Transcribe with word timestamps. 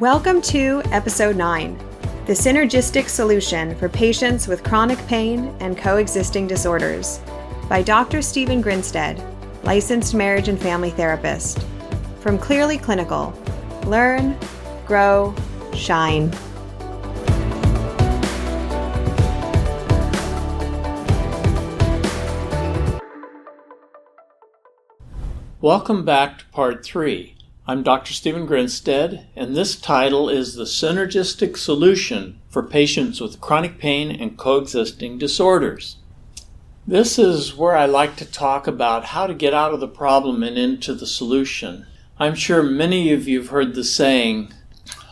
Welcome 0.00 0.42
to 0.42 0.82
Episode 0.92 1.36
9 1.36 1.78
The 2.26 2.34
Synergistic 2.34 3.08
Solution 3.08 3.74
for 3.76 3.88
Patients 3.88 4.46
with 4.46 4.62
Chronic 4.62 4.98
Pain 5.06 5.56
and 5.60 5.78
Coexisting 5.78 6.46
Disorders 6.46 7.18
by 7.66 7.80
Dr. 7.80 8.20
Stephen 8.20 8.60
Grinstead, 8.60 9.22
licensed 9.62 10.14
marriage 10.14 10.48
and 10.48 10.60
family 10.60 10.90
therapist. 10.90 11.64
From 12.20 12.36
Clearly 12.36 12.76
Clinical 12.76 13.32
Learn, 13.86 14.36
Grow, 14.84 15.34
Shine. 15.72 16.30
Welcome 25.62 26.04
back 26.04 26.40
to 26.40 26.46
part 26.48 26.84
three. 26.84 27.35
I'm 27.68 27.82
Dr. 27.82 28.12
Stephen 28.12 28.46
Grinstead, 28.46 29.26
and 29.34 29.56
this 29.56 29.74
title 29.74 30.28
is 30.28 30.54
The 30.54 30.66
Synergistic 30.66 31.56
Solution 31.56 32.40
for 32.48 32.62
Patients 32.62 33.20
with 33.20 33.40
Chronic 33.40 33.80
Pain 33.80 34.12
and 34.12 34.38
Coexisting 34.38 35.18
Disorders. 35.18 35.96
This 36.86 37.18
is 37.18 37.56
where 37.56 37.74
I 37.74 37.86
like 37.86 38.14
to 38.16 38.24
talk 38.24 38.68
about 38.68 39.06
how 39.06 39.26
to 39.26 39.34
get 39.34 39.52
out 39.52 39.74
of 39.74 39.80
the 39.80 39.88
problem 39.88 40.44
and 40.44 40.56
into 40.56 40.94
the 40.94 41.08
solution. 41.08 41.86
I'm 42.20 42.36
sure 42.36 42.62
many 42.62 43.10
of 43.12 43.26
you 43.26 43.40
have 43.40 43.50
heard 43.50 43.74
the 43.74 43.82
saying, 43.82 44.52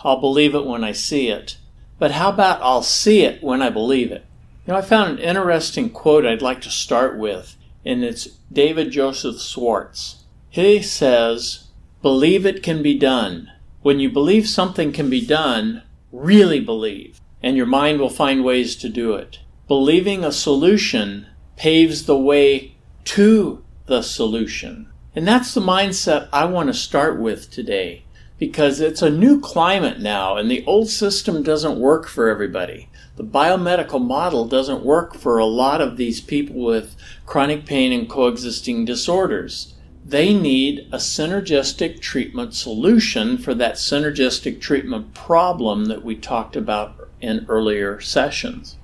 I'll 0.04 0.20
believe 0.20 0.54
it 0.54 0.64
when 0.64 0.84
I 0.84 0.92
see 0.92 1.30
it. 1.30 1.56
But 1.98 2.12
how 2.12 2.28
about 2.28 2.62
I'll 2.62 2.84
see 2.84 3.22
it 3.22 3.42
when 3.42 3.62
I 3.62 3.70
believe 3.70 4.12
it? 4.12 4.24
You 4.64 4.74
know, 4.74 4.78
I 4.78 4.82
found 4.82 5.18
an 5.18 5.24
interesting 5.24 5.90
quote 5.90 6.24
I'd 6.24 6.40
like 6.40 6.60
to 6.60 6.70
start 6.70 7.18
with, 7.18 7.56
and 7.84 8.04
it's 8.04 8.26
David 8.52 8.92
Joseph 8.92 9.40
Schwartz. 9.40 10.22
He 10.50 10.80
says, 10.82 11.63
Believe 12.04 12.44
it 12.44 12.62
can 12.62 12.82
be 12.82 12.98
done. 12.98 13.50
When 13.80 13.98
you 13.98 14.10
believe 14.10 14.46
something 14.46 14.92
can 14.92 15.08
be 15.08 15.24
done, 15.24 15.84
really 16.12 16.60
believe, 16.60 17.18
and 17.42 17.56
your 17.56 17.64
mind 17.64 17.98
will 17.98 18.10
find 18.10 18.44
ways 18.44 18.76
to 18.76 18.90
do 18.90 19.14
it. 19.14 19.38
Believing 19.68 20.22
a 20.22 20.30
solution 20.30 21.26
paves 21.56 22.04
the 22.04 22.18
way 22.18 22.74
to 23.04 23.64
the 23.86 24.02
solution. 24.02 24.90
And 25.16 25.26
that's 25.26 25.54
the 25.54 25.62
mindset 25.62 26.28
I 26.30 26.44
want 26.44 26.66
to 26.66 26.74
start 26.74 27.18
with 27.18 27.50
today 27.50 28.04
because 28.38 28.80
it's 28.80 29.00
a 29.00 29.08
new 29.08 29.40
climate 29.40 29.98
now 29.98 30.36
and 30.36 30.50
the 30.50 30.62
old 30.66 30.90
system 30.90 31.42
doesn't 31.42 31.80
work 31.80 32.06
for 32.06 32.28
everybody. 32.28 32.90
The 33.16 33.24
biomedical 33.24 34.04
model 34.06 34.46
doesn't 34.46 34.84
work 34.84 35.14
for 35.14 35.38
a 35.38 35.46
lot 35.46 35.80
of 35.80 35.96
these 35.96 36.20
people 36.20 36.56
with 36.66 36.96
chronic 37.24 37.64
pain 37.64 37.94
and 37.94 38.10
coexisting 38.10 38.84
disorders 38.84 39.73
they 40.04 40.34
need 40.34 40.80
a 40.92 40.98
synergistic 40.98 41.98
treatment 42.00 42.54
solution 42.54 43.38
for 43.38 43.54
that 43.54 43.76
synergistic 43.76 44.60
treatment 44.60 45.14
problem 45.14 45.86
that 45.86 46.04
we 46.04 46.14
talked 46.14 46.56
about 46.56 47.08
in 47.22 47.46
earlier 47.48 48.00
sessions. 48.00 48.76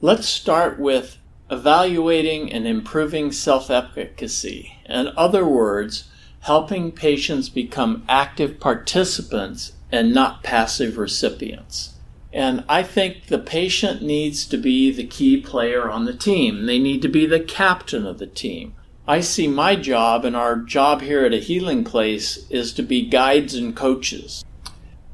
Let's 0.00 0.26
start 0.26 0.78
with 0.78 1.18
evaluating 1.50 2.50
and 2.50 2.66
improving 2.66 3.30
self 3.30 3.70
efficacy. 3.70 4.78
In 4.88 5.08
other 5.18 5.44
words, 5.44 6.08
helping 6.40 6.92
patients 6.92 7.50
become 7.50 8.04
active 8.08 8.58
participants 8.58 9.72
and 9.92 10.14
not 10.14 10.42
passive 10.42 10.96
recipients. 10.96 11.94
And 12.32 12.64
I 12.68 12.82
think 12.82 13.26
the 13.26 13.38
patient 13.38 14.02
needs 14.02 14.46
to 14.46 14.56
be 14.56 14.92
the 14.92 15.06
key 15.06 15.40
player 15.40 15.90
on 15.90 16.06
the 16.06 16.14
team. 16.14 16.64
They 16.66 16.78
need 16.78 17.02
to 17.02 17.08
be 17.08 17.26
the 17.26 17.40
captain 17.40 18.06
of 18.06 18.18
the 18.18 18.26
team. 18.26 18.74
I 19.08 19.20
see 19.20 19.48
my 19.48 19.74
job 19.74 20.26
and 20.26 20.36
our 20.36 20.56
job 20.56 21.00
here 21.00 21.24
at 21.24 21.32
a 21.32 21.38
healing 21.38 21.82
place 21.82 22.46
is 22.50 22.74
to 22.74 22.82
be 22.82 23.08
guides 23.08 23.54
and 23.54 23.74
coaches. 23.74 24.44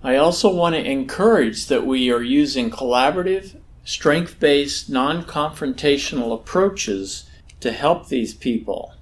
I 0.03 0.17
also 0.17 0.53
want 0.53 0.75
to 0.75 0.85
encourage 0.85 1.69
that 1.69 1.87
we 1.87 2.11
are 2.11 2.21
using 2.21 2.73
collaborative, 2.73 3.55
strength 3.85 4.41
based, 4.41 4.91
non 4.91 5.23
confrontational 5.23 6.35
approaches 6.35 7.31
to 7.61 7.71
help 7.71 8.09
these 8.09 8.35
people. 8.35 8.95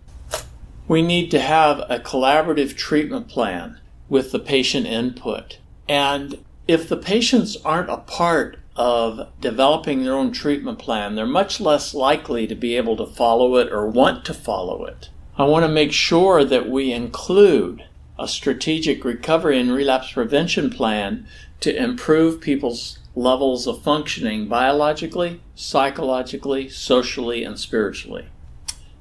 We 0.86 1.00
need 1.00 1.30
to 1.30 1.40
have 1.40 1.78
a 1.88 1.98
collaborative 1.98 2.76
treatment 2.76 3.28
plan 3.28 3.80
with 4.10 4.30
the 4.30 4.38
patient 4.38 4.84
input. 4.84 5.56
And 5.88 6.44
if 6.68 6.86
the 6.86 6.98
patients 6.98 7.56
aren't 7.64 7.88
a 7.88 7.96
part 7.96 8.58
of 8.76 9.28
developing 9.40 10.02
their 10.02 10.14
own 10.14 10.32
treatment 10.32 10.78
plan, 10.78 11.14
they're 11.14 11.26
much 11.26 11.60
less 11.60 11.94
likely 11.94 12.46
to 12.46 12.54
be 12.54 12.76
able 12.76 12.96
to 12.96 13.06
follow 13.06 13.56
it 13.56 13.70
or 13.72 13.86
want 13.86 14.24
to 14.24 14.34
follow 14.34 14.84
it. 14.84 15.10
I 15.36 15.44
want 15.44 15.64
to 15.64 15.68
make 15.68 15.92
sure 15.92 16.44
that 16.44 16.68
we 16.68 16.92
include 16.92 17.84
a 18.18 18.28
strategic 18.28 19.04
recovery 19.04 19.58
and 19.58 19.72
relapse 19.72 20.12
prevention 20.12 20.70
plan 20.70 21.26
to 21.60 21.74
improve 21.74 22.40
people's 22.40 22.98
levels 23.14 23.66
of 23.66 23.82
functioning 23.82 24.48
biologically, 24.48 25.40
psychologically, 25.54 26.68
socially, 26.68 27.44
and 27.44 27.58
spiritually. 27.58 28.26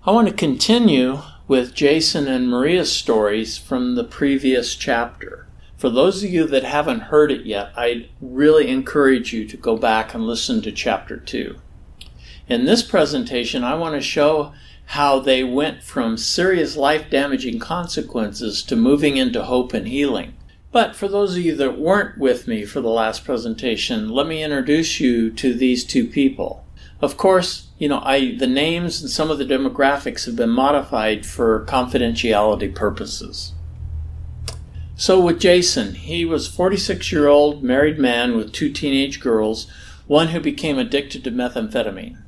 I 0.05 0.11
want 0.11 0.27
to 0.27 0.33
continue 0.33 1.19
with 1.47 1.75
Jason 1.75 2.27
and 2.27 2.49
Maria's 2.49 2.91
stories 2.91 3.57
from 3.57 3.95
the 3.95 4.03
previous 4.03 4.75
chapter. 4.75 5.40
For 5.81 5.89
those 5.89 6.23
of 6.23 6.29
you 6.29 6.45
that 6.45 6.63
haven't 6.63 7.09
heard 7.09 7.31
it 7.31 7.47
yet, 7.47 7.73
I 7.75 8.09
really 8.21 8.67
encourage 8.67 9.33
you 9.33 9.47
to 9.47 9.57
go 9.57 9.75
back 9.75 10.13
and 10.13 10.27
listen 10.27 10.61
to 10.61 10.71
chapter 10.71 11.17
2. 11.17 11.55
In 12.47 12.65
this 12.65 12.83
presentation, 12.83 13.63
I 13.63 13.73
want 13.73 13.95
to 13.95 14.01
show 14.01 14.53
how 14.85 15.17
they 15.17 15.43
went 15.43 15.81
from 15.81 16.17
serious 16.17 16.77
life 16.77 17.09
damaging 17.09 17.57
consequences 17.57 18.61
to 18.61 18.75
moving 18.75 19.17
into 19.17 19.45
hope 19.45 19.73
and 19.73 19.87
healing. 19.87 20.35
But 20.71 20.95
for 20.95 21.07
those 21.07 21.35
of 21.35 21.41
you 21.41 21.55
that 21.55 21.79
weren't 21.79 22.19
with 22.19 22.47
me 22.47 22.63
for 22.63 22.79
the 22.79 22.87
last 22.87 23.25
presentation, 23.25 24.09
let 24.09 24.27
me 24.27 24.43
introduce 24.43 24.99
you 24.99 25.31
to 25.31 25.51
these 25.51 25.83
two 25.83 26.05
people. 26.05 26.63
Of 27.01 27.17
course, 27.17 27.69
you 27.79 27.89
know, 27.89 28.01
I 28.03 28.35
the 28.35 28.45
names 28.45 29.01
and 29.01 29.09
some 29.09 29.31
of 29.31 29.39
the 29.39 29.45
demographics 29.45 30.27
have 30.27 30.35
been 30.35 30.51
modified 30.51 31.25
for 31.25 31.65
confidentiality 31.65 32.75
purposes. 32.75 33.53
So 35.01 35.19
with 35.19 35.39
Jason, 35.39 35.95
he 35.95 36.25
was 36.25 36.47
46 36.47 37.11
year 37.11 37.27
old 37.27 37.63
married 37.63 37.97
man 37.97 38.37
with 38.37 38.53
two 38.53 38.71
teenage 38.71 39.19
girls, 39.19 39.65
one 40.05 40.27
who 40.27 40.39
became 40.39 40.77
addicted 40.77 41.23
to 41.23 41.31
methamphetamine. 41.31 42.21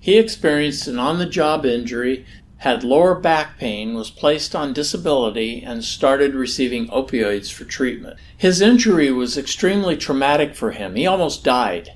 He 0.00 0.18
experienced 0.18 0.88
an 0.88 0.98
on 0.98 1.20
the 1.20 1.26
job 1.26 1.64
injury, 1.64 2.26
had 2.56 2.82
lower 2.82 3.14
back 3.14 3.56
pain, 3.56 3.94
was 3.94 4.10
placed 4.10 4.52
on 4.52 4.72
disability, 4.72 5.62
and 5.62 5.84
started 5.84 6.34
receiving 6.34 6.88
opioids 6.88 7.52
for 7.52 7.62
treatment. 7.62 8.18
His 8.36 8.60
injury 8.60 9.12
was 9.12 9.38
extremely 9.38 9.96
traumatic 9.96 10.56
for 10.56 10.72
him. 10.72 10.96
He 10.96 11.06
almost 11.06 11.44
died. 11.44 11.90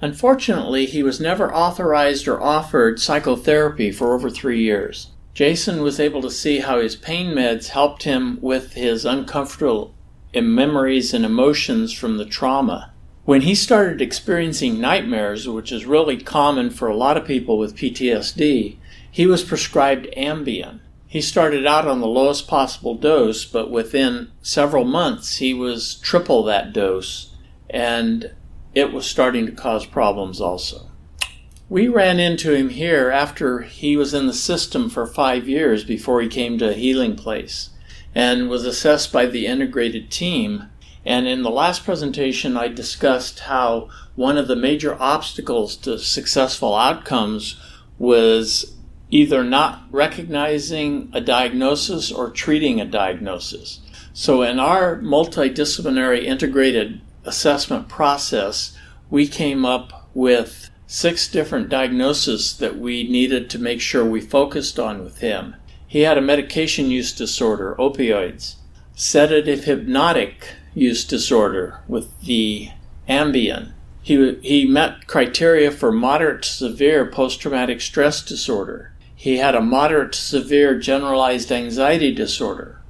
Unfortunately, 0.00 0.84
he 0.84 1.04
was 1.04 1.20
never 1.20 1.54
authorized 1.54 2.26
or 2.26 2.42
offered 2.42 2.98
psychotherapy 2.98 3.92
for 3.92 4.14
over 4.14 4.30
three 4.30 4.60
years. 4.60 5.10
Jason 5.38 5.82
was 5.82 6.00
able 6.00 6.20
to 6.20 6.32
see 6.32 6.58
how 6.58 6.80
his 6.80 6.96
pain 6.96 7.28
meds 7.28 7.68
helped 7.68 8.02
him 8.02 8.40
with 8.40 8.72
his 8.72 9.04
uncomfortable 9.04 9.94
memories 10.34 11.14
and 11.14 11.24
emotions 11.24 11.92
from 11.92 12.18
the 12.18 12.24
trauma. 12.24 12.92
When 13.24 13.42
he 13.42 13.54
started 13.54 14.02
experiencing 14.02 14.80
nightmares, 14.80 15.46
which 15.46 15.70
is 15.70 15.86
really 15.86 16.16
common 16.16 16.70
for 16.70 16.88
a 16.88 16.96
lot 16.96 17.16
of 17.16 17.24
people 17.24 17.56
with 17.56 17.76
PTSD, 17.76 18.78
he 19.08 19.26
was 19.28 19.44
prescribed 19.44 20.08
Ambien. 20.16 20.80
He 21.06 21.20
started 21.20 21.64
out 21.64 21.86
on 21.86 22.00
the 22.00 22.08
lowest 22.08 22.48
possible 22.48 22.96
dose, 22.96 23.44
but 23.44 23.70
within 23.70 24.32
several 24.42 24.82
months 24.82 25.36
he 25.36 25.54
was 25.54 26.00
triple 26.00 26.42
that 26.46 26.72
dose, 26.72 27.32
and 27.70 28.32
it 28.74 28.92
was 28.92 29.06
starting 29.06 29.46
to 29.46 29.52
cause 29.52 29.86
problems 29.86 30.40
also. 30.40 30.90
We 31.70 31.86
ran 31.86 32.18
into 32.18 32.54
him 32.54 32.70
here 32.70 33.10
after 33.10 33.60
he 33.60 33.94
was 33.94 34.14
in 34.14 34.26
the 34.26 34.32
system 34.32 34.88
for 34.88 35.06
five 35.06 35.46
years 35.46 35.84
before 35.84 36.22
he 36.22 36.28
came 36.28 36.56
to 36.58 36.70
a 36.70 36.74
healing 36.74 37.14
place 37.14 37.70
and 38.14 38.48
was 38.48 38.64
assessed 38.64 39.12
by 39.12 39.26
the 39.26 39.46
integrated 39.46 40.10
team. 40.10 40.70
And 41.04 41.28
in 41.28 41.42
the 41.42 41.50
last 41.50 41.84
presentation, 41.84 42.56
I 42.56 42.68
discussed 42.68 43.40
how 43.40 43.90
one 44.16 44.38
of 44.38 44.48
the 44.48 44.56
major 44.56 44.96
obstacles 44.98 45.76
to 45.76 45.98
successful 45.98 46.74
outcomes 46.74 47.60
was 47.98 48.74
either 49.10 49.44
not 49.44 49.82
recognizing 49.90 51.10
a 51.12 51.20
diagnosis 51.20 52.10
or 52.10 52.30
treating 52.30 52.80
a 52.80 52.86
diagnosis. 52.86 53.80
So, 54.14 54.42
in 54.42 54.58
our 54.58 54.96
multidisciplinary 54.96 56.24
integrated 56.24 57.02
assessment 57.24 57.88
process, 57.88 58.76
we 59.10 59.28
came 59.28 59.64
up 59.64 60.08
with 60.14 60.67
six 60.90 61.28
different 61.28 61.68
diagnoses 61.68 62.56
that 62.56 62.78
we 62.78 63.06
needed 63.06 63.50
to 63.50 63.58
make 63.58 63.78
sure 63.80 64.04
we 64.04 64.22
focused 64.22 64.80
on 64.80 65.04
with 65.04 65.18
him. 65.18 65.54
He 65.86 66.00
had 66.00 66.16
a 66.16 66.22
medication 66.22 66.90
use 66.90 67.12
disorder, 67.12 67.76
opioids, 67.78 68.56
sedative 68.96 69.64
hypnotic 69.64 70.54
use 70.74 71.04
disorder 71.04 71.80
with 71.86 72.18
the 72.22 72.70
Ambien. 73.06 73.72
He, 74.00 74.36
he 74.36 74.64
met 74.64 75.06
criteria 75.06 75.70
for 75.70 75.92
moderate 75.92 76.42
to 76.44 76.48
severe 76.48 77.04
post 77.04 77.40
traumatic 77.40 77.82
stress 77.82 78.22
disorder. 78.22 78.92
He 79.14 79.36
had 79.36 79.54
a 79.54 79.60
moderate 79.60 80.12
to 80.12 80.18
severe 80.18 80.78
generalized 80.78 81.52
anxiety 81.52 82.14
disorder. 82.14 82.80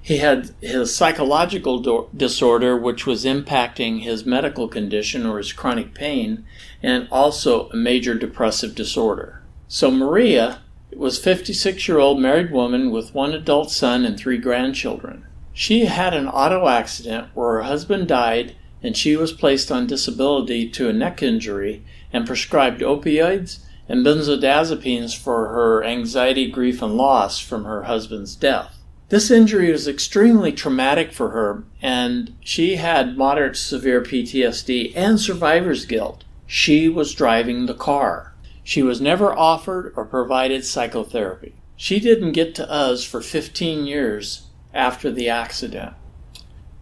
He 0.00 0.18
had 0.18 0.54
his 0.60 0.94
psychological 0.94 1.78
do- 1.80 2.08
disorder, 2.16 2.76
which 2.76 3.06
was 3.06 3.24
impacting 3.24 4.02
his 4.02 4.24
medical 4.24 4.68
condition 4.68 5.26
or 5.26 5.38
his 5.38 5.52
chronic 5.52 5.94
pain, 5.94 6.44
and 6.84 7.08
also 7.10 7.70
a 7.70 7.76
major 7.76 8.14
depressive 8.14 8.74
disorder. 8.74 9.40
So 9.68 9.90
Maria 9.90 10.60
was 10.94 11.18
56 11.18 11.88
year 11.88 11.98
old 11.98 12.20
married 12.20 12.52
woman 12.52 12.90
with 12.90 13.14
one 13.14 13.32
adult 13.32 13.70
son 13.70 14.04
and 14.04 14.18
three 14.18 14.36
grandchildren. 14.36 15.24
She 15.54 15.86
had 15.86 16.12
an 16.12 16.28
auto 16.28 16.68
accident 16.68 17.28
where 17.32 17.54
her 17.54 17.62
husband 17.62 18.06
died 18.06 18.54
and 18.82 18.94
she 18.94 19.16
was 19.16 19.32
placed 19.32 19.72
on 19.72 19.86
disability 19.86 20.68
to 20.72 20.90
a 20.90 20.92
neck 20.92 21.22
injury 21.22 21.82
and 22.12 22.26
prescribed 22.26 22.82
opioids 22.82 23.60
and 23.88 24.04
benzodiazepines 24.04 25.16
for 25.16 25.48
her 25.48 25.82
anxiety, 25.84 26.50
grief, 26.50 26.82
and 26.82 26.98
loss 26.98 27.38
from 27.38 27.64
her 27.64 27.84
husband's 27.84 28.36
death. 28.36 28.76
This 29.08 29.30
injury 29.30 29.72
was 29.72 29.88
extremely 29.88 30.52
traumatic 30.52 31.12
for 31.12 31.30
her, 31.30 31.64
and 31.80 32.34
she 32.40 32.76
had 32.76 33.16
moderate 33.16 33.56
severe 33.56 34.02
PTSD 34.02 34.92
and 34.94 35.18
survivor's 35.18 35.86
guilt. 35.86 36.24
She 36.56 36.88
was 36.88 37.14
driving 37.14 37.66
the 37.66 37.74
car. 37.74 38.32
She 38.62 38.80
was 38.80 39.00
never 39.00 39.36
offered 39.36 39.92
or 39.96 40.04
provided 40.04 40.64
psychotherapy. 40.64 41.56
She 41.74 41.98
didn't 41.98 42.30
get 42.30 42.54
to 42.54 42.70
us 42.70 43.02
for 43.02 43.20
15 43.20 43.86
years 43.86 44.46
after 44.72 45.10
the 45.10 45.28
accident. 45.28 45.94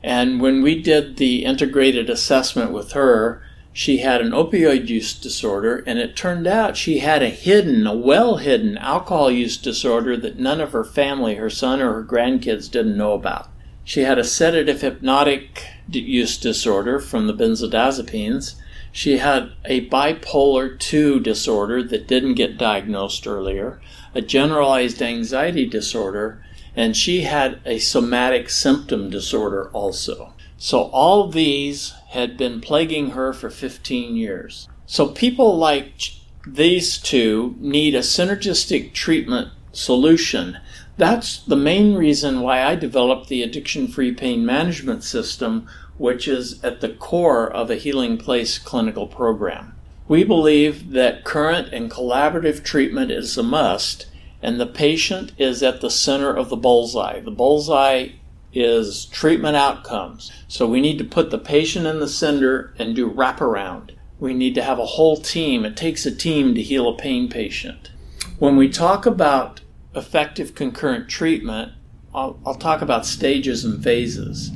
And 0.03 0.43
when 0.43 0.61
we 0.61 0.83
did 0.83 1.17
the 1.17 1.47
integrated 1.47 2.11
assessment 2.11 2.73
with 2.73 2.93
her, 2.93 3.43
she 3.73 4.01
had 4.01 4.21
an 4.21 4.33
opioid 4.33 4.89
use 4.89 5.15
disorder, 5.15 5.83
and 5.87 5.99
it 5.99 6.17
turned 6.17 6.47
out 6.47 6.77
she 6.77 6.99
had 6.99 7.23
a 7.23 7.31
hidden, 7.31 7.87
a 7.87 7.97
well 7.97 8.37
hidden 8.37 8.77
alcohol 8.77 9.31
use 9.31 9.57
disorder 9.57 10.19
that 10.19 10.39
none 10.39 10.61
of 10.61 10.73
her 10.73 10.85
family, 10.85 11.37
her 11.37 11.49
son 11.49 11.81
or 11.81 11.95
her 11.95 12.05
grandkids, 12.05 12.71
didn't 12.71 12.99
know 12.99 13.15
about. 13.15 13.49
She 13.85 14.03
had 14.03 14.19
a 14.19 14.23
sedative 14.23 14.83
hypnotic 14.83 15.67
use 15.91 16.37
disorder 16.37 16.99
from 16.99 17.27
the 17.27 17.33
benzodiazepines. 17.33 18.57
She 18.93 19.19
had 19.19 19.53
a 19.65 19.89
bipolar 19.89 20.79
2 20.79 21.21
disorder 21.21 21.83
that 21.83 22.07
didn't 22.07 22.35
get 22.35 22.59
diagnosed 22.59 23.27
earlier, 23.27 23.81
a 24.15 24.21
generalized 24.21 25.01
anxiety 25.01 25.67
disorder, 25.67 26.45
and 26.77 26.97
she 26.97 27.23
had 27.23 27.61
a 27.65 27.79
somatic 27.79 28.51
symptom 28.51 29.09
disorder 29.09 29.71
also. 29.71 30.35
So 30.59 30.83
all 30.93 31.29
these 31.29 31.95
had 32.11 32.37
been 32.37 32.61
plaguing 32.61 33.11
her 33.11 33.33
for 33.33 33.51
15 33.51 34.15
years. 34.15 34.69
So 34.87 35.09
people 35.09 35.57
like 35.57 36.13
these 36.47 36.99
two 36.99 37.57
need 37.59 37.95
a 37.95 38.01
synergistic 38.01 38.93
treatment 38.93 39.49
solution. 39.73 40.59
That's 40.99 41.39
the 41.39 41.57
main 41.57 41.95
reason 41.95 42.43
why 42.43 42.63
I 42.63 42.75
developed 42.75 43.29
the 43.29 43.43
addiction 43.43 43.89
free 43.89 44.13
pain 44.13 44.45
management 44.45 45.03
system, 45.03 45.67
which 45.99 46.27
is 46.27 46.63
at 46.65 46.81
the 46.81 46.89
core 46.89 47.51
of 47.51 47.71
a 47.71 47.77
Healing 47.77 48.19
Place 48.19 48.59
clinical 48.59 49.07
program. 49.07 49.75
We 50.09 50.25
believe 50.25 50.91
that 50.91 51.25
current 51.25 51.73
and 51.73 51.91
collaborative 51.91 52.63
treatment 52.63 53.11
is 53.11 53.37
a 53.39 53.43
must, 53.43 54.07
and 54.43 54.61
the 54.61 54.67
patient 54.67 55.33
is 55.39 55.63
at 55.63 55.81
the 55.81 55.91
center 55.91 56.35
of 56.35 56.49
the 56.49 56.57
bullseye. 56.57 57.21
The 57.21 57.31
bullseye 57.31 58.09
is 58.53 59.07
treatment 59.07 59.57
outcomes. 59.57 60.31
So 60.49 60.67
we 60.67 60.81
need 60.81 60.99
to 60.99 61.05
put 61.05 61.31
the 61.31 61.39
patient 61.39 61.87
in 61.87 62.01
the 62.01 62.09
center 62.09 62.75
and 62.79 62.95
do 62.95 63.11
wraparound. 63.11 63.93
We 64.19 64.35
need 64.35 64.55
to 64.57 64.63
have 64.63 64.79
a 64.79 64.87
whole 64.87 65.17
team. 65.17 65.65
It 65.65 65.77
takes 65.77 66.05
a 66.05 66.15
team 66.15 66.55
to 66.55 66.63
heal 66.63 66.89
a 66.89 66.97
pain 66.97 67.29
patient. 67.29 67.91
When 68.39 68.57
we 68.57 68.69
talk 68.69 69.07
about 69.07 69.61
effective 69.95 70.55
concurrent 70.55 71.09
treatment, 71.09 71.73
I'll, 72.15 72.39
I'll 72.45 72.55
talk 72.55 72.83
about 72.83 73.07
stages 73.07 73.65
and 73.65 73.83
phases. 73.83 74.51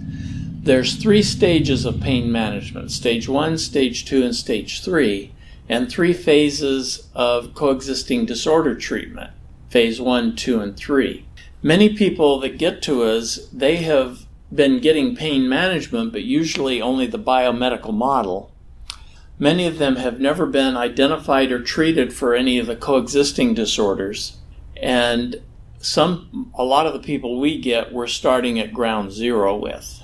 There's 0.66 0.96
three 0.96 1.22
stages 1.22 1.84
of 1.84 2.00
pain 2.00 2.30
management 2.30 2.90
stage 2.90 3.28
one, 3.28 3.56
stage 3.56 4.04
two, 4.04 4.22
and 4.22 4.34
stage 4.34 4.82
three, 4.82 5.32
and 5.68 5.88
three 5.88 6.12
phases 6.12 7.08
of 7.14 7.54
coexisting 7.54 8.26
disorder 8.26 8.74
treatment 8.74 9.30
phase 9.70 10.00
one, 10.00 10.36
two, 10.36 10.60
and 10.60 10.76
three 10.76 11.26
many 11.66 11.92
people 11.92 12.38
that 12.38 12.58
get 12.58 12.80
to 12.82 13.02
us, 13.02 13.48
they 13.52 13.76
have 13.76 14.24
been 14.54 14.80
getting 14.80 15.16
pain 15.16 15.48
management, 15.48 16.12
but 16.12 16.22
usually 16.22 16.80
only 16.80 17.06
the 17.06 17.18
biomedical 17.18 17.92
model. 17.92 18.52
Many 19.38 19.66
of 19.66 19.78
them 19.78 19.96
have 19.96 20.20
never 20.20 20.46
been 20.46 20.76
identified 20.76 21.50
or 21.50 21.60
treated 21.60 22.12
for 22.14 22.34
any 22.34 22.58
of 22.58 22.66
the 22.66 22.76
coexisting 22.76 23.54
disorders. 23.54 24.36
And 24.80 25.42
some, 25.78 26.52
a 26.54 26.64
lot 26.64 26.86
of 26.86 26.92
the 26.92 27.00
people 27.00 27.40
we 27.40 27.60
get, 27.60 27.92
we're 27.92 28.06
starting 28.06 28.60
at 28.60 28.72
ground 28.72 29.10
zero 29.10 29.56
with. 29.56 30.02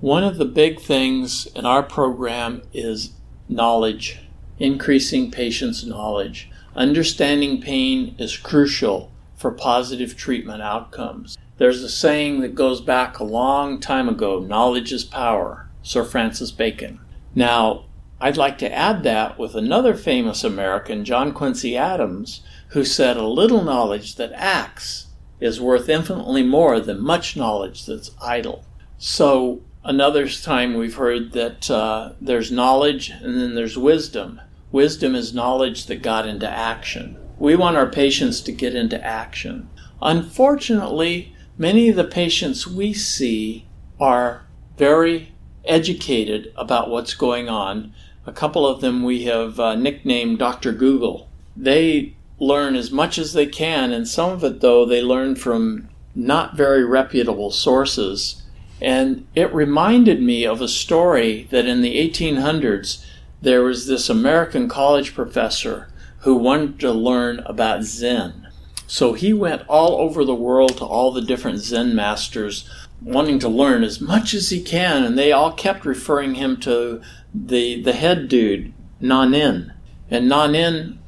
One 0.00 0.22
of 0.22 0.38
the 0.38 0.44
big 0.44 0.78
things 0.78 1.46
in 1.56 1.66
our 1.66 1.82
program 1.82 2.62
is 2.72 3.14
knowledge, 3.48 4.20
increasing 4.60 5.32
patients' 5.32 5.84
knowledge. 5.84 6.48
Understanding 6.76 7.60
pain 7.60 8.14
is 8.16 8.36
crucial 8.36 9.10
for 9.34 9.50
positive 9.50 10.16
treatment 10.16 10.62
outcomes. 10.62 11.36
There's 11.56 11.82
a 11.82 11.88
saying 11.88 12.42
that 12.42 12.54
goes 12.54 12.80
back 12.80 13.18
a 13.18 13.24
long 13.24 13.80
time 13.80 14.08
ago 14.08 14.38
knowledge 14.38 14.92
is 14.92 15.02
power, 15.02 15.68
Sir 15.82 16.04
Francis 16.04 16.52
Bacon. 16.52 17.00
Now, 17.34 17.86
I'd 18.20 18.36
like 18.36 18.58
to 18.58 18.72
add 18.72 19.02
that 19.02 19.36
with 19.36 19.56
another 19.56 19.94
famous 19.94 20.44
American, 20.44 21.04
John 21.04 21.32
Quincy 21.32 21.76
Adams, 21.76 22.42
who 22.68 22.84
said, 22.84 23.16
A 23.16 23.26
little 23.26 23.64
knowledge 23.64 24.14
that 24.14 24.30
acts 24.36 25.08
is 25.40 25.60
worth 25.60 25.88
infinitely 25.88 26.44
more 26.44 26.78
than 26.78 27.02
much 27.02 27.36
knowledge 27.36 27.84
that's 27.84 28.12
idle. 28.22 28.64
So, 28.98 29.62
another 29.88 30.28
time 30.28 30.74
we've 30.74 30.96
heard 30.96 31.32
that 31.32 31.70
uh, 31.70 32.12
there's 32.20 32.52
knowledge 32.52 33.08
and 33.08 33.40
then 33.40 33.54
there's 33.54 33.78
wisdom. 33.78 34.38
Wisdom 34.70 35.14
is 35.14 35.32
knowledge 35.32 35.86
that 35.86 36.02
got 36.02 36.28
into 36.28 36.48
action. 36.48 37.18
We 37.38 37.56
want 37.56 37.78
our 37.78 37.88
patients 37.88 38.42
to 38.42 38.52
get 38.52 38.74
into 38.74 39.02
action. 39.02 39.70
Unfortunately, 40.02 41.34
many 41.56 41.88
of 41.88 41.96
the 41.96 42.04
patients 42.04 42.66
we 42.66 42.92
see 42.92 43.66
are 43.98 44.46
very 44.76 45.32
educated 45.64 46.52
about 46.54 46.90
what's 46.90 47.14
going 47.14 47.48
on. 47.48 47.94
A 48.26 48.32
couple 48.32 48.66
of 48.66 48.82
them 48.82 49.02
we 49.02 49.24
have 49.24 49.58
uh, 49.58 49.74
nicknamed 49.74 50.38
Dr. 50.38 50.72
Google. 50.72 51.30
They 51.56 52.14
learn 52.38 52.76
as 52.76 52.90
much 52.90 53.16
as 53.16 53.32
they 53.32 53.46
can, 53.46 53.90
and 53.90 54.06
some 54.06 54.30
of 54.32 54.44
it, 54.44 54.60
though, 54.60 54.84
they 54.84 55.00
learn 55.00 55.34
from 55.34 55.88
not 56.14 56.56
very 56.56 56.84
reputable 56.84 57.50
sources. 57.50 58.42
And 58.80 59.26
it 59.34 59.52
reminded 59.52 60.22
me 60.22 60.44
of 60.46 60.60
a 60.60 60.68
story 60.68 61.48
that 61.50 61.66
in 61.66 61.82
the 61.82 61.96
1800s 61.96 63.04
there 63.40 63.62
was 63.62 63.86
this 63.86 64.08
American 64.08 64.68
college 64.68 65.14
professor 65.14 65.88
who 66.20 66.34
wanted 66.34 66.80
to 66.80 66.92
learn 66.92 67.40
about 67.40 67.84
Zen. 67.84 68.48
So 68.86 69.12
he 69.12 69.32
went 69.32 69.62
all 69.68 70.00
over 70.00 70.24
the 70.24 70.34
world 70.34 70.78
to 70.78 70.84
all 70.84 71.12
the 71.12 71.20
different 71.20 71.58
Zen 71.58 71.94
masters, 71.94 72.68
wanting 73.02 73.38
to 73.40 73.48
learn 73.48 73.84
as 73.84 74.00
much 74.00 74.34
as 74.34 74.50
he 74.50 74.62
can, 74.62 75.04
and 75.04 75.18
they 75.18 75.30
all 75.30 75.52
kept 75.52 75.84
referring 75.84 76.34
him 76.34 76.58
to 76.60 77.00
the 77.34 77.82
the 77.82 77.92
head 77.92 78.28
dude, 78.28 78.72
Nanin. 79.00 79.74
And 80.10 80.30
Nanin 80.30 80.98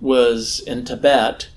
was 0.00 0.60
in 0.60 0.84
Tibet, 0.84 1.48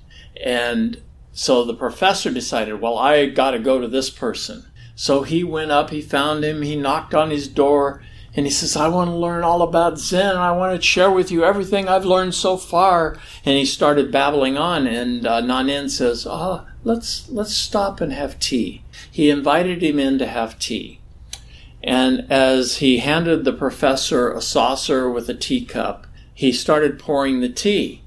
and 0.44 1.00
so 1.32 1.64
the 1.64 1.74
professor 1.74 2.30
decided, 2.30 2.80
well, 2.80 2.98
I 2.98 3.26
got 3.26 3.52
to 3.52 3.58
go 3.60 3.80
to 3.80 3.88
this 3.88 4.10
person. 4.10 4.66
So 5.00 5.22
he 5.22 5.42
went 5.42 5.70
up, 5.70 5.88
he 5.88 6.02
found 6.02 6.44
him, 6.44 6.60
he 6.60 6.76
knocked 6.76 7.14
on 7.14 7.30
his 7.30 7.48
door, 7.48 8.02
and 8.34 8.44
he 8.44 8.52
says, 8.52 8.76
I 8.76 8.88
want 8.88 9.08
to 9.08 9.16
learn 9.16 9.42
all 9.42 9.62
about 9.62 9.98
Zen. 9.98 10.36
I 10.36 10.52
want 10.52 10.76
to 10.76 10.86
share 10.86 11.10
with 11.10 11.30
you 11.30 11.42
everything 11.42 11.88
I've 11.88 12.04
learned 12.04 12.34
so 12.34 12.58
far. 12.58 13.16
And 13.46 13.56
he 13.56 13.64
started 13.64 14.12
babbling 14.12 14.58
on, 14.58 14.86
and 14.86 15.26
uh, 15.26 15.40
Nanin 15.40 15.88
says, 15.88 16.26
Oh, 16.28 16.66
let's, 16.84 17.30
let's 17.30 17.54
stop 17.54 18.02
and 18.02 18.12
have 18.12 18.38
tea. 18.38 18.84
He 19.10 19.30
invited 19.30 19.82
him 19.82 19.98
in 19.98 20.18
to 20.18 20.26
have 20.26 20.58
tea. 20.58 21.00
And 21.82 22.30
as 22.30 22.76
he 22.76 22.98
handed 22.98 23.46
the 23.46 23.54
professor 23.54 24.30
a 24.30 24.42
saucer 24.42 25.08
with 25.08 25.30
a 25.30 25.34
teacup, 25.34 26.06
he 26.34 26.52
started 26.52 26.98
pouring 26.98 27.40
the 27.40 27.48
tea. 27.48 28.02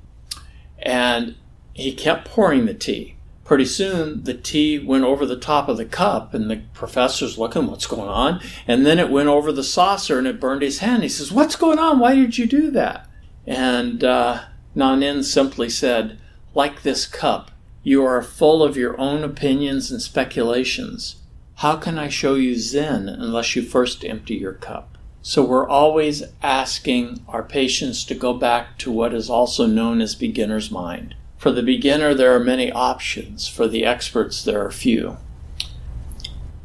And 0.77 1.37
he 1.73 1.91
kept 1.91 2.29
pouring 2.29 2.67
the 2.67 2.75
tea. 2.75 3.15
Pretty 3.43 3.65
soon, 3.65 4.23
the 4.23 4.33
tea 4.33 4.79
went 4.79 5.03
over 5.03 5.25
the 5.25 5.35
top 5.35 5.67
of 5.67 5.75
the 5.75 5.85
cup, 5.85 6.33
and 6.33 6.49
the 6.49 6.61
professor's 6.73 7.37
looking, 7.37 7.67
what's 7.67 7.87
going 7.87 8.07
on? 8.07 8.41
And 8.67 8.85
then 8.85 8.99
it 8.99 9.09
went 9.09 9.27
over 9.27 9.51
the 9.51 9.65
saucer 9.65 10.17
and 10.17 10.27
it 10.27 10.39
burned 10.39 10.61
his 10.61 10.79
hand. 10.79 11.03
He 11.03 11.09
says, 11.09 11.31
What's 11.31 11.57
going 11.57 11.77
on? 11.77 11.99
Why 11.99 12.15
did 12.15 12.37
you 12.37 12.45
do 12.45 12.71
that? 12.71 13.07
And 13.45 14.03
uh, 14.03 14.43
Nanin 14.75 15.23
simply 15.25 15.69
said, 15.69 16.19
Like 16.55 16.83
this 16.83 17.05
cup, 17.05 17.51
you 17.83 18.05
are 18.05 18.21
full 18.21 18.63
of 18.63 18.77
your 18.77 18.99
own 18.99 19.25
opinions 19.25 19.91
and 19.91 20.01
speculations. 20.01 21.17
How 21.55 21.75
can 21.75 21.99
I 21.99 22.07
show 22.07 22.35
you 22.35 22.55
Zen 22.55 23.09
unless 23.09 23.57
you 23.57 23.61
first 23.61 24.05
empty 24.05 24.35
your 24.35 24.53
cup? 24.53 24.97
So 25.21 25.43
we're 25.43 25.67
always 25.67 26.23
asking 26.41 27.23
our 27.27 27.43
patients 27.43 28.03
to 28.05 28.15
go 28.15 28.33
back 28.33 28.77
to 28.79 28.91
what 28.91 29.13
is 29.13 29.29
also 29.29 29.65
known 29.65 30.01
as 30.01 30.15
beginner's 30.15 30.71
mind. 30.71 31.15
For 31.43 31.51
the 31.51 31.61
beginner, 31.61 32.13
there 32.13 32.33
are 32.33 32.39
many 32.39 32.71
options. 32.71 33.49
For 33.49 33.67
the 33.67 33.83
experts, 33.83 34.45
there 34.45 34.65
are 34.65 34.71
few. 34.71 35.17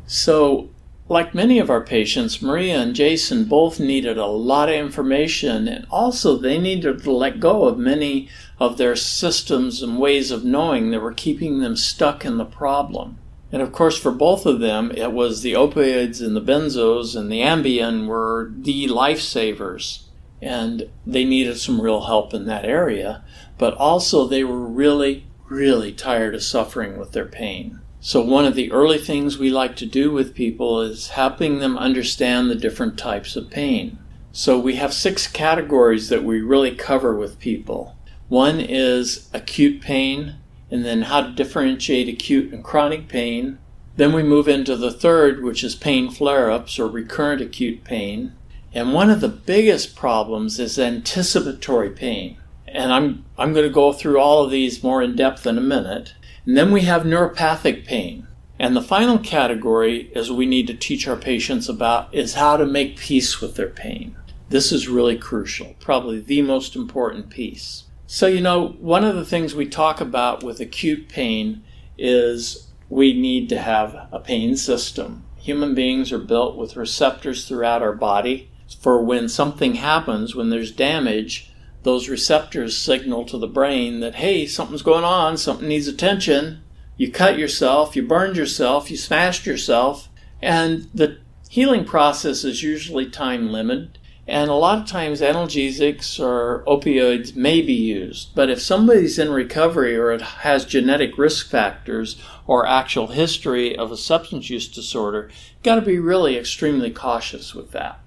So, 0.07 0.71
like 1.09 1.35
many 1.35 1.59
of 1.59 1.69
our 1.69 1.81
patients, 1.81 2.41
Maria 2.41 2.79
and 2.79 2.95
Jason 2.95 3.47
both 3.47 3.81
needed 3.81 4.19
a 4.19 4.27
lot 4.27 4.69
of 4.69 4.77
information, 4.77 5.67
and 5.67 5.85
also 5.91 6.37
they 6.37 6.59
needed 6.59 7.03
to 7.03 7.11
let 7.11 7.41
go 7.41 7.65
of 7.65 7.77
many 7.77 8.29
of 8.61 8.79
their 8.79 8.95
systems 8.95 9.83
and 9.83 9.99
ways 9.99 10.31
of 10.31 10.45
knowing 10.45 10.93
that 10.93 11.03
were 11.03 11.13
keeping 11.13 11.59
them 11.59 11.75
stuck 11.75 12.25
in 12.25 12.37
the 12.37 12.45
problem. 12.45 13.19
And 13.51 13.61
of 13.61 13.73
course, 13.73 13.99
for 13.99 14.13
both 14.13 14.47
of 14.47 14.61
them, 14.61 14.93
it 14.93 15.11
was 15.11 15.43
the 15.43 15.55
opioids 15.55 16.25
and 16.25 16.37
the 16.37 16.41
benzos 16.41 17.17
and 17.17 17.33
the 17.33 17.41
Ambien 17.41 18.07
were 18.07 18.53
the 18.57 18.87
lifesavers. 18.87 20.05
And 20.41 20.89
they 21.05 21.25
needed 21.25 21.59
some 21.59 21.81
real 21.81 22.03
help 22.03 22.33
in 22.33 22.47
that 22.47 22.65
area. 22.65 23.25
But 23.59 23.75
also, 23.75 24.27
they 24.27 24.45
were 24.45 24.67
really, 24.67 25.27
really 25.49 25.93
tired 25.93 26.35
of 26.35 26.43
suffering 26.43 26.97
with 26.97 27.13
their 27.13 27.27
pain. 27.27 27.81
So, 28.01 28.23
one 28.23 28.45
of 28.45 28.55
the 28.55 28.71
early 28.71 28.99
things 28.99 29.39
we 29.39 29.51
like 29.51 29.75
to 29.77 29.87
do 29.87 30.13
with 30.13 30.35
people 30.35 30.81
is 30.81 31.09
helping 31.09 31.59
them 31.59 31.77
understand 31.77 32.49
the 32.49 32.55
different 32.55 32.97
types 32.97 33.35
of 33.35 33.51
pain. 33.51 33.99
So, 34.31 34.59
we 34.59 34.77
have 34.77 34.95
six 34.95 35.27
categories 35.27 36.09
that 36.09 36.23
we 36.23 36.41
really 36.41 36.75
cover 36.75 37.17
with 37.17 37.41
people. 37.41 37.97
One 38.29 38.61
is 38.61 39.29
acute 39.35 39.81
pain, 39.81 40.37
and 40.71 40.85
then 40.85 41.03
how 41.03 41.23
to 41.23 41.33
differentiate 41.33 42.09
acute 42.09 42.53
and 42.53 42.63
chronic 42.63 43.09
pain. 43.09 43.59
Then 43.97 44.13
we 44.13 44.23
move 44.23 44.47
into 44.47 44.77
the 44.77 44.93
third, 44.93 45.43
which 45.43 45.65
is 45.65 45.75
pain 45.75 46.11
flare 46.11 46.51
ups 46.51 46.79
or 46.79 46.87
recurrent 46.87 47.43
acute 47.43 47.83
pain. 47.83 48.33
And 48.73 48.93
one 48.93 49.11
of 49.11 49.21
the 49.21 49.29
biggest 49.29 49.97
problems 49.97 50.61
is 50.61 50.79
anticipatory 50.79 51.91
pain. 51.91 52.38
And 52.73 52.93
I'm, 52.93 53.25
I'm 53.39 53.53
going 53.53 53.67
to 53.67 53.73
go 53.73 53.93
through 53.93 54.19
all 54.19 54.45
of 54.45 54.51
these 54.51 54.83
more 54.83 55.03
in 55.03 55.17
depth 55.17 55.47
in 55.47 55.59
a 55.59 55.63
minute. 55.63 56.15
And 56.45 56.57
then 56.57 56.73
we 56.73 56.83
have 56.83 57.03
neuropathic 57.03 57.87
pain. 57.87 58.27
And 58.59 58.75
the 58.75 58.83
final 58.83 59.19
category, 59.19 60.11
is 60.15 60.31
we 60.31 60.47
need 60.47 60.67
to 60.67 60.75
teach 60.75 61.07
our 61.07 61.17
patients 61.17 61.69
about, 61.69 62.13
is 62.13 62.35
how 62.35 62.57
to 62.57 62.67
make 62.67 62.99
peace 62.99 63.41
with 63.41 63.55
their 63.55 63.69
pain. 63.69 64.17
This 64.49 64.73
is 64.73 64.89
really 64.89 65.17
crucial, 65.17 65.77
probably 65.79 66.21
the 66.21 66.43
most 66.43 66.75
important 66.75 67.31
piece. 67.31 67.85
So, 68.07 68.27
you 68.27 68.41
know, 68.41 68.69
one 68.81 69.05
of 69.05 69.15
the 69.15 69.25
things 69.25 69.55
we 69.55 69.69
talk 69.69 70.01
about 70.01 70.43
with 70.43 70.61
acute 70.61 71.09
pain 71.09 71.63
is 71.99 72.69
we 72.89 73.13
need 73.13 73.49
to 73.51 73.61
have 73.61 74.09
a 74.11 74.19
pain 74.19 74.57
system. 74.57 75.25
Human 75.37 75.75
beings 75.75 76.11
are 76.11 76.19
built 76.19 76.57
with 76.57 76.77
receptors 76.77 77.47
throughout 77.47 77.83
our 77.83 77.93
body 77.93 78.51
for 78.81 79.03
when 79.03 79.29
something 79.29 79.75
happens, 79.75 80.35
when 80.35 80.51
there's 80.51 80.73
damage, 80.73 81.53
those 81.89 82.11
receptors 82.11 82.77
signal 82.77 83.25
to 83.25 83.39
the 83.39 83.47
brain 83.47 84.01
that, 84.01 84.17
hey, 84.17 84.45
something's 84.45 84.83
going 84.83 85.05
on, 85.05 85.39
something 85.39 85.67
needs 85.67 85.89
attention. 85.89 86.63
You 86.99 87.11
cut 87.11 87.39
yourself, 87.39 87.97
you 87.97 88.03
burned 88.03 88.37
yourself, 88.37 88.91
you 88.91 88.99
smashed 88.99 89.47
yourself, 89.47 90.11
and 90.43 90.87
the 90.93 91.17
healing 91.49 91.87
process 91.87 92.45
is 92.45 92.63
usually 92.63 93.09
time 93.09 93.51
limited. 93.51 93.99
And 94.27 94.51
a 94.51 94.55
lot 94.55 94.81
of 94.81 94.87
times 94.87 95.23
analgesics 95.23 96.21
or 96.21 96.63
opioids 96.67 97.35
may 97.35 97.63
be 97.63 97.73
used. 97.73 98.35
But 98.35 98.51
if 98.51 98.61
somebody's 98.61 99.19
in 99.19 99.33
recovery 99.33 99.97
or 99.97 100.19
has 100.19 100.67
genetic 100.67 101.17
risk 101.17 101.49
factors 101.49 102.23
or 102.47 102.67
actual 102.67 103.07
history 103.07 103.75
of 103.75 103.91
a 103.91 103.97
substance 103.97 104.51
use 104.51 104.69
disorder, 104.69 105.31
got 105.63 105.77
to 105.77 105.81
be 105.81 105.99
really 105.99 106.37
extremely 106.37 106.91
cautious 106.91 107.55
with 107.55 107.71
that. 107.71 108.01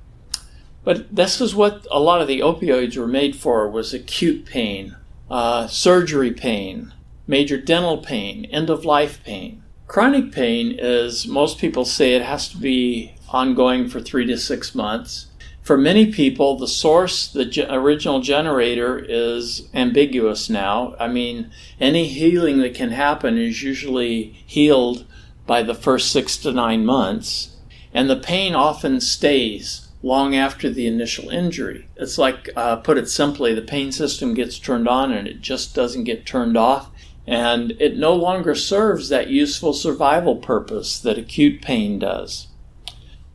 But 0.83 1.15
this 1.15 1.39
is 1.39 1.53
what 1.53 1.85
a 1.91 1.99
lot 1.99 2.21
of 2.21 2.27
the 2.27 2.39
opioids 2.39 2.97
were 2.97 3.07
made 3.07 3.35
for 3.35 3.69
was 3.69 3.93
acute 3.93 4.45
pain, 4.45 4.95
uh, 5.29 5.67
surgery 5.67 6.31
pain, 6.31 6.93
major 7.27 7.57
dental 7.57 7.99
pain, 7.99 8.45
end 8.45 8.69
of 8.69 8.83
life 8.83 9.23
pain. 9.23 9.61
Chronic 9.87 10.31
pain 10.31 10.75
is 10.79 11.27
most 11.27 11.59
people 11.59 11.85
say 11.85 12.13
it 12.13 12.23
has 12.23 12.47
to 12.49 12.57
be 12.57 13.13
ongoing 13.29 13.89
for 13.89 13.99
three 13.99 14.25
to 14.25 14.37
six 14.37 14.73
months. 14.73 15.27
For 15.61 15.77
many 15.77 16.11
people, 16.11 16.57
the 16.57 16.67
source, 16.67 17.27
the 17.27 17.67
original 17.69 18.19
generator, 18.19 18.97
is 18.97 19.69
ambiguous 19.75 20.49
now. 20.49 20.95
I 20.99 21.07
mean, 21.07 21.51
any 21.79 22.07
healing 22.07 22.59
that 22.59 22.73
can 22.73 22.89
happen 22.89 23.37
is 23.37 23.61
usually 23.61 24.35
healed 24.47 25.05
by 25.45 25.61
the 25.61 25.75
first 25.75 26.11
six 26.11 26.37
to 26.37 26.51
nine 26.51 26.85
months, 26.85 27.55
and 27.93 28.09
the 28.09 28.15
pain 28.15 28.55
often 28.55 28.99
stays 28.99 29.90
long 30.03 30.35
after 30.35 30.69
the 30.69 30.87
initial 30.87 31.29
injury. 31.29 31.87
It's 31.95 32.17
like, 32.17 32.49
uh, 32.55 32.77
put 32.77 32.97
it 32.97 33.09
simply, 33.09 33.53
the 33.53 33.61
pain 33.61 33.91
system 33.91 34.33
gets 34.33 34.57
turned 34.57 34.87
on 34.87 35.11
and 35.11 35.27
it 35.27 35.41
just 35.41 35.75
doesn't 35.75 36.05
get 36.05 36.25
turned 36.25 36.57
off. 36.57 36.89
And 37.27 37.71
it 37.79 37.97
no 37.97 38.15
longer 38.15 38.55
serves 38.55 39.09
that 39.09 39.29
useful 39.29 39.73
survival 39.73 40.37
purpose 40.37 40.99
that 40.99 41.19
acute 41.19 41.61
pain 41.61 41.99
does. 41.99 42.47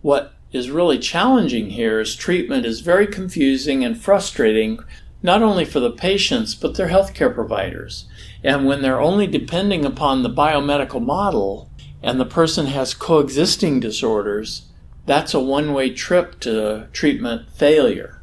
What 0.03 0.35
is 0.53 0.71
really 0.71 0.99
challenging 0.99 1.71
here 1.71 2.01
is 2.01 2.17
treatment 2.17 2.67
is 2.67 2.81
very 2.81 3.07
confusing 3.07 3.85
and 3.85 4.01
frustrating, 4.01 4.81
not 5.23 5.43
only 5.43 5.65
for 5.65 5.81
the 5.81 5.91
patients, 5.91 6.55
but 6.55 6.75
their 6.75 6.89
healthcare 6.89 7.33
providers. 7.33 8.07
And 8.43 8.67
when 8.67 8.83
they're 8.83 9.01
only 9.01 9.27
depending 9.27 9.85
upon 9.85 10.23
the 10.23 10.31
biomedical 10.31 11.05
model 11.05 11.71
and 12.03 12.21
the 12.21 12.27
person 12.27 12.67
has 12.67 12.95
coexisting 12.95 13.81
disorders, 13.81 14.66
that's 15.07 15.35
a 15.35 15.41
one 15.41 15.73
way 15.73 15.91
trip 15.91 16.41
to 16.41 16.89
treatment 16.93 17.51
failure. 17.53 18.21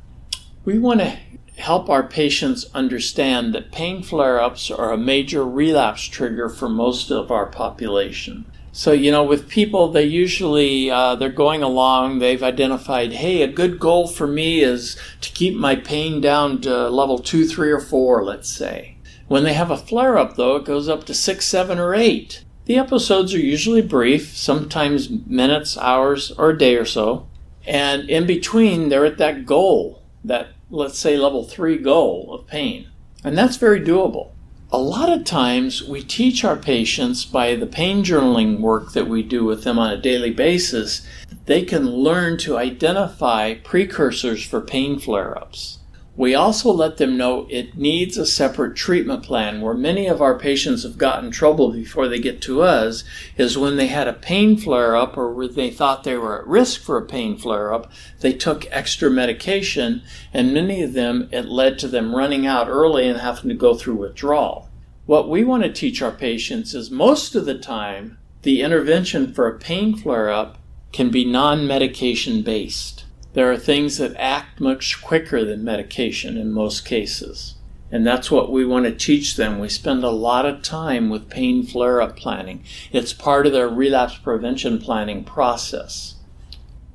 We 0.66 0.78
want 0.78 1.00
to 1.00 1.18
help 1.58 1.90
our 1.90 2.04
patients 2.04 2.66
understand 2.74 3.54
that 3.54 3.72
pain 3.72 4.04
flare 4.04 4.42
ups 4.42 4.70
are 4.70 4.92
a 4.92 4.98
major 4.98 5.46
relapse 5.46 6.04
trigger 6.04 6.50
for 6.50 6.68
most 6.68 7.12
of 7.12 7.32
our 7.32 7.46
population. 7.46 8.46
So, 8.76 8.92
you 8.92 9.12
know, 9.12 9.24
with 9.24 9.50
people, 9.50 9.92
they 9.92 10.06
usually, 10.06 10.90
uh, 10.90 11.14
they're 11.16 11.30
going 11.30 11.62
along, 11.62 12.18
they've 12.18 12.42
identified, 12.42 13.14
hey, 13.14 13.44
a 13.44 13.48
good 13.48 13.80
goal 13.80 14.08
for 14.08 14.26
me 14.26 14.62
is 14.62 14.98
to 15.22 15.32
keep 15.32 15.56
my 15.56 15.76
pain 15.76 16.20
down 16.20 16.60
to 16.62 16.90
level 16.90 17.20
two, 17.20 17.46
three, 17.46 17.70
or 17.70 17.80
four, 17.80 18.26
let's 18.26 18.50
say. 18.50 18.98
When 19.28 19.44
they 19.44 19.54
have 19.54 19.70
a 19.70 19.78
flare 19.78 20.18
up, 20.18 20.38
though, 20.38 20.56
it 20.56 20.66
goes 20.66 20.90
up 20.90 21.04
to 21.06 21.14
six, 21.14 21.46
seven, 21.46 21.78
or 21.78 21.94
eight. 21.94 22.44
The 22.66 22.78
episodes 22.78 23.34
are 23.34 23.40
usually 23.40 23.82
brief, 23.82 24.38
sometimes 24.38 25.10
minutes, 25.10 25.78
hours, 25.78 26.32
or 26.32 26.52
a 26.52 26.58
day 26.58 26.78
or 26.78 26.86
so. 26.86 27.28
And 27.68 28.10
in 28.10 28.26
between, 28.26 28.88
they're 28.88 29.06
at 29.06 29.18
that 29.18 29.46
goal, 29.46 30.02
that, 30.24 30.50
let's 30.70 30.98
say, 30.98 31.18
level 31.18 31.44
three 31.44 31.78
goal 31.78 32.34
of 32.34 32.48
pain. 32.48 32.88
And 33.22 33.38
that's 33.38 33.58
very 33.58 33.82
doable. 33.82 34.32
A 34.72 34.78
lot 34.78 35.10
of 35.10 35.26
times, 35.26 35.84
we 35.84 36.02
teach 36.04 36.46
our 36.46 36.56
patients 36.56 37.26
by 37.26 37.56
the 37.56 37.68
pain 37.68 38.04
journaling 38.04 38.60
work 38.60 38.94
that 38.94 39.10
we 39.10 39.24
do 39.24 39.44
with 39.44 39.66
them 39.66 39.78
on 39.78 39.92
a 39.92 40.02
daily 40.02 40.32
basis, 40.32 41.06
they 41.46 41.64
can 41.64 41.86
learn 41.86 42.38
to 42.40 42.58
identify 42.58 43.56
precursors 43.56 44.46
for 44.46 44.62
pain 44.62 44.98
flare 45.00 45.38
ups. 45.38 45.80
We 46.16 46.36
also 46.36 46.72
let 46.72 46.98
them 46.98 47.18
know 47.18 47.48
it 47.50 47.76
needs 47.76 48.18
a 48.18 48.28
separate 48.28 48.76
treatment 48.76 49.24
plan. 49.24 49.62
Where 49.62 49.74
many 49.74 50.06
of 50.06 50.22
our 50.22 50.38
patients 50.38 50.84
have 50.84 51.00
gotten 51.00 51.32
trouble 51.32 51.72
before 51.72 52.08
they 52.08 52.20
get 52.20 52.40
to 52.44 52.62
us 52.62 53.04
is 53.36 53.58
when 53.58 53.78
they 53.78 53.88
had 53.88 54.08
a 54.08 54.14
pain 54.14 54.56
flare 54.56 54.96
up 54.96 55.18
or 55.18 55.34
where 55.34 55.48
they 55.48 55.72
thought 55.72 56.04
they 56.04 56.16
were 56.16 56.40
at 56.40 56.48
risk 56.48 56.82
for 56.82 56.98
a 56.98 57.06
pain 57.06 57.36
flare 57.36 57.74
up, 57.74 57.92
they 58.20 58.32
took 58.32 58.68
extra 58.70 59.10
medication, 59.10 60.04
and 60.32 60.54
many 60.54 60.84
of 60.84 60.94
them 60.94 61.30
it 61.32 61.46
led 61.46 61.80
to 61.80 61.88
them 61.88 62.16
running 62.16 62.46
out 62.46 62.70
early 62.70 63.08
and 63.08 63.20
having 63.20 63.50
to 63.50 63.56
go 63.56 63.74
through 63.74 63.96
withdrawal. 63.96 64.70
What 65.08 65.28
we 65.28 65.44
want 65.44 65.64
to 65.64 65.74
teach 65.74 66.04
our 66.04 66.12
patients 66.12 66.76
is 66.76 66.92
most 66.92 67.34
of 67.34 67.46
the 67.46 67.58
time, 67.58 68.20
the 68.44 68.62
intervention 68.62 69.34
for 69.34 69.48
a 69.48 69.58
pain 69.58 69.96
flare 69.96 70.30
up 70.30 70.60
can 70.92 71.10
be 71.10 71.26
non 71.26 71.66
medication 71.66 72.44
based. 72.44 73.03
There 73.34 73.52
are 73.52 73.58
things 73.58 73.98
that 73.98 74.16
act 74.18 74.60
much 74.60 75.02
quicker 75.02 75.44
than 75.44 75.64
medication 75.64 76.38
in 76.38 76.52
most 76.52 76.86
cases. 76.86 77.56
And 77.92 78.06
that's 78.06 78.30
what 78.30 78.52
we 78.52 78.64
want 78.64 78.86
to 78.86 78.92
teach 78.92 79.36
them. 79.36 79.58
We 79.58 79.70
spend 79.70 80.04
a 80.04 80.12
lot 80.12 80.46
of 80.46 80.62
time 80.62 81.10
with 81.10 81.32
pain 81.32 81.64
flare 81.64 82.00
up 82.00 82.16
planning. 82.16 82.64
It's 82.92 83.12
part 83.12 83.48
of 83.48 83.54
their 83.54 83.68
relapse 83.68 84.18
prevention 84.18 84.78
planning 84.78 85.24
process. 85.24 86.16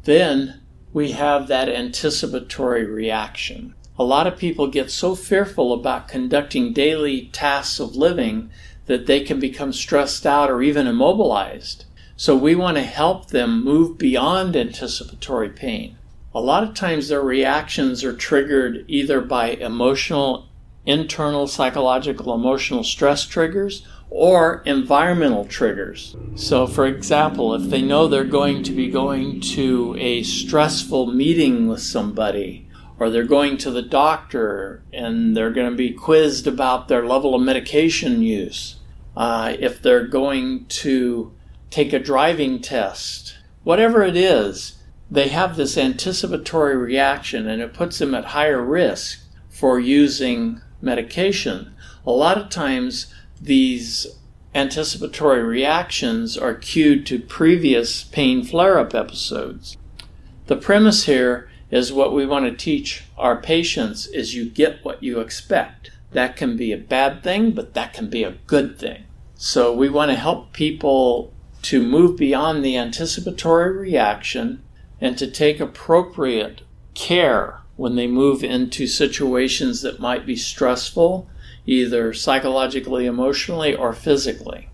Then 0.05 0.61
we 0.93 1.11
have 1.13 1.49
that 1.49 1.69
anticipatory 1.69 2.85
reaction. 2.85 3.75
A 3.99 4.05
lot 4.05 4.29
of 4.29 4.39
people 4.39 4.69
get 4.69 4.93
so 4.93 5.17
fearful 5.17 5.73
about 5.73 6.07
conducting 6.07 6.73
daily 6.73 7.27
tasks 7.33 7.81
of 7.81 7.97
living 7.97 8.51
that 8.87 9.07
they 9.07 9.21
can 9.21 9.41
become 9.41 9.73
stressed 9.73 10.25
out 10.25 10.51
or 10.51 10.63
even 10.63 10.87
immobilized. 10.87 11.85
So 12.17 12.37
we 12.37 12.55
want 12.55 12.77
to 12.77 12.83
help 12.85 13.29
them 13.29 13.65
move 13.65 13.99
beyond 13.99 14.57
anticipatory 14.57 15.51
pain 15.51 15.98
a 16.39 16.41
lot 16.41 16.63
of 16.63 16.75
times 16.75 17.09
their 17.09 17.21
reactions 17.21 18.05
are 18.05 18.13
triggered 18.13 18.85
either 18.87 19.21
by 19.21 19.49
emotional, 19.49 20.49
internal 20.87 21.47
psychological 21.47 22.35
emotional 22.35 22.85
stress 22.85 23.25
triggers 23.27 23.87
or 24.09 24.63
environmental 24.65 25.45
triggers. 25.45 26.17
So, 26.37 26.67
for 26.67 26.87
example, 26.87 27.55
if 27.55 27.65
they 27.65 27.83
know 27.83 28.07
they're 28.07 28.25
going 28.25 28.63
to 28.63 28.73
be 28.73 28.91
going 28.91 29.41
to 29.41 29.97
a 29.99 30.23
stressful 30.23 31.13
meeting 31.13 31.69
with 31.69 31.83
somebody, 31.83 32.69
or 32.99 33.11
they're 33.11 33.25
going 33.25 33.57
to 33.59 33.71
the 33.71 33.83
doctor 33.83 34.83
and 34.93 35.37
they're 35.37 35.51
going 35.51 35.71
to 35.71 35.77
be 35.77 35.93
quizzed 35.93 36.47
about 36.47 36.89
their 36.89 37.05
level 37.05 37.35
of 37.35 37.43
medication 37.43 38.23
use, 38.23 38.77
uh, 39.17 39.55
if 39.59 39.83
they're 39.83 40.07
going 40.07 40.67
to 40.67 41.33
take 41.71 41.93
a 41.93 41.99
driving 41.99 42.61
test 42.61 43.39
whatever 43.69 44.03
it 44.03 44.17
is, 44.17 44.78
they 45.11 45.29
have 45.29 45.57
this 45.57 45.79
anticipatory 45.79 46.77
reaction 46.77 47.49
and 47.49 47.63
it 47.63 47.73
puts 47.73 47.99
them 47.99 48.15
at 48.15 48.27
higher 48.27 48.63
risk 48.63 49.21
for 49.49 49.81
using 49.81 50.61
medication. 50.81 51.75
A 52.07 52.11
lot 52.11 52.39
of 52.39 52.51
times, 52.51 53.13
these 53.41 54.07
anticipatory 54.55 55.43
reactions 55.43 56.37
are 56.37 56.55
cued 56.55 57.07
to 57.07 57.19
previous 57.19 58.05
pain 58.05 58.43
flare 58.45 58.79
up 58.79 58.95
episodes. 58.95 59.77
The 60.47 60.57
premise 60.57 61.05
here 61.05 61.51
is 61.71 61.93
what 61.93 62.15
we 62.15 62.27
want 62.27 62.47
to 62.47 62.57
teach 62.57 63.05
our 63.17 63.41
patients 63.41 64.07
is 64.07 64.35
you 64.35 64.49
get 64.49 64.85
what 64.85 65.03
you 65.03 65.21
expect. 65.21 65.91
That 66.13 66.37
can 66.37 66.57
be 66.57 66.73
a 66.73 66.79
bad 66.79 67.23
thing, 67.23 67.53
but 67.53 67.75
that 67.75 67.93
can 67.93 68.09
be 68.09 68.25
a 68.25 68.39
good 68.47 68.79
thing. 68.79 69.05
So 69.35 69.75
we 69.75 69.89
want 69.89 70.11
to 70.11 70.17
help 70.17 70.53
people 70.53 71.33
to 71.63 71.83
move 71.83 72.17
beyond 72.17 72.65
the 72.65 72.77
anticipatory 72.77 73.77
reaction 73.77 74.63
and 75.01 75.17
to 75.19 75.31
take 75.31 75.61
appropriate 75.61 76.63
care 76.95 77.61
when 77.77 77.95
they 77.95 78.07
move 78.07 78.43
into 78.43 78.87
situations 78.87 79.83
that 79.83 80.01
might 80.01 80.27
be 80.27 80.35
stressful, 80.35 81.29
either 81.67 82.13
psychologically, 82.13 83.07
emotionally, 83.07 83.75
or 83.75 83.93
physically. 83.93 84.69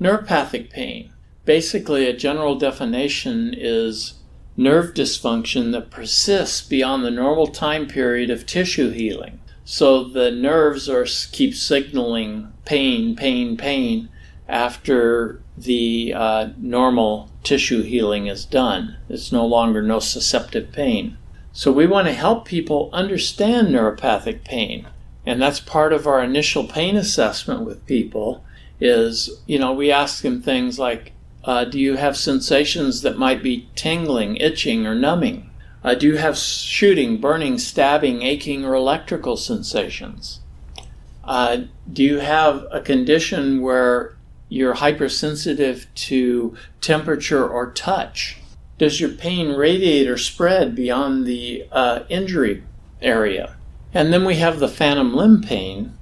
Neuropathic 0.00 0.70
pain. 0.70 1.12
Basically, 1.44 2.06
a 2.06 2.16
general 2.16 2.54
definition 2.54 3.54
is 3.56 4.14
nerve 4.56 4.94
dysfunction 4.94 5.72
that 5.72 5.90
persists 5.90 6.66
beyond 6.66 7.04
the 7.04 7.10
normal 7.10 7.46
time 7.46 7.86
period 7.86 8.30
of 8.30 8.46
tissue 8.46 8.90
healing. 8.90 9.40
So 9.64 10.04
the 10.04 10.30
nerves 10.30 10.88
are 10.88 11.06
keep 11.32 11.54
signaling 11.54 12.52
pain, 12.64 13.16
pain, 13.16 13.56
pain 13.56 14.08
after 14.48 15.42
the 15.56 16.12
uh, 16.14 16.48
normal 16.58 17.30
tissue 17.44 17.82
healing 17.82 18.26
is 18.26 18.44
done. 18.44 18.96
It's 19.08 19.30
no 19.30 19.46
longer 19.46 19.82
no 19.82 19.98
nociceptive 19.98 20.72
pain. 20.72 21.16
So 21.52 21.70
we 21.70 21.86
want 21.86 22.08
to 22.08 22.14
help 22.14 22.46
people 22.46 22.90
understand 22.92 23.68
neuropathic 23.68 24.44
pain. 24.44 24.88
And 25.24 25.40
that's 25.40 25.60
part 25.60 25.92
of 25.92 26.06
our 26.06 26.22
initial 26.22 26.66
pain 26.66 26.96
assessment 26.96 27.60
with 27.60 27.86
people 27.86 28.44
is, 28.80 29.30
you 29.46 29.58
know, 29.58 29.72
we 29.72 29.92
ask 29.92 30.22
them 30.22 30.42
things 30.42 30.78
like, 30.78 31.12
uh, 31.44 31.64
do 31.64 31.78
you 31.78 31.96
have 31.96 32.16
sensations 32.16 33.02
that 33.02 33.18
might 33.18 33.42
be 33.42 33.68
tingling, 33.76 34.36
itching, 34.36 34.86
or 34.86 34.94
numbing? 34.94 35.50
Uh, 35.84 35.94
do 35.94 36.06
you 36.06 36.16
have 36.16 36.36
shooting, 36.36 37.18
burning, 37.18 37.58
stabbing, 37.58 38.22
aching, 38.22 38.64
or 38.64 38.74
electrical 38.74 39.36
sensations? 39.36 40.40
Uh, 41.22 41.58
do 41.92 42.02
you 42.02 42.18
have 42.18 42.66
a 42.70 42.80
condition 42.80 43.60
where 43.60 44.16
you're 44.54 44.74
hypersensitive 44.74 45.88
to 45.96 46.56
temperature 46.80 47.46
or 47.46 47.72
touch? 47.72 48.36
Does 48.78 49.00
your 49.00 49.10
pain 49.10 49.54
radiate 49.54 50.08
or 50.08 50.16
spread 50.16 50.76
beyond 50.76 51.26
the 51.26 51.66
uh, 51.72 52.04
injury 52.08 52.62
area? 53.02 53.56
And 53.92 54.12
then 54.12 54.24
we 54.24 54.36
have 54.36 54.60
the 54.60 54.68
phantom 54.68 55.12
limb 55.12 55.42
pain. 55.42 55.98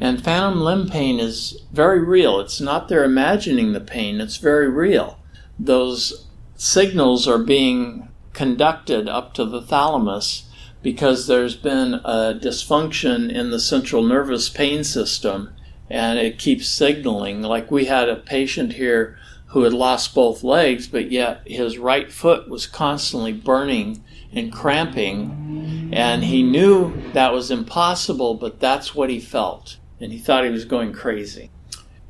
And 0.00 0.24
phantom 0.24 0.62
limb 0.62 0.88
pain 0.88 1.20
is 1.20 1.62
very 1.72 2.02
real. 2.02 2.40
It's 2.40 2.58
not 2.58 2.88
they're 2.88 3.04
imagining 3.04 3.74
the 3.74 3.80
pain, 3.80 4.18
it's 4.18 4.38
very 4.38 4.68
real. 4.68 5.18
Those 5.58 6.26
signals 6.56 7.28
are 7.28 7.38
being 7.38 8.08
conducted 8.32 9.08
up 9.08 9.34
to 9.34 9.44
the 9.44 9.60
thalamus 9.60 10.48
because 10.82 11.26
there's 11.26 11.54
been 11.54 11.94
a 11.94 12.38
dysfunction 12.40 13.30
in 13.30 13.50
the 13.50 13.60
central 13.60 14.02
nervous 14.02 14.48
pain 14.48 14.84
system 14.84 15.54
and 15.94 16.18
it 16.18 16.38
keeps 16.40 16.66
signaling. 16.66 17.40
Like 17.40 17.70
we 17.70 17.84
had 17.84 18.08
a 18.08 18.16
patient 18.16 18.72
here 18.72 19.16
who 19.46 19.62
had 19.62 19.72
lost 19.72 20.12
both 20.12 20.42
legs, 20.42 20.88
but 20.88 21.12
yet 21.12 21.46
his 21.46 21.78
right 21.78 22.10
foot 22.10 22.48
was 22.48 22.66
constantly 22.66 23.32
burning 23.32 24.02
and 24.32 24.52
cramping. 24.52 25.90
And 25.92 26.24
he 26.24 26.42
knew 26.42 27.00
that 27.12 27.32
was 27.32 27.52
impossible, 27.52 28.34
but 28.34 28.58
that's 28.58 28.92
what 28.92 29.08
he 29.08 29.20
felt. 29.20 29.76
And 30.00 30.10
he 30.10 30.18
thought 30.18 30.42
he 30.42 30.50
was 30.50 30.64
going 30.64 30.92
crazy. 30.92 31.52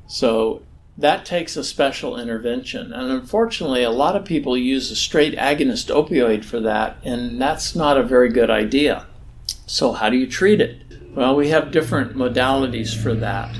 So 0.07 0.63
that 0.97 1.27
takes 1.27 1.55
a 1.55 1.63
special 1.63 2.19
intervention. 2.19 2.91
And 2.91 3.13
unfortunately, 3.13 3.83
a 3.83 3.91
lot 3.91 4.17
of 4.17 4.25
people 4.25 4.57
use 4.57 4.91
a 4.91 4.97
straight 4.97 5.37
agonist 5.37 5.95
opioid 5.95 6.47
for 6.47 6.61
that, 6.61 6.97
and 7.05 7.39
that's 7.39 7.77
not 7.77 7.99
a 7.99 8.03
very 8.03 8.31
good 8.31 8.49
idea. 8.49 9.05
So, 9.67 9.93
how 9.93 10.09
do 10.09 10.17
you 10.17 10.27
treat 10.27 10.63
it? 10.63 10.81
Well, 11.15 11.37
we 11.37 11.49
have 11.49 11.71
different 11.71 12.17
modalities 12.17 12.97
for 12.97 13.15
that. 13.17 13.55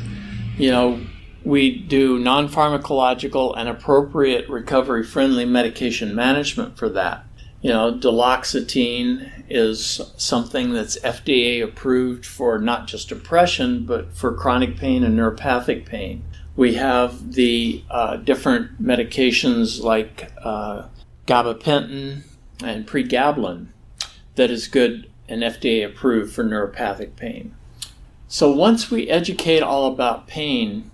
You 0.57 0.71
know, 0.71 1.01
we 1.45 1.77
do 1.77 2.19
non 2.19 2.49
pharmacological 2.49 3.55
and 3.57 3.69
appropriate 3.69 4.49
recovery 4.49 5.05
friendly 5.05 5.45
medication 5.45 6.15
management 6.15 6.79
for 6.79 6.89
that. 6.91 7.27
You 7.61 7.71
know, 7.71 7.93
duloxetine 7.93 9.45
is 9.49 10.01
something 10.17 10.73
that's 10.73 10.99
FDA 11.01 11.63
approved 11.63 12.25
for 12.25 12.59
not 12.59 12.87
just 12.87 13.09
depression, 13.09 13.85
but 13.85 14.13
for 14.13 14.35
chronic 14.35 14.77
pain 14.77 15.03
and 15.03 15.19
neuropathic 15.19 15.87
pain. 15.87 16.23
We 16.57 16.75
have 16.75 17.33
the 17.33 17.83
uh, 17.91 18.19
different 18.19 18.83
medications 18.83 19.83
like 19.83 20.31
uh, 20.43 20.87
gabapentin 21.27 22.23
and 22.63 22.87
pregabalin 22.87 23.69
that 24.37 24.51
is 24.51 24.69
good 24.69 25.11
and 25.29 25.43
FDA 25.43 25.85
approved 25.85 26.33
for 26.33 26.45
neuropathic 26.45 27.17
pain. 27.17 27.55
So 28.35 28.51
once 28.51 28.91
we 28.91 29.09
educate 29.09 29.63
all 29.63 29.87
about 29.87 30.27
pain, 30.27 30.91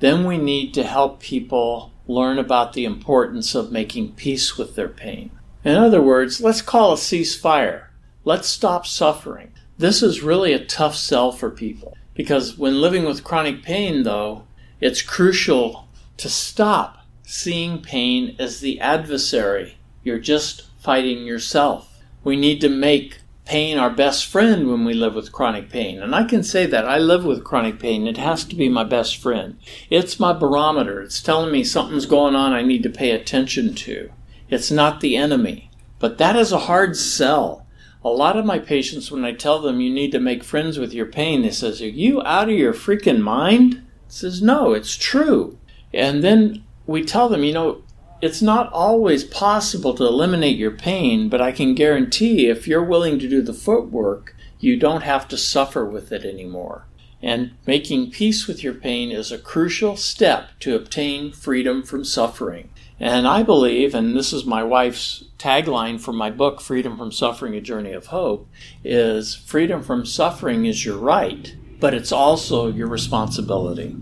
then 0.00 0.24
we 0.24 0.38
need 0.38 0.74
to 0.74 0.82
help 0.82 1.20
people 1.20 1.92
learn 2.08 2.36
about 2.36 2.72
the 2.72 2.84
importance 2.84 3.54
of 3.54 3.70
making 3.70 4.14
peace 4.14 4.58
with 4.58 4.74
their 4.74 4.88
pain. 4.88 5.30
In 5.64 5.76
other 5.76 6.02
words, 6.02 6.40
let's 6.40 6.62
call 6.62 6.92
a 6.92 6.96
ceasefire. 6.96 7.84
Let's 8.24 8.48
stop 8.48 8.88
suffering. 8.88 9.52
This 9.78 10.02
is 10.02 10.24
really 10.24 10.52
a 10.52 10.64
tough 10.64 10.96
sell 10.96 11.30
for 11.30 11.48
people 11.48 11.96
because 12.12 12.58
when 12.58 12.80
living 12.80 13.04
with 13.04 13.22
chronic 13.22 13.62
pain, 13.62 14.02
though, 14.02 14.48
it's 14.80 15.00
crucial 15.00 15.88
to 16.16 16.28
stop 16.28 17.06
seeing 17.22 17.82
pain 17.82 18.34
as 18.40 18.58
the 18.58 18.80
adversary. 18.80 19.78
You're 20.02 20.18
just 20.18 20.66
fighting 20.80 21.24
yourself. 21.24 22.00
We 22.24 22.34
need 22.34 22.60
to 22.62 22.68
make 22.68 23.19
pain 23.50 23.78
our 23.78 23.90
best 23.90 24.26
friend 24.26 24.70
when 24.70 24.84
we 24.84 24.94
live 24.94 25.16
with 25.16 25.32
chronic 25.32 25.68
pain. 25.68 26.00
And 26.00 26.14
I 26.14 26.22
can 26.22 26.44
say 26.44 26.66
that. 26.66 26.88
I 26.88 26.98
live 26.98 27.24
with 27.24 27.42
chronic 27.42 27.80
pain. 27.80 28.06
It 28.06 28.16
has 28.16 28.44
to 28.44 28.54
be 28.54 28.68
my 28.68 28.84
best 28.84 29.16
friend. 29.16 29.58
It's 29.90 30.20
my 30.20 30.32
barometer. 30.32 31.02
It's 31.02 31.20
telling 31.20 31.50
me 31.50 31.64
something's 31.64 32.06
going 32.06 32.36
on 32.36 32.52
I 32.52 32.62
need 32.62 32.84
to 32.84 32.88
pay 32.88 33.10
attention 33.10 33.74
to. 33.74 34.12
It's 34.50 34.70
not 34.70 35.00
the 35.00 35.16
enemy. 35.16 35.68
But 35.98 36.16
that 36.18 36.36
is 36.36 36.52
a 36.52 36.58
hard 36.70 36.96
sell. 36.96 37.66
A 38.04 38.08
lot 38.08 38.36
of 38.36 38.46
my 38.46 38.60
patients, 38.60 39.10
when 39.10 39.24
I 39.24 39.32
tell 39.32 39.60
them 39.60 39.80
you 39.80 39.92
need 39.92 40.12
to 40.12 40.20
make 40.20 40.44
friends 40.44 40.78
with 40.78 40.94
your 40.94 41.06
pain, 41.06 41.42
they 41.42 41.50
says, 41.50 41.82
Are 41.82 41.88
you 41.88 42.22
out 42.22 42.48
of 42.48 42.54
your 42.54 42.72
freaking 42.72 43.20
mind? 43.20 43.84
says, 44.06 44.40
No, 44.40 44.74
it's 44.74 44.96
true. 44.96 45.58
And 45.92 46.22
then 46.22 46.62
we 46.86 47.04
tell 47.04 47.28
them, 47.28 47.42
you 47.42 47.52
know, 47.52 47.82
it's 48.22 48.42
not 48.42 48.72
always 48.72 49.24
possible 49.24 49.94
to 49.94 50.06
eliminate 50.06 50.58
your 50.58 50.70
pain, 50.70 51.28
but 51.28 51.40
I 51.40 51.52
can 51.52 51.74
guarantee 51.74 52.46
if 52.46 52.68
you're 52.68 52.84
willing 52.84 53.18
to 53.18 53.28
do 53.28 53.40
the 53.42 53.54
footwork, 53.54 54.34
you 54.58 54.76
don't 54.76 55.02
have 55.02 55.26
to 55.28 55.38
suffer 55.38 55.84
with 55.86 56.12
it 56.12 56.24
anymore. 56.24 56.84
And 57.22 57.52
making 57.66 58.10
peace 58.10 58.46
with 58.46 58.62
your 58.62 58.74
pain 58.74 59.10
is 59.10 59.30
a 59.30 59.38
crucial 59.38 59.96
step 59.96 60.48
to 60.60 60.74
obtain 60.74 61.32
freedom 61.32 61.82
from 61.82 62.04
suffering. 62.04 62.70
And 62.98 63.26
I 63.26 63.42
believe, 63.42 63.94
and 63.94 64.14
this 64.14 64.32
is 64.32 64.44
my 64.44 64.62
wife's 64.62 65.24
tagline 65.38 66.00
for 66.00 66.12
my 66.12 66.30
book, 66.30 66.60
Freedom 66.60 66.96
from 66.98 67.12
Suffering 67.12 67.54
A 67.54 67.60
Journey 67.60 67.92
of 67.92 68.06
Hope, 68.06 68.48
is 68.84 69.34
freedom 69.34 69.82
from 69.82 70.04
suffering 70.04 70.66
is 70.66 70.84
your 70.84 70.98
right, 70.98 71.54
but 71.78 71.94
it's 71.94 72.12
also 72.12 72.70
your 72.70 72.88
responsibility. 72.88 73.96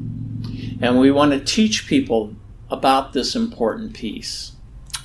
And 0.81 0.98
we 0.98 1.11
want 1.11 1.33
to 1.33 1.40
teach 1.40 1.87
people 1.87 2.35
about 2.70 3.12
this 3.12 3.35
important 3.35 3.94
piece. 3.94 4.52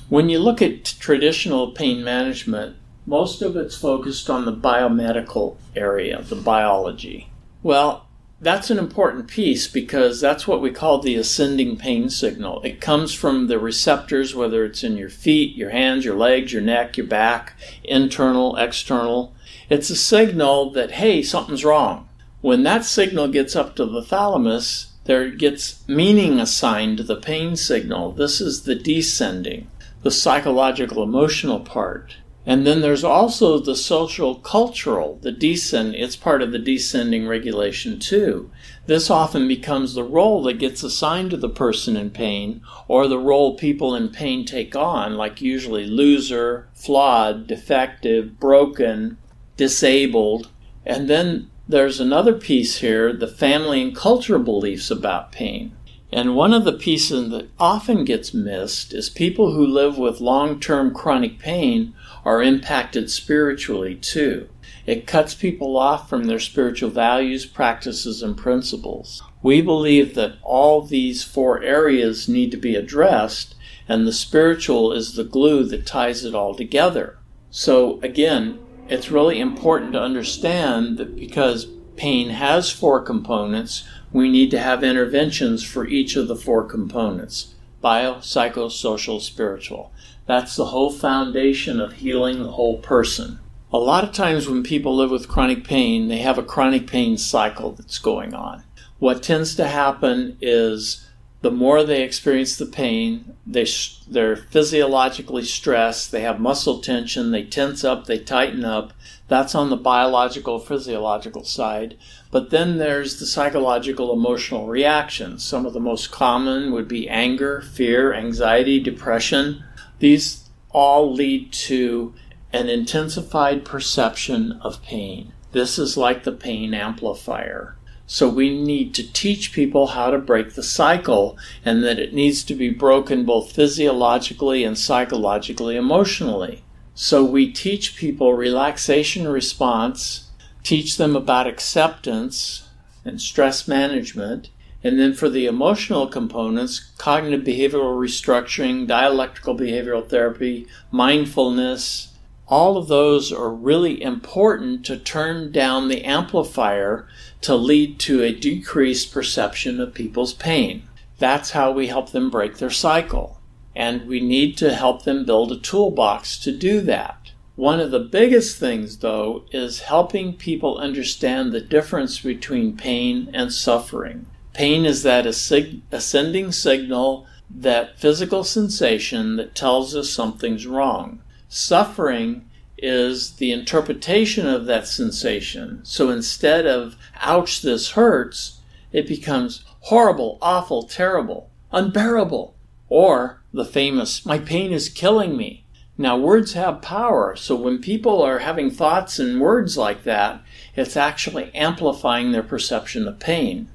When 0.08 0.28
you 0.28 0.38
look 0.38 0.60
at 0.60 0.84
traditional 0.84 1.70
pain 1.70 2.04
management, 2.04 2.76
most 3.06 3.42
of 3.42 3.56
it's 3.56 3.76
focused 3.76 4.30
on 4.30 4.44
the 4.44 4.52
biomedical 4.52 5.56
area, 5.76 6.22
the 6.22 6.36
biology. 6.36 7.30
Well, 7.62 8.06
that's 8.40 8.70
an 8.70 8.78
important 8.78 9.28
piece 9.28 9.66
because 9.66 10.20
that's 10.20 10.46
what 10.46 10.60
we 10.60 10.70
call 10.70 10.98
the 10.98 11.14
ascending 11.14 11.76
pain 11.76 12.10
signal. 12.10 12.60
It 12.62 12.80
comes 12.80 13.14
from 13.14 13.46
the 13.46 13.58
receptors, 13.58 14.34
whether 14.34 14.64
it's 14.64 14.84
in 14.84 14.96
your 14.96 15.08
feet, 15.08 15.56
your 15.56 15.70
hands, 15.70 16.04
your 16.04 16.16
legs, 16.16 16.52
your 16.52 16.62
neck, 16.62 16.96
your 16.96 17.06
back, 17.06 17.54
internal, 17.82 18.56
external. 18.56 19.34
It's 19.70 19.88
a 19.88 19.96
signal 19.96 20.70
that, 20.72 20.92
hey, 20.92 21.22
something's 21.22 21.64
wrong. 21.64 22.08
When 22.42 22.62
that 22.64 22.84
signal 22.84 23.28
gets 23.28 23.56
up 23.56 23.76
to 23.76 23.86
the 23.86 24.02
thalamus, 24.02 24.92
there 25.04 25.30
gets 25.30 25.86
meaning 25.86 26.40
assigned 26.40 26.96
to 26.98 27.02
the 27.02 27.16
pain 27.16 27.56
signal. 27.56 28.12
This 28.12 28.40
is 28.40 28.62
the 28.62 28.74
descending, 28.74 29.70
the 30.02 30.10
psychological 30.10 31.02
emotional 31.02 31.60
part. 31.60 32.16
And 32.46 32.66
then 32.66 32.82
there's 32.82 33.04
also 33.04 33.58
the 33.58 33.76
social 33.76 34.34
cultural, 34.34 35.18
the 35.22 35.32
descend, 35.32 35.94
it's 35.94 36.16
part 36.16 36.42
of 36.42 36.52
the 36.52 36.58
descending 36.58 37.26
regulation 37.26 37.98
too. 37.98 38.50
This 38.86 39.08
often 39.08 39.48
becomes 39.48 39.94
the 39.94 40.04
role 40.04 40.42
that 40.42 40.58
gets 40.58 40.82
assigned 40.82 41.30
to 41.30 41.38
the 41.38 41.48
person 41.48 41.96
in 41.96 42.10
pain, 42.10 42.60
or 42.86 43.08
the 43.08 43.18
role 43.18 43.56
people 43.56 43.94
in 43.94 44.10
pain 44.10 44.44
take 44.44 44.76
on, 44.76 45.16
like 45.16 45.40
usually 45.40 45.86
loser, 45.86 46.68
flawed, 46.74 47.46
defective, 47.46 48.38
broken, 48.38 49.16
disabled. 49.56 50.50
And 50.84 51.08
then 51.08 51.50
there's 51.66 52.00
another 52.00 52.34
piece 52.34 52.78
here 52.78 53.12
the 53.12 53.28
family 53.28 53.82
and 53.82 53.96
cultural 53.96 54.42
beliefs 54.42 54.90
about 54.90 55.32
pain. 55.32 55.74
And 56.12 56.36
one 56.36 56.52
of 56.52 56.64
the 56.64 56.72
pieces 56.72 57.30
that 57.30 57.48
often 57.58 58.04
gets 58.04 58.32
missed 58.32 58.94
is 58.94 59.10
people 59.10 59.52
who 59.52 59.66
live 59.66 59.98
with 59.98 60.20
long 60.20 60.60
term 60.60 60.94
chronic 60.94 61.38
pain 61.38 61.94
are 62.24 62.42
impacted 62.42 63.10
spiritually 63.10 63.96
too. 63.96 64.48
It 64.86 65.06
cuts 65.06 65.34
people 65.34 65.76
off 65.76 66.08
from 66.08 66.24
their 66.24 66.38
spiritual 66.38 66.90
values, 66.90 67.46
practices, 67.46 68.22
and 68.22 68.36
principles. 68.36 69.22
We 69.42 69.60
believe 69.62 70.14
that 70.14 70.36
all 70.42 70.82
these 70.82 71.24
four 71.24 71.62
areas 71.62 72.28
need 72.28 72.50
to 72.50 72.56
be 72.58 72.76
addressed, 72.76 73.54
and 73.88 74.06
the 74.06 74.12
spiritual 74.12 74.92
is 74.92 75.14
the 75.14 75.24
glue 75.24 75.64
that 75.64 75.86
ties 75.86 76.24
it 76.24 76.34
all 76.34 76.54
together. 76.54 77.18
So, 77.50 77.98
again, 78.02 78.58
it's 78.88 79.10
really 79.10 79.40
important 79.40 79.92
to 79.92 80.00
understand 80.00 80.98
that 80.98 81.16
because 81.16 81.66
pain 81.96 82.30
has 82.30 82.70
four 82.70 83.00
components, 83.00 83.84
we 84.12 84.30
need 84.30 84.50
to 84.50 84.58
have 84.58 84.84
interventions 84.84 85.62
for 85.62 85.86
each 85.86 86.16
of 86.16 86.28
the 86.28 86.36
four 86.36 86.64
components 86.64 87.54
bio, 87.80 88.18
psycho, 88.20 88.70
social, 88.70 89.20
spiritual. 89.20 89.92
That's 90.24 90.56
the 90.56 90.66
whole 90.66 90.90
foundation 90.90 91.80
of 91.80 91.92
healing 91.94 92.42
the 92.42 92.52
whole 92.52 92.78
person. 92.78 93.40
A 93.70 93.78
lot 93.78 94.04
of 94.04 94.12
times 94.12 94.48
when 94.48 94.62
people 94.62 94.96
live 94.96 95.10
with 95.10 95.28
chronic 95.28 95.64
pain, 95.64 96.08
they 96.08 96.18
have 96.18 96.38
a 96.38 96.42
chronic 96.42 96.86
pain 96.86 97.18
cycle 97.18 97.72
that's 97.72 97.98
going 97.98 98.32
on. 98.32 98.62
What 99.00 99.22
tends 99.22 99.54
to 99.56 99.68
happen 99.68 100.38
is 100.40 101.06
the 101.44 101.50
more 101.50 101.84
they 101.84 102.02
experience 102.02 102.56
the 102.56 102.64
pain, 102.64 103.36
they, 103.46 103.66
they're 104.08 104.34
physiologically 104.34 105.44
stressed, 105.44 106.10
they 106.10 106.22
have 106.22 106.40
muscle 106.40 106.80
tension, 106.80 107.32
they 107.32 107.44
tense 107.44 107.84
up, 107.84 108.06
they 108.06 108.18
tighten 108.18 108.64
up. 108.64 108.94
That's 109.28 109.54
on 109.54 109.68
the 109.68 109.76
biological, 109.76 110.58
physiological 110.58 111.44
side. 111.44 111.98
But 112.30 112.48
then 112.48 112.78
there's 112.78 113.20
the 113.20 113.26
psychological, 113.26 114.10
emotional 114.10 114.68
reactions. 114.68 115.44
Some 115.44 115.66
of 115.66 115.74
the 115.74 115.80
most 115.80 116.10
common 116.10 116.72
would 116.72 116.88
be 116.88 117.10
anger, 117.10 117.60
fear, 117.60 118.14
anxiety, 118.14 118.80
depression. 118.80 119.62
These 119.98 120.48
all 120.70 121.12
lead 121.12 121.52
to 121.52 122.14
an 122.54 122.70
intensified 122.70 123.66
perception 123.66 124.52
of 124.62 124.82
pain. 124.82 125.34
This 125.52 125.78
is 125.78 125.98
like 125.98 126.24
the 126.24 126.32
pain 126.32 126.72
amplifier. 126.72 127.73
So 128.06 128.28
we 128.28 128.50
need 128.50 128.94
to 128.94 129.12
teach 129.12 129.52
people 129.52 129.88
how 129.88 130.10
to 130.10 130.18
break 130.18 130.54
the 130.54 130.62
cycle 130.62 131.38
and 131.64 131.82
that 131.84 131.98
it 131.98 132.12
needs 132.12 132.44
to 132.44 132.54
be 132.54 132.68
broken 132.68 133.24
both 133.24 133.52
physiologically 133.52 134.62
and 134.62 134.76
psychologically, 134.76 135.76
emotionally. 135.76 136.62
So 136.94 137.24
we 137.24 137.50
teach 137.50 137.96
people 137.96 138.34
relaxation 138.34 139.26
response, 139.26 140.30
teach 140.62 140.96
them 140.96 141.16
about 141.16 141.46
acceptance 141.46 142.68
and 143.04 143.20
stress 143.20 143.66
management, 143.66 144.50
and 144.82 145.00
then 145.00 145.14
for 145.14 145.30
the 145.30 145.46
emotional 145.46 146.06
components, 146.06 146.92
cognitive 146.98 147.40
behavioral 147.40 147.98
restructuring, 147.98 148.86
dialectical 148.86 149.56
behavioral 149.56 150.06
therapy, 150.06 150.66
mindfulness, 150.90 152.14
all 152.46 152.76
of 152.76 152.88
those 152.88 153.32
are 153.32 153.50
really 153.50 154.02
important 154.02 154.84
to 154.84 154.98
turn 154.98 155.50
down 155.50 155.88
the 155.88 156.04
amplifier 156.04 157.08
to 157.44 157.54
lead 157.54 157.98
to 158.00 158.22
a 158.22 158.34
decreased 158.34 159.12
perception 159.12 159.80
of 159.80 159.94
people's 159.94 160.34
pain. 160.34 160.82
That's 161.18 161.52
how 161.52 161.72
we 161.72 161.86
help 161.86 162.10
them 162.10 162.30
break 162.30 162.56
their 162.56 162.70
cycle. 162.70 163.40
And 163.76 164.06
we 164.06 164.20
need 164.20 164.56
to 164.58 164.74
help 164.74 165.04
them 165.04 165.24
build 165.24 165.52
a 165.52 165.58
toolbox 165.58 166.38
to 166.38 166.52
do 166.52 166.80
that. 166.82 167.32
One 167.56 167.80
of 167.80 167.90
the 167.90 168.00
biggest 168.00 168.58
things, 168.58 168.98
though, 168.98 169.44
is 169.52 169.80
helping 169.80 170.34
people 170.34 170.78
understand 170.78 171.52
the 171.52 171.60
difference 171.60 172.20
between 172.20 172.76
pain 172.76 173.30
and 173.32 173.52
suffering. 173.52 174.26
Pain 174.52 174.84
is 174.84 175.02
that 175.02 175.26
ascending 175.26 176.52
signal, 176.52 177.26
that 177.50 177.98
physical 177.98 178.42
sensation 178.42 179.36
that 179.36 179.54
tells 179.54 179.94
us 179.94 180.10
something's 180.10 180.66
wrong. 180.66 181.20
Suffering 181.48 182.48
is 182.84 183.32
the 183.36 183.50
interpretation 183.50 184.46
of 184.46 184.66
that 184.66 184.86
sensation. 184.86 185.80
So 185.84 186.10
instead 186.10 186.66
of, 186.66 186.96
ouch, 187.20 187.62
this 187.62 187.92
hurts, 187.92 188.60
it 188.92 189.08
becomes 189.08 189.64
horrible, 189.80 190.38
awful, 190.42 190.82
terrible, 190.82 191.50
unbearable. 191.72 192.54
Or 192.88 193.42
the 193.52 193.64
famous, 193.64 194.26
my 194.26 194.38
pain 194.38 194.72
is 194.72 194.88
killing 194.88 195.36
me. 195.36 195.64
Now, 195.96 196.18
words 196.18 196.52
have 196.52 196.82
power, 196.82 197.36
so 197.36 197.56
when 197.56 197.78
people 197.78 198.20
are 198.20 198.40
having 198.40 198.70
thoughts 198.70 199.18
and 199.18 199.40
words 199.40 199.78
like 199.78 200.02
that, 200.02 200.42
it's 200.76 200.96
actually 200.96 201.54
amplifying 201.54 202.32
their 202.32 202.42
perception 202.42 203.08
of 203.08 203.18
pain. 203.18 203.68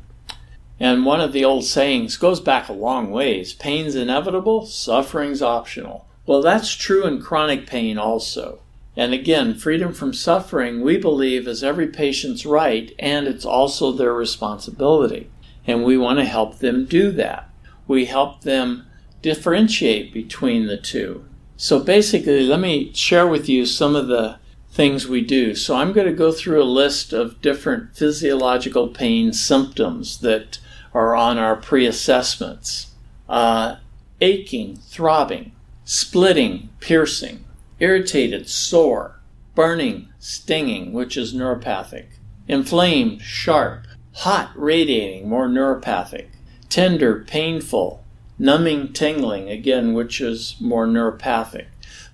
And 0.80 1.06
one 1.06 1.20
of 1.20 1.34
the 1.34 1.44
old 1.44 1.66
sayings 1.66 2.16
goes 2.16 2.40
back 2.40 2.70
a 2.70 2.74
long 2.74 3.10
ways 3.10 3.54
pain's 3.54 3.96
inevitable, 3.96 4.66
suffering's 4.66 5.42
optional. 5.42 6.08
Well, 6.26 6.42
that's 6.42 6.76
true 6.76 7.08
in 7.08 7.22
chronic 7.22 7.66
pain 7.66 7.98
also. 7.98 8.60
And 8.98 9.14
again, 9.14 9.56
freedom 9.56 9.94
from 9.94 10.14
suffering, 10.14 10.82
we 10.82 10.98
believe, 10.98 11.48
is 11.48 11.64
every 11.64 11.88
patient's 11.88 12.46
right, 12.46 12.94
and 13.00 13.28
it's 13.28 13.46
also 13.46 13.92
their 13.92 14.14
responsibility. 14.14 15.30
And 15.66 15.84
we 15.84 15.98
want 15.98 16.20
to 16.20 16.26
help 16.26 16.60
them 16.60 16.86
do 16.86 17.12
that. 17.12 17.50
We 17.88 18.06
help 18.06 18.42
them 18.42 18.88
differentiate 19.22 20.14
between 20.14 20.68
the 20.68 20.78
two. 20.78 21.26
So 21.58 21.80
basically, 21.80 22.44
let 22.44 22.60
me 22.60 22.92
share 22.94 23.28
with 23.28 23.50
you 23.50 23.66
some 23.66 23.96
of 23.96 24.08
the 24.08 24.40
things 24.72 25.08
we 25.08 25.22
do. 25.22 25.56
So 25.56 25.76
I'm 25.76 25.94
going 25.94 26.08
to 26.08 26.14
go 26.14 26.32
through 26.32 26.62
a 26.62 26.64
list 26.64 27.12
of 27.12 27.42
different 27.42 27.96
physiological 27.96 28.88
pain 28.88 29.34
symptoms 29.34 30.20
that 30.20 30.60
are 30.94 31.16
on 31.16 31.38
our 31.38 31.56
pre 31.56 31.86
assessments 31.86 32.94
uh, 33.28 33.76
aching, 34.22 34.78
throbbing, 34.78 35.52
splitting, 35.84 36.70
piercing, 36.80 37.46
irritated, 37.80 38.50
sore, 38.50 39.20
burning, 39.56 40.10
stinging, 40.20 40.94
which 40.94 41.18
is 41.18 41.34
neuropathic, 41.34 42.08
inflamed, 42.48 43.22
sharp, 43.22 43.86
hot, 44.14 44.52
radiating, 44.56 45.28
more 45.28 45.48
neuropathic, 45.48 46.28
tender, 46.70 47.24
painful, 47.26 48.04
numbing, 48.38 48.94
tingling, 48.94 49.50
again, 49.50 49.94
which 49.94 50.22
is 50.22 50.56
more 50.60 50.88
neuropathic. 50.88 51.66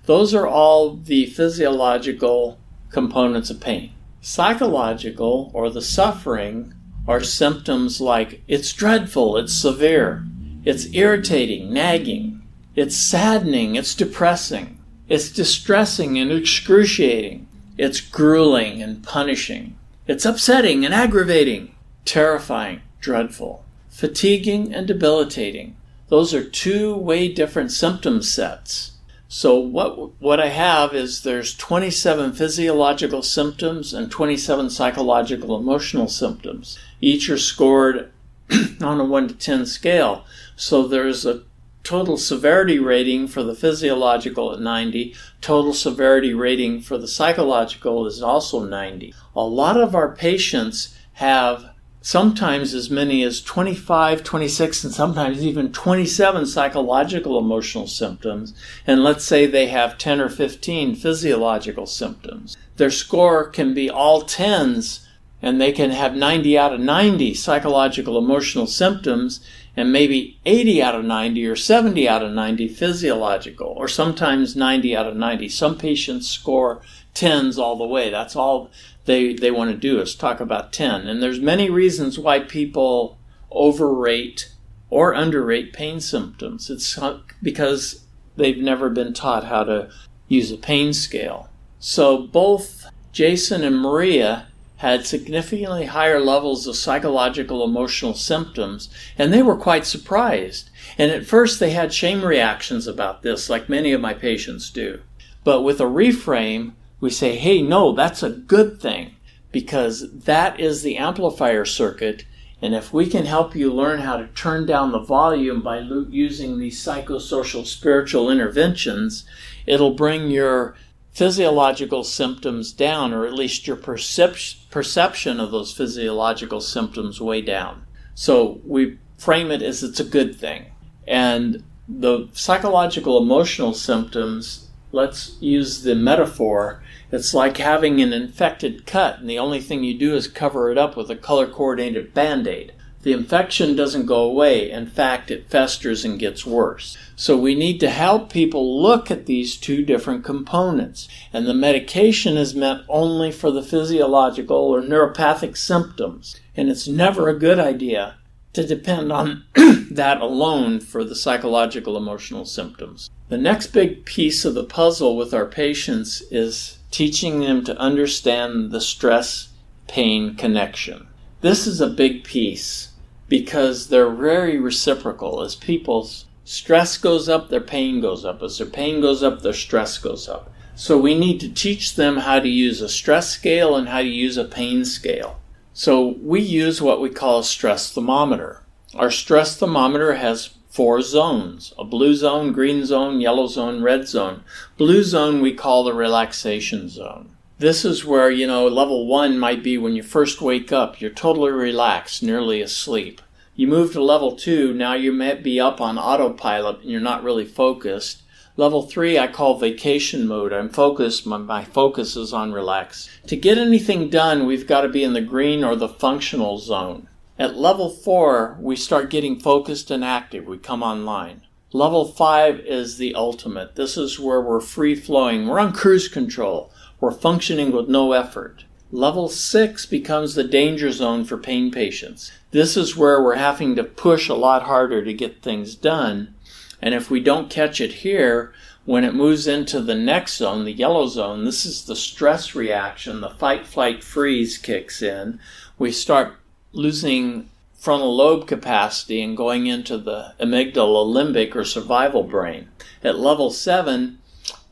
Those 0.06 0.34
are 0.34 0.46
all 0.46 0.94
the 0.94 1.26
physiological 1.26 2.58
components 2.90 3.50
of 3.50 3.60
pain. 3.60 3.92
Psychological, 4.20 5.50
or 5.54 5.70
the 5.70 5.82
suffering, 5.82 6.74
are 7.06 7.22
symptoms 7.22 8.00
like 8.00 8.42
it's 8.48 8.72
dreadful, 8.72 9.36
it's 9.36 9.52
severe, 9.52 10.26
it's 10.64 10.86
irritating, 10.92 11.72
nagging, 11.72 12.42
it's 12.74 12.96
saddening, 12.96 13.76
it's 13.76 13.94
depressing, 13.94 14.75
it's 15.08 15.30
distressing 15.30 16.18
and 16.18 16.32
excruciating, 16.32 17.46
it's 17.78 18.00
grueling 18.00 18.82
and 18.82 19.02
punishing, 19.02 19.76
it's 20.06 20.24
upsetting 20.24 20.84
and 20.84 20.94
aggravating, 20.94 21.74
terrifying, 22.04 22.80
dreadful, 23.00 23.64
fatiguing 23.88 24.74
and 24.74 24.86
debilitating. 24.86 25.76
Those 26.08 26.34
are 26.34 26.44
two 26.44 26.96
way 26.96 27.32
different 27.32 27.72
symptom 27.72 28.22
sets. 28.22 28.92
So 29.28 29.58
what 29.58 30.20
what 30.20 30.40
I 30.40 30.48
have 30.48 30.94
is 30.94 31.22
there's 31.22 31.56
27 31.56 32.32
physiological 32.32 33.22
symptoms 33.22 33.92
and 33.92 34.10
27 34.10 34.70
psychological 34.70 35.58
emotional 35.58 36.08
symptoms. 36.08 36.78
Each 37.00 37.28
are 37.28 37.38
scored 37.38 38.12
on 38.80 39.00
a 39.00 39.04
1 39.04 39.28
to 39.28 39.34
10 39.34 39.66
scale. 39.66 40.24
So 40.54 40.86
there's 40.86 41.26
a 41.26 41.42
total 41.86 42.16
severity 42.16 42.80
rating 42.80 43.28
for 43.28 43.44
the 43.44 43.54
physiological 43.54 44.52
at 44.52 44.60
90, 44.60 45.14
total 45.40 45.72
severity 45.72 46.34
rating 46.34 46.80
for 46.80 46.98
the 46.98 47.06
psychological 47.06 48.06
is 48.06 48.20
also 48.20 48.64
90. 48.64 49.14
A 49.36 49.44
lot 49.44 49.80
of 49.80 49.94
our 49.94 50.12
patients 50.12 50.98
have 51.14 51.70
sometimes 52.00 52.74
as 52.74 52.90
many 52.90 53.22
as 53.22 53.40
25, 53.40 54.24
26, 54.24 54.82
and 54.82 54.92
sometimes 54.92 55.46
even 55.46 55.72
27 55.72 56.46
psychological 56.46 57.38
emotional 57.38 57.86
symptoms, 57.86 58.52
and 58.84 59.04
let's 59.04 59.24
say 59.24 59.46
they 59.46 59.68
have 59.68 59.96
10 59.96 60.20
or 60.20 60.28
15 60.28 60.96
physiological 60.96 61.86
symptoms. 61.86 62.56
Their 62.78 62.90
score 62.90 63.48
can 63.48 63.74
be 63.74 63.88
all 63.88 64.22
10s 64.22 65.06
and 65.42 65.60
they 65.60 65.70
can 65.70 65.90
have 65.90 66.16
90 66.16 66.58
out 66.58 66.72
of 66.72 66.80
90 66.80 67.34
psychological 67.34 68.18
emotional 68.18 68.66
symptoms 68.66 69.40
and 69.76 69.92
maybe 69.92 70.40
80 70.46 70.82
out 70.82 70.94
of 70.94 71.04
90 71.04 71.46
or 71.46 71.56
70 71.56 72.08
out 72.08 72.22
of 72.22 72.32
90 72.32 72.68
physiological, 72.68 73.68
or 73.76 73.88
sometimes 73.88 74.56
90 74.56 74.96
out 74.96 75.06
of 75.06 75.16
90. 75.16 75.48
Some 75.50 75.76
patients 75.76 76.28
score 76.28 76.80
10s 77.14 77.58
all 77.58 77.76
the 77.76 77.86
way. 77.86 78.10
That's 78.10 78.34
all 78.34 78.70
they, 79.04 79.34
they 79.34 79.50
want 79.50 79.70
to 79.70 79.76
do 79.76 80.00
is 80.00 80.14
talk 80.14 80.40
about 80.40 80.72
10. 80.72 81.06
And 81.06 81.22
there's 81.22 81.40
many 81.40 81.68
reasons 81.68 82.18
why 82.18 82.40
people 82.40 83.18
overrate 83.50 84.52
or 84.88 85.12
underrate 85.12 85.72
pain 85.72 86.00
symptoms. 86.00 86.70
It's 86.70 86.98
because 87.42 88.04
they've 88.36 88.58
never 88.58 88.88
been 88.88 89.12
taught 89.12 89.44
how 89.44 89.64
to 89.64 89.90
use 90.28 90.50
a 90.50 90.56
pain 90.56 90.92
scale. 90.92 91.48
So 91.78 92.26
both 92.26 92.86
Jason 93.12 93.62
and 93.62 93.78
Maria 93.78 94.48
had 94.76 95.06
significantly 95.06 95.86
higher 95.86 96.20
levels 96.20 96.66
of 96.66 96.76
psychological 96.76 97.64
emotional 97.64 98.14
symptoms, 98.14 98.88
and 99.16 99.32
they 99.32 99.42
were 99.42 99.56
quite 99.56 99.86
surprised. 99.86 100.70
And 100.98 101.10
at 101.10 101.26
first, 101.26 101.58
they 101.58 101.70
had 101.70 101.92
shame 101.92 102.24
reactions 102.24 102.86
about 102.86 103.22
this, 103.22 103.48
like 103.48 103.68
many 103.68 103.92
of 103.92 104.00
my 104.00 104.12
patients 104.12 104.70
do. 104.70 105.00
But 105.44 105.62
with 105.62 105.80
a 105.80 105.84
reframe, 105.84 106.72
we 107.00 107.10
say, 107.10 107.36
hey, 107.36 107.62
no, 107.62 107.92
that's 107.92 108.22
a 108.22 108.30
good 108.30 108.80
thing 108.80 109.16
because 109.52 110.10
that 110.12 110.60
is 110.60 110.82
the 110.82 110.98
amplifier 110.98 111.64
circuit. 111.64 112.24
And 112.60 112.74
if 112.74 112.92
we 112.92 113.06
can 113.06 113.26
help 113.26 113.54
you 113.54 113.72
learn 113.72 114.00
how 114.00 114.16
to 114.16 114.26
turn 114.28 114.66
down 114.66 114.92
the 114.92 114.98
volume 114.98 115.62
by 115.62 115.78
using 115.78 116.58
these 116.58 116.82
psychosocial 116.82 117.66
spiritual 117.66 118.30
interventions, 118.30 119.24
it'll 119.66 119.94
bring 119.94 120.30
your 120.30 120.74
physiological 121.16 122.04
symptoms 122.04 122.72
down, 122.72 123.14
or 123.14 123.24
at 123.24 123.32
least 123.32 123.66
your 123.66 123.74
percep- 123.76 124.68
perception 124.70 125.40
of 125.40 125.50
those 125.50 125.72
physiological 125.72 126.60
symptoms 126.60 127.22
way 127.22 127.40
down. 127.40 127.86
So 128.14 128.60
we 128.66 128.98
frame 129.16 129.50
it 129.50 129.62
as 129.62 129.82
it's 129.82 129.98
a 129.98 130.04
good 130.04 130.36
thing. 130.36 130.66
And 131.08 131.64
the 131.88 132.28
psychological 132.34 133.16
emotional 133.16 133.72
symptoms, 133.72 134.68
let's 134.92 135.38
use 135.40 135.84
the 135.84 135.94
metaphor. 135.94 136.82
It's 137.10 137.32
like 137.32 137.56
having 137.56 138.02
an 138.02 138.12
infected 138.12 138.84
cut, 138.84 139.18
and 139.18 139.30
the 139.30 139.38
only 139.38 139.62
thing 139.62 139.84
you 139.84 139.98
do 139.98 140.14
is 140.14 140.28
cover 140.28 140.70
it 140.70 140.76
up 140.76 140.98
with 140.98 141.10
a 141.10 141.16
color 141.16 141.46
coordinated 141.46 142.12
band 142.12 142.46
aid 142.46 142.74
the 143.06 143.12
infection 143.12 143.76
doesn't 143.76 144.06
go 144.06 144.24
away. 144.24 144.68
In 144.68 144.88
fact, 144.88 145.30
it 145.30 145.48
festers 145.48 146.04
and 146.04 146.18
gets 146.18 146.44
worse. 146.44 146.98
So 147.14 147.36
we 147.38 147.54
need 147.54 147.78
to 147.78 147.88
help 147.88 148.32
people 148.32 148.82
look 148.82 149.12
at 149.12 149.26
these 149.26 149.56
two 149.56 149.84
different 149.84 150.24
components. 150.24 151.06
And 151.32 151.46
the 151.46 151.54
medication 151.54 152.36
is 152.36 152.56
meant 152.56 152.82
only 152.88 153.30
for 153.30 153.52
the 153.52 153.62
physiological 153.62 154.56
or 154.56 154.82
neuropathic 154.82 155.56
symptoms. 155.56 156.40
And 156.56 156.68
it's 156.68 156.88
never 156.88 157.28
a 157.28 157.38
good 157.38 157.60
idea 157.60 158.16
to 158.54 158.66
depend 158.66 159.12
on 159.12 159.44
that 159.92 160.20
alone 160.20 160.80
for 160.80 161.04
the 161.04 161.14
psychological 161.14 161.96
emotional 161.96 162.44
symptoms. 162.44 163.08
The 163.28 163.38
next 163.38 163.68
big 163.68 164.04
piece 164.04 164.44
of 164.44 164.54
the 164.54 164.64
puzzle 164.64 165.16
with 165.16 165.32
our 165.32 165.46
patients 165.46 166.22
is 166.32 166.78
teaching 166.90 167.38
them 167.38 167.62
to 167.66 167.78
understand 167.78 168.72
the 168.72 168.80
stress 168.80 169.50
pain 169.86 170.34
connection. 170.34 171.06
This 171.40 171.68
is 171.68 171.80
a 171.80 171.86
big 171.86 172.24
piece 172.24 172.88
because 173.28 173.88
they're 173.88 174.10
very 174.10 174.58
reciprocal. 174.58 175.42
As 175.42 175.54
people's 175.54 176.26
stress 176.44 176.96
goes 176.96 177.28
up, 177.28 177.48
their 177.48 177.60
pain 177.60 178.00
goes 178.00 178.24
up. 178.24 178.42
As 178.42 178.58
their 178.58 178.66
pain 178.66 179.00
goes 179.00 179.22
up, 179.22 179.42
their 179.42 179.52
stress 179.52 179.98
goes 179.98 180.28
up. 180.28 180.52
So 180.74 180.98
we 180.98 181.18
need 181.18 181.40
to 181.40 181.52
teach 181.52 181.96
them 181.96 182.18
how 182.18 182.38
to 182.38 182.48
use 182.48 182.80
a 182.80 182.88
stress 182.88 183.30
scale 183.30 183.76
and 183.76 183.88
how 183.88 184.02
to 184.02 184.08
use 184.08 184.36
a 184.36 184.44
pain 184.44 184.84
scale. 184.84 185.40
So 185.72 186.16
we 186.22 186.40
use 186.40 186.82
what 186.82 187.00
we 187.00 187.10
call 187.10 187.40
a 187.40 187.44
stress 187.44 187.92
thermometer. 187.92 188.62
Our 188.94 189.10
stress 189.10 189.56
thermometer 189.56 190.14
has 190.14 190.50
four 190.68 191.00
zones 191.00 191.72
a 191.78 191.84
blue 191.84 192.14
zone, 192.14 192.52
green 192.52 192.84
zone, 192.84 193.20
yellow 193.20 193.46
zone, 193.46 193.82
red 193.82 194.06
zone. 194.06 194.44
Blue 194.76 195.02
zone 195.02 195.40
we 195.40 195.54
call 195.54 195.84
the 195.84 195.94
relaxation 195.94 196.88
zone. 196.88 197.35
This 197.58 197.86
is 197.86 198.04
where, 198.04 198.30
you 198.30 198.46
know, 198.46 198.68
level 198.68 199.06
one 199.06 199.38
might 199.38 199.62
be 199.62 199.78
when 199.78 199.96
you 199.96 200.02
first 200.02 200.42
wake 200.42 200.72
up, 200.72 201.00
you're 201.00 201.10
totally 201.10 201.52
relaxed, 201.52 202.22
nearly 202.22 202.60
asleep. 202.60 203.22
You 203.54 203.66
move 203.66 203.92
to 203.92 204.02
level 204.02 204.36
two, 204.36 204.74
now 204.74 204.92
you 204.92 205.10
might 205.10 205.42
be 205.42 205.58
up 205.58 205.80
on 205.80 205.96
autopilot 205.96 206.82
and 206.82 206.90
you're 206.90 207.00
not 207.00 207.24
really 207.24 207.46
focused. 207.46 208.20
Level 208.58 208.82
three, 208.82 209.18
I 209.18 209.28
call 209.28 209.58
vacation 209.58 210.26
mode. 210.26 210.52
I'm 210.52 210.68
focused, 210.68 211.26
my, 211.26 211.38
my 211.38 211.64
focus 211.64 212.14
is 212.14 212.34
on 212.34 212.52
relax. 212.52 213.08
To 213.28 213.36
get 213.36 213.56
anything 213.56 214.10
done, 214.10 214.44
we've 214.44 214.66
got 214.66 214.82
to 214.82 214.88
be 214.90 215.02
in 215.02 215.14
the 215.14 215.22
green 215.22 215.64
or 215.64 215.76
the 215.76 215.88
functional 215.88 216.58
zone. 216.58 217.08
At 217.38 217.56
level 217.56 217.88
four, 217.88 218.58
we 218.60 218.76
start 218.76 219.08
getting 219.08 219.40
focused 219.40 219.90
and 219.90 220.04
active. 220.04 220.44
We 220.44 220.58
come 220.58 220.82
online. 220.82 221.40
Level 221.72 222.04
five 222.04 222.60
is 222.60 222.98
the 222.98 223.14
ultimate. 223.14 223.76
This 223.76 223.96
is 223.96 224.20
where 224.20 224.42
we're 224.42 224.60
free 224.60 224.94
flowing. 224.94 225.46
We're 225.46 225.58
on 225.58 225.72
cruise 225.72 226.08
control. 226.08 226.70
We're 227.06 227.12
functioning 227.12 227.70
with 227.70 227.88
no 227.88 228.14
effort. 228.14 228.64
Level 228.90 229.28
6 229.28 229.86
becomes 229.86 230.34
the 230.34 230.42
danger 230.42 230.90
zone 230.90 231.24
for 231.24 231.36
pain 231.36 231.70
patients. 231.70 232.32
This 232.50 232.76
is 232.76 232.96
where 232.96 233.22
we're 233.22 233.36
having 233.36 233.76
to 233.76 233.84
push 233.84 234.28
a 234.28 234.34
lot 234.34 234.64
harder 234.64 235.04
to 235.04 235.14
get 235.14 235.40
things 235.40 235.76
done. 235.76 236.34
And 236.82 236.94
if 236.94 237.08
we 237.08 237.20
don't 237.20 237.48
catch 237.48 237.80
it 237.80 238.02
here, 238.02 238.52
when 238.86 239.04
it 239.04 239.14
moves 239.14 239.46
into 239.46 239.80
the 239.80 239.94
next 239.94 240.38
zone, 240.38 240.64
the 240.64 240.72
yellow 240.72 241.06
zone, 241.06 241.44
this 241.44 241.64
is 241.64 241.84
the 241.84 241.94
stress 241.94 242.56
reaction, 242.56 243.20
the 243.20 243.30
fight, 243.30 243.68
flight, 243.68 244.02
freeze 244.02 244.58
kicks 244.58 245.00
in. 245.00 245.38
We 245.78 245.92
start 245.92 246.34
losing 246.72 247.48
frontal 247.78 248.16
lobe 248.16 248.48
capacity 248.48 249.22
and 249.22 249.36
going 249.36 249.68
into 249.68 249.96
the 249.96 250.34
amygdala 250.40 251.06
limbic 251.06 251.54
or 251.54 251.64
survival 251.64 252.24
brain. 252.24 252.66
At 253.04 253.16
level 253.16 253.52
7, 253.52 254.18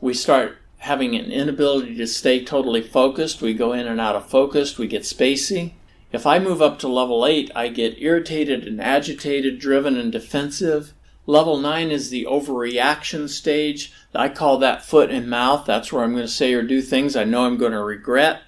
we 0.01 0.13
start 0.13 0.57
having 0.85 1.15
an 1.15 1.31
inability 1.31 1.95
to 1.95 2.05
stay 2.05 2.45
totally 2.45 2.81
focused. 2.81 3.41
We 3.41 3.55
go 3.55 3.73
in 3.73 3.87
and 3.87 3.99
out 3.99 4.15
of 4.15 4.29
focus. 4.29 4.77
We 4.77 4.85
get 4.87 5.01
spacey. 5.01 5.73
If 6.11 6.27
I 6.27 6.37
move 6.37 6.61
up 6.61 6.77
to 6.79 6.87
level 6.87 7.25
8, 7.25 7.51
I 7.55 7.69
get 7.69 7.99
irritated 7.99 8.67
and 8.67 8.79
agitated, 8.79 9.57
driven 9.59 9.97
and 9.97 10.11
defensive. 10.11 10.93
Level 11.25 11.57
9 11.57 11.89
is 11.89 12.11
the 12.11 12.27
overreaction 12.29 13.27
stage. 13.27 13.91
I 14.13 14.29
call 14.29 14.59
that 14.59 14.85
foot 14.85 15.09
and 15.09 15.27
mouth. 15.27 15.65
That's 15.65 15.91
where 15.91 16.03
I'm 16.03 16.11
going 16.11 16.23
to 16.23 16.27
say 16.27 16.53
or 16.53 16.61
do 16.61 16.83
things 16.83 17.15
I 17.15 17.23
know 17.23 17.45
I'm 17.45 17.57
going 17.57 17.71
to 17.71 17.83
regret. 17.83 18.43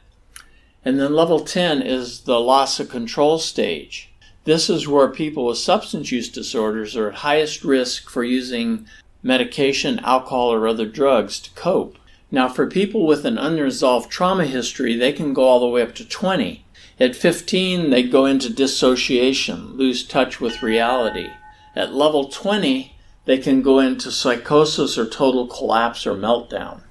And 0.86 1.00
then 1.00 1.16
level 1.16 1.40
10 1.40 1.82
is 1.82 2.22
the 2.22 2.40
loss 2.40 2.80
of 2.80 2.88
control 2.88 3.40
stage. 3.40 4.14
This 4.44 4.70
is 4.70 4.88
where 4.88 5.10
people 5.10 5.48
with 5.48 5.58
substance 5.58 6.12
use 6.12 6.30
disorders 6.30 6.96
are 6.96 7.10
at 7.10 7.16
highest 7.16 7.64
risk 7.64 8.12
for 8.12 8.24
using 8.24 8.86
medication, 9.24 10.00
alcohol, 10.00 10.54
or 10.54 10.68
other 10.68 10.86
drugs 10.86 11.40
to 11.40 11.50
cope. 11.56 11.98
Now, 12.30 12.50
for 12.50 12.68
people 12.68 13.08
with 13.08 13.26
an 13.26 13.38
unresolved 13.38 14.12
trauma 14.12 14.46
history, 14.46 14.96
they 14.96 15.14
can 15.14 15.34
go 15.34 15.44
all 15.44 15.60
the 15.60 15.68
way 15.68 15.82
up 15.82 15.96
to 15.96 16.06
20. 16.06 16.66
At 17.00 17.16
15, 17.16 17.90
they 17.90 18.04
go 18.04 18.26
into 18.26 18.52
dissociation, 18.52 19.78
lose 19.78 20.06
touch 20.06 20.42
with 20.42 20.64
reality. 20.64 21.30
At 21.76 21.94
level 21.94 22.26
20, 22.26 22.96
they 23.26 23.38
can 23.38 23.62
go 23.62 23.80
into 23.80 24.12
psychosis 24.12 24.98
or 24.98 25.06
total 25.06 25.48
collapse 25.48 26.06
or 26.06 26.16
meltdown. 26.16 26.82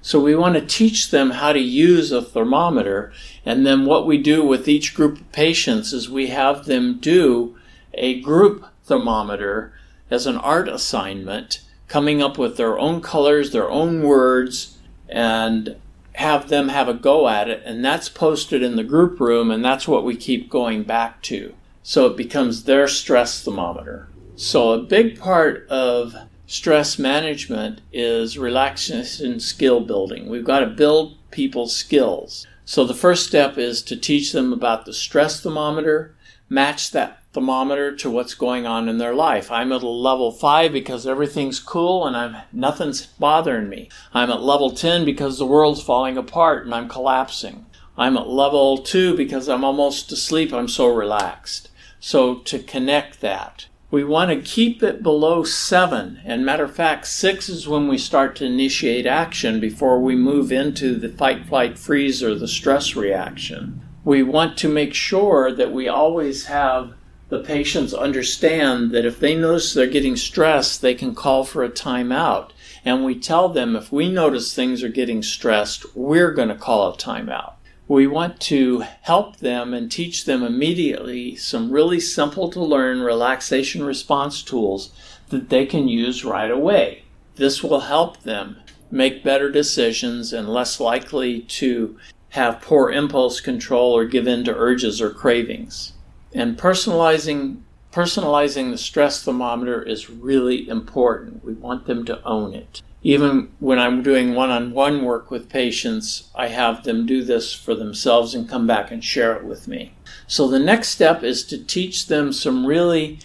So 0.00 0.20
we 0.20 0.36
want 0.36 0.54
to 0.54 0.60
teach 0.60 1.10
them 1.10 1.30
how 1.30 1.52
to 1.52 1.58
use 1.58 2.12
a 2.12 2.22
thermometer, 2.22 3.12
and 3.44 3.66
then 3.66 3.84
what 3.84 4.06
we 4.06 4.16
do 4.18 4.44
with 4.44 4.68
each 4.68 4.94
group 4.94 5.20
of 5.20 5.32
patients 5.32 5.92
is 5.92 6.08
we 6.08 6.28
have 6.28 6.66
them 6.66 6.98
do 7.00 7.56
a 7.94 8.20
group 8.20 8.66
thermometer 8.84 9.72
as 10.10 10.26
an 10.26 10.36
art 10.36 10.68
assignment 10.68 11.62
coming 11.88 12.22
up 12.22 12.38
with 12.38 12.56
their 12.56 12.78
own 12.78 13.00
colors, 13.00 13.50
their 13.50 13.70
own 13.70 14.02
words, 14.02 14.78
and 15.08 15.76
have 16.12 16.48
them 16.48 16.68
have 16.68 16.88
a 16.88 16.94
go 16.94 17.28
at 17.28 17.48
it. 17.48 17.62
And 17.64 17.84
that's 17.84 18.08
posted 18.08 18.62
in 18.62 18.76
the 18.76 18.84
group 18.84 19.18
room, 19.18 19.50
and 19.50 19.64
that's 19.64 19.88
what 19.88 20.04
we 20.04 20.16
keep 20.16 20.50
going 20.50 20.82
back 20.84 21.22
to. 21.22 21.54
So 21.82 22.06
it 22.06 22.16
becomes 22.16 22.64
their 22.64 22.86
stress 22.88 23.42
thermometer. 23.42 24.08
So 24.36 24.72
a 24.72 24.82
big 24.82 25.18
part 25.18 25.66
of 25.68 26.14
stress 26.46 26.98
management 26.98 27.80
is 27.92 28.38
relaxation 28.38 29.40
skill 29.40 29.80
building. 29.80 30.28
We've 30.28 30.44
got 30.44 30.60
to 30.60 30.66
build 30.66 31.16
people's 31.30 31.74
skills. 31.74 32.46
So 32.64 32.84
the 32.84 32.94
first 32.94 33.26
step 33.26 33.56
is 33.56 33.80
to 33.82 33.96
teach 33.96 34.32
them 34.32 34.52
about 34.52 34.84
the 34.84 34.92
stress 34.92 35.40
thermometer, 35.40 36.14
match 36.48 36.90
that 36.90 37.22
thermometer 37.38 37.94
to 37.94 38.10
what's 38.10 38.34
going 38.34 38.66
on 38.66 38.88
in 38.88 38.98
their 38.98 39.14
life. 39.14 39.48
I'm 39.48 39.70
at 39.70 39.84
a 39.84 39.88
level 39.88 40.32
5 40.32 40.72
because 40.72 41.06
everything's 41.06 41.60
cool 41.60 42.04
and 42.04 42.16
I'm 42.16 42.36
nothing's 42.52 43.06
bothering 43.06 43.68
me. 43.68 43.88
I'm 44.12 44.28
at 44.32 44.42
level 44.42 44.72
10 44.72 45.04
because 45.04 45.38
the 45.38 45.46
world's 45.46 45.80
falling 45.80 46.16
apart 46.18 46.64
and 46.64 46.74
I'm 46.74 46.88
collapsing. 46.88 47.64
I'm 47.96 48.16
at 48.16 48.26
level 48.26 48.78
2 48.78 49.16
because 49.16 49.48
I'm 49.48 49.62
almost 49.62 50.10
asleep. 50.10 50.52
I'm 50.52 50.66
so 50.66 50.88
relaxed. 50.88 51.70
So 52.00 52.38
to 52.40 52.58
connect 52.58 53.20
that, 53.20 53.66
we 53.88 54.02
want 54.02 54.30
to 54.32 54.42
keep 54.42 54.82
it 54.82 55.00
below 55.00 55.44
7. 55.44 56.20
And 56.24 56.44
matter 56.44 56.64
of 56.64 56.74
fact, 56.74 57.06
6 57.06 57.48
is 57.48 57.68
when 57.68 57.86
we 57.86 57.98
start 57.98 58.34
to 58.36 58.46
initiate 58.46 59.06
action 59.06 59.60
before 59.60 60.00
we 60.00 60.16
move 60.16 60.50
into 60.50 60.96
the 60.96 61.08
fight, 61.08 61.46
flight, 61.46 61.78
freeze 61.78 62.20
or 62.20 62.34
the 62.34 62.48
stress 62.48 62.96
reaction. 62.96 63.80
We 64.04 64.24
want 64.24 64.58
to 64.58 64.68
make 64.68 64.92
sure 64.92 65.54
that 65.54 65.72
we 65.72 65.86
always 65.86 66.46
have 66.46 66.94
the 67.28 67.40
patients 67.40 67.92
understand 67.92 68.90
that 68.92 69.04
if 69.04 69.20
they 69.20 69.34
notice 69.34 69.74
they're 69.74 69.86
getting 69.86 70.16
stressed, 70.16 70.80
they 70.80 70.94
can 70.94 71.14
call 71.14 71.44
for 71.44 71.62
a 71.62 71.68
timeout. 71.68 72.50
And 72.84 73.04
we 73.04 73.18
tell 73.18 73.48
them 73.50 73.76
if 73.76 73.92
we 73.92 74.10
notice 74.10 74.54
things 74.54 74.82
are 74.82 74.88
getting 74.88 75.22
stressed, 75.22 75.94
we're 75.94 76.32
going 76.32 76.48
to 76.48 76.54
call 76.54 76.90
a 76.90 76.96
timeout. 76.96 77.54
we 77.86 78.06
want 78.06 78.38
to 78.38 78.84
help 79.02 79.38
them 79.38 79.72
and 79.72 79.90
teach 79.90 80.26
them 80.26 80.42
immediately 80.42 81.34
some 81.36 81.70
really 81.70 81.98
simple 81.98 82.50
to 82.50 82.60
learn 82.60 83.00
relaxation 83.00 83.82
response 83.82 84.42
tools 84.42 84.92
that 85.30 85.48
they 85.48 85.64
can 85.64 85.88
use 85.88 86.24
right 86.24 86.50
away. 86.50 87.02
This 87.36 87.62
will 87.62 87.80
help 87.80 88.22
them 88.22 88.56
make 88.90 89.24
better 89.24 89.50
decisions 89.50 90.32
and 90.32 90.48
less 90.48 90.80
likely 90.80 91.40
to 91.40 91.98
have 92.30 92.60
poor 92.60 92.90
impulse 92.90 93.40
control 93.40 93.96
or 93.96 94.04
give 94.04 94.26
in 94.26 94.44
to 94.44 94.54
urges 94.54 95.00
or 95.00 95.10
cravings. 95.10 95.92
And 96.34 96.58
personalizing 96.58 97.62
personalizing 97.92 98.70
the 98.70 98.78
stress 98.78 99.24
thermometer 99.24 99.82
is 99.82 100.10
really 100.10 100.68
important. 100.68 101.44
We 101.44 101.54
want 101.54 101.86
them 101.86 102.04
to 102.04 102.22
own 102.24 102.54
it. 102.54 102.82
Even 103.02 103.50
when 103.60 103.78
I'm 103.78 104.02
doing 104.02 104.34
one-on-one 104.34 105.04
work 105.04 105.30
with 105.30 105.48
patients, 105.48 106.30
I 106.34 106.48
have 106.48 106.82
them 106.82 107.06
do 107.06 107.24
this 107.24 107.54
for 107.54 107.74
themselves 107.74 108.34
and 108.34 108.48
come 108.48 108.66
back 108.66 108.90
and 108.90 109.02
share 109.02 109.36
it 109.36 109.44
with 109.44 109.68
me. 109.68 109.94
So 110.26 110.48
the 110.48 110.58
next 110.58 110.88
step 110.88 111.22
is 111.22 111.44
to 111.44 111.64
teach 111.64 112.06
them 112.06 112.32
some 112.32 112.66
really 112.66 113.20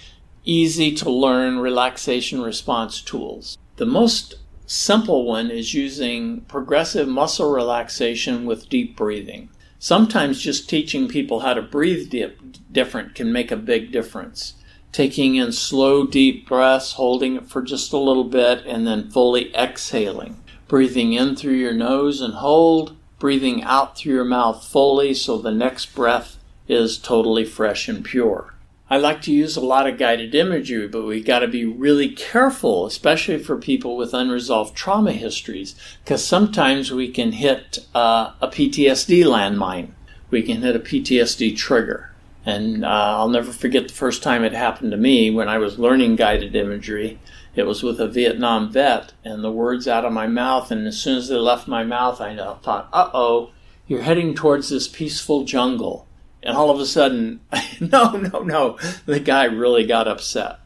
easy 0.46 0.94
to 0.96 1.10
learn 1.10 1.60
relaxation 1.60 2.42
response 2.42 3.02
tools. 3.02 3.58
The 3.78 3.86
most 3.86 4.36
simple 4.66 5.26
one 5.26 5.50
is 5.50 5.74
using 5.74 6.42
progressive 6.42 7.08
muscle 7.08 7.52
relaxation 7.52 8.46
with 8.46 8.70
deep 8.70 8.96
breathing. 8.96 9.50
Sometimes 9.80 10.42
just 10.42 10.70
teaching 10.70 11.08
people 11.08 11.42
how 11.42 11.54
to 11.54 11.62
breathe 11.62 12.10
dip, 12.10 12.40
different 12.74 13.16
can 13.16 13.32
make 13.32 13.52
a 13.52 13.58
big 13.58 13.92
difference. 13.92 14.56
Taking 14.92 15.36
in 15.36 15.52
slow, 15.52 16.06
deep 16.06 16.48
breaths, 16.48 16.94
holding 16.94 17.36
it 17.36 17.48
for 17.48 17.62
just 17.62 17.94
a 17.94 17.98
little 17.98 18.26
bit, 18.26 18.66
and 18.66 18.86
then 18.86 19.10
fully 19.10 19.56
exhaling. 19.56 20.44
Breathing 20.68 21.14
in 21.14 21.36
through 21.36 21.54
your 21.54 21.74
nose 21.74 22.22
and 22.22 22.36
hold, 22.36 22.96
breathing 23.20 23.64
out 23.64 23.98
through 23.98 24.14
your 24.14 24.26
mouth 24.26 24.66
fully 24.66 25.14
so 25.14 25.38
the 25.38 25.52
next 25.52 25.96
breath 25.96 26.38
is 26.68 26.98
totally 26.98 27.46
fresh 27.46 27.88
and 27.88 28.04
pure. 28.04 28.54
I 28.90 28.98
like 28.98 29.24
to 29.24 29.34
use 29.34 29.58
a 29.58 29.62
lot 29.62 29.88
of 29.88 29.98
guided 29.98 30.36
imagery, 30.36 30.88
but 30.88 31.04
we 31.04 31.24
got 31.24 31.40
to 31.40 31.48
be 31.48 31.66
really 31.66 32.10
careful, 32.10 32.86
especially 32.86 33.40
for 33.40 33.58
people 33.58 33.98
with 33.98 34.14
unresolved 34.14 34.76
trauma 34.76 35.14
histories, 35.14 35.74
because 36.04 36.24
sometimes 36.24 36.92
we 36.92 37.10
can 37.10 37.32
hit 37.32 37.80
uh, 37.96 38.34
a 38.40 38.48
PTSD 38.48 39.24
landmine. 39.24 39.94
We 40.30 40.44
can 40.44 40.62
hit 40.62 40.76
a 40.76 40.80
PTSD 40.80 41.58
trigger. 41.58 42.13
And 42.46 42.84
uh, 42.84 42.88
I'll 42.88 43.30
never 43.30 43.52
forget 43.52 43.88
the 43.88 43.94
first 43.94 44.22
time 44.22 44.44
it 44.44 44.54
happened 44.54 44.92
to 44.92 44.98
me 44.98 45.32
when 45.32 45.48
I 45.48 45.58
was 45.58 45.80
learning 45.80 46.18
guided 46.18 46.56
imagery. 46.56 47.20
It 47.56 47.64
was 47.64 47.84
with 47.84 48.02
a 48.02 48.08
Vietnam 48.08 48.72
vet, 48.72 49.14
and 49.24 49.44
the 49.44 49.52
words 49.52 49.88
out 49.88 50.06
of 50.06 50.12
my 50.12 50.28
mouth, 50.28 50.72
and 50.72 50.88
as 50.88 51.00
soon 51.00 51.18
as 51.18 51.30
they 51.30 51.36
left 51.36 51.68
my 51.68 51.84
mouth, 51.84 52.20
I 52.20 52.36
thought, 52.36 52.90
uh 52.92 53.10
oh, 53.14 53.52
you're 53.88 54.02
heading 54.02 54.34
towards 54.34 54.70
this 54.70 54.88
peaceful 54.88 55.46
jungle 55.46 56.08
and 56.44 56.58
all 56.58 56.70
of 56.70 56.80
a 56.80 56.86
sudden, 56.86 57.40
no, 57.80 58.12
no, 58.12 58.40
no, 58.40 58.78
the 59.06 59.20
guy 59.20 59.46
really 59.46 59.86
got 59.86 60.08
upset. 60.08 60.60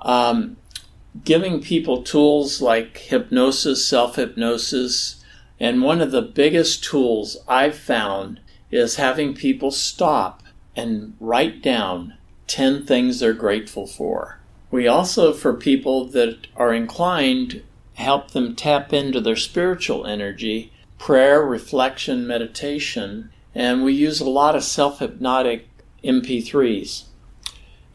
Um, 0.00 0.56
giving 1.24 1.60
people 1.60 2.02
tools 2.02 2.60
like 2.60 2.96
hypnosis, 2.96 3.86
self 3.86 4.16
hypnosis, 4.16 5.24
and 5.58 5.82
one 5.82 6.00
of 6.00 6.10
the 6.10 6.22
biggest 6.22 6.82
tools 6.82 7.36
I've 7.46 7.76
found 7.76 8.40
is 8.70 8.96
having 8.96 9.34
people 9.34 9.70
stop 9.70 10.42
and 10.80 11.14
write 11.20 11.62
down 11.62 12.14
10 12.46 12.86
things 12.86 13.20
they're 13.20 13.34
grateful 13.34 13.86
for. 13.86 14.38
We 14.70 14.88
also, 14.88 15.34
for 15.34 15.52
people 15.52 16.06
that 16.06 16.46
are 16.56 16.72
inclined, 16.72 17.62
help 17.94 18.30
them 18.30 18.56
tap 18.56 18.92
into 18.92 19.20
their 19.20 19.36
spiritual 19.36 20.06
energy, 20.06 20.72
prayer, 20.98 21.44
reflection, 21.44 22.26
meditation, 22.26 23.30
and 23.54 23.84
we 23.84 23.92
use 23.92 24.20
a 24.20 24.28
lot 24.28 24.56
of 24.56 24.64
self-hypnotic 24.64 25.68
MP3s. 26.02 27.04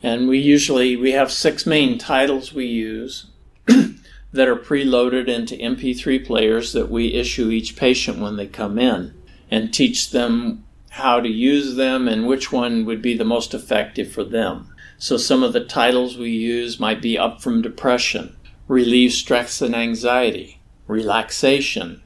And 0.03 0.27
we 0.27 0.37
usually 0.37 0.95
we 0.95 1.13
have 1.13 1.31
six 1.31 1.65
main 1.65 1.97
titles 1.97 2.53
we 2.53 2.65
use 2.65 3.27
that 3.65 4.47
are 4.47 4.55
preloaded 4.55 5.27
into 5.27 5.55
MP3 5.55 6.23
players 6.23 6.73
that 6.73 6.91
we 6.91 7.13
issue 7.13 7.49
each 7.49 7.75
patient 7.75 8.19
when 8.19 8.35
they 8.35 8.47
come 8.47 8.77
in 8.77 9.15
and 9.49 9.73
teach 9.73 10.11
them 10.11 10.65
how 10.95 11.19
to 11.19 11.27
use 11.27 11.75
them 11.75 12.07
and 12.07 12.25
which 12.25 12.53
one 12.53 12.85
would 12.85 13.01
be 13.01 13.17
the 13.17 13.25
most 13.25 13.53
effective 13.53 14.09
for 14.09 14.23
them. 14.23 14.73
So 14.97 15.17
some 15.17 15.43
of 15.43 15.51
the 15.51 15.65
titles 15.65 16.17
we 16.17 16.29
use 16.29 16.79
might 16.79 17.01
be 17.01 17.17
up 17.17 17.41
from 17.41 17.61
depression, 17.61 18.37
relieve 18.69 19.11
stress 19.11 19.61
and 19.61 19.75
anxiety, 19.75 20.61
relaxation, 20.87 22.01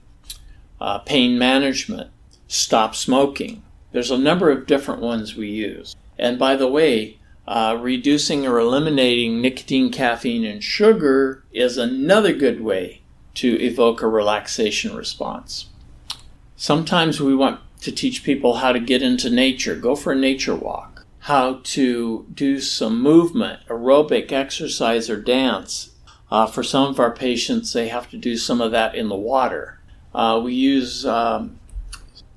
uh, 0.82 0.97
pain 0.97 1.38
management, 1.38 2.10
stop 2.47 2.95
smoking. 2.95 3.62
There's 3.91 4.10
a 4.10 4.17
number 4.17 4.49
of 4.49 4.65
different 4.65 5.02
ones 5.02 5.36
we 5.36 5.49
use. 5.49 5.95
And 6.17 6.39
by 6.39 6.56
the 6.56 6.67
way, 6.67 7.19
uh, 7.47 7.78
reducing 7.80 8.47
or 8.47 8.58
eliminating 8.58 9.39
nicotine, 9.39 9.91
caffeine, 9.91 10.45
and 10.45 10.63
sugar 10.63 11.43
is 11.52 11.78
another 11.78 12.34
good 12.34 12.62
way 12.62 13.02
to 13.36 13.54
evoke 13.62 14.02
a 14.02 14.08
relaxation 14.08 14.95
response. 14.95 15.67
Sometimes 16.56 17.21
we 17.21 17.36
want 17.36 17.60
to 17.82 17.92
teach 17.92 18.24
people 18.24 18.56
how 18.56 18.72
to 18.72 18.80
get 18.80 19.02
into 19.02 19.30
nature, 19.30 19.76
go 19.76 19.96
for 19.96 20.13
a 20.13 20.15
nature 20.15 20.56
walk, 20.56 21.06
how 21.20 21.62
to 21.63 22.26
do 22.34 22.60
some 22.60 23.02
movement, 23.02 23.62
aerobic 23.68 24.32
exercise, 24.32 25.10
or 25.10 25.22
dance. 25.22 25.92
Uh, 26.32 26.46
for 26.46 26.62
some 26.62 26.88
of 26.88 27.00
our 27.00 27.12
patients, 27.12 27.74
they 27.74 27.88
have 27.88 28.10
to 28.10 28.18
do 28.18 28.38
some 28.38 28.62
of 28.62 28.72
that 28.72 28.94
in 28.96 29.10
the 29.10 29.15
water. 29.15 29.80
Uh, 30.13 30.39
we 30.44 30.54
use 30.54 31.06
um, 31.06 31.60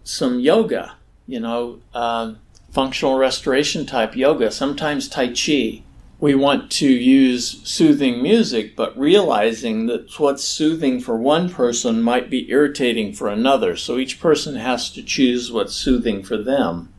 some 0.04 0.40
yoga, 0.40 0.96
you 1.26 1.40
know, 1.40 1.80
um, 1.94 2.38
functional 2.70 3.18
restoration 3.18 3.84
type 3.84 4.16
yoga, 4.16 4.50
sometimes 4.50 5.08
Tai 5.08 5.28
Chi. 5.28 5.82
We 6.22 6.36
want 6.36 6.70
to 6.74 6.86
use 6.86 7.68
soothing 7.68 8.22
music, 8.22 8.76
but 8.76 8.96
realizing 8.96 9.86
that 9.86 10.20
what's 10.20 10.44
soothing 10.44 11.00
for 11.00 11.16
one 11.16 11.50
person 11.50 12.00
might 12.00 12.30
be 12.30 12.48
irritating 12.48 13.12
for 13.12 13.26
another. 13.26 13.74
So 13.74 13.98
each 13.98 14.20
person 14.20 14.54
has 14.54 14.88
to 14.90 15.02
choose 15.02 15.50
what's 15.50 15.74
soothing 15.74 16.22
for 16.22 16.36
them. 16.36 16.94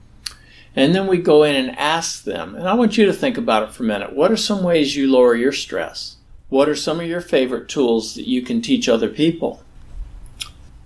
And 0.75 0.93
then 0.93 1.07
we 1.07 1.19
go 1.19 1.43
in 1.43 1.55
and 1.55 1.79
ask 1.79 2.25
them, 2.25 2.53
and 2.53 2.67
I 2.67 2.73
want 2.73 2.97
you 2.97 3.05
to 3.05 3.13
think 3.13 3.38
about 3.38 3.63
it 3.63 3.71
for 3.71 3.83
a 3.83 3.88
minute. 3.88 4.13
What 4.13 4.29
are 4.29 4.36
some 4.36 4.62
ways 4.62 4.97
you 4.97 5.09
lower 5.09 5.36
your 5.36 5.53
stress? 5.53 6.17
What 6.49 6.67
are 6.67 6.75
some 6.75 6.99
of 6.99 7.07
your 7.07 7.21
favorite 7.21 7.69
tools 7.69 8.15
that 8.15 8.27
you 8.27 8.41
can 8.41 8.62
teach 8.62 8.89
other 8.89 9.07
people? 9.07 9.63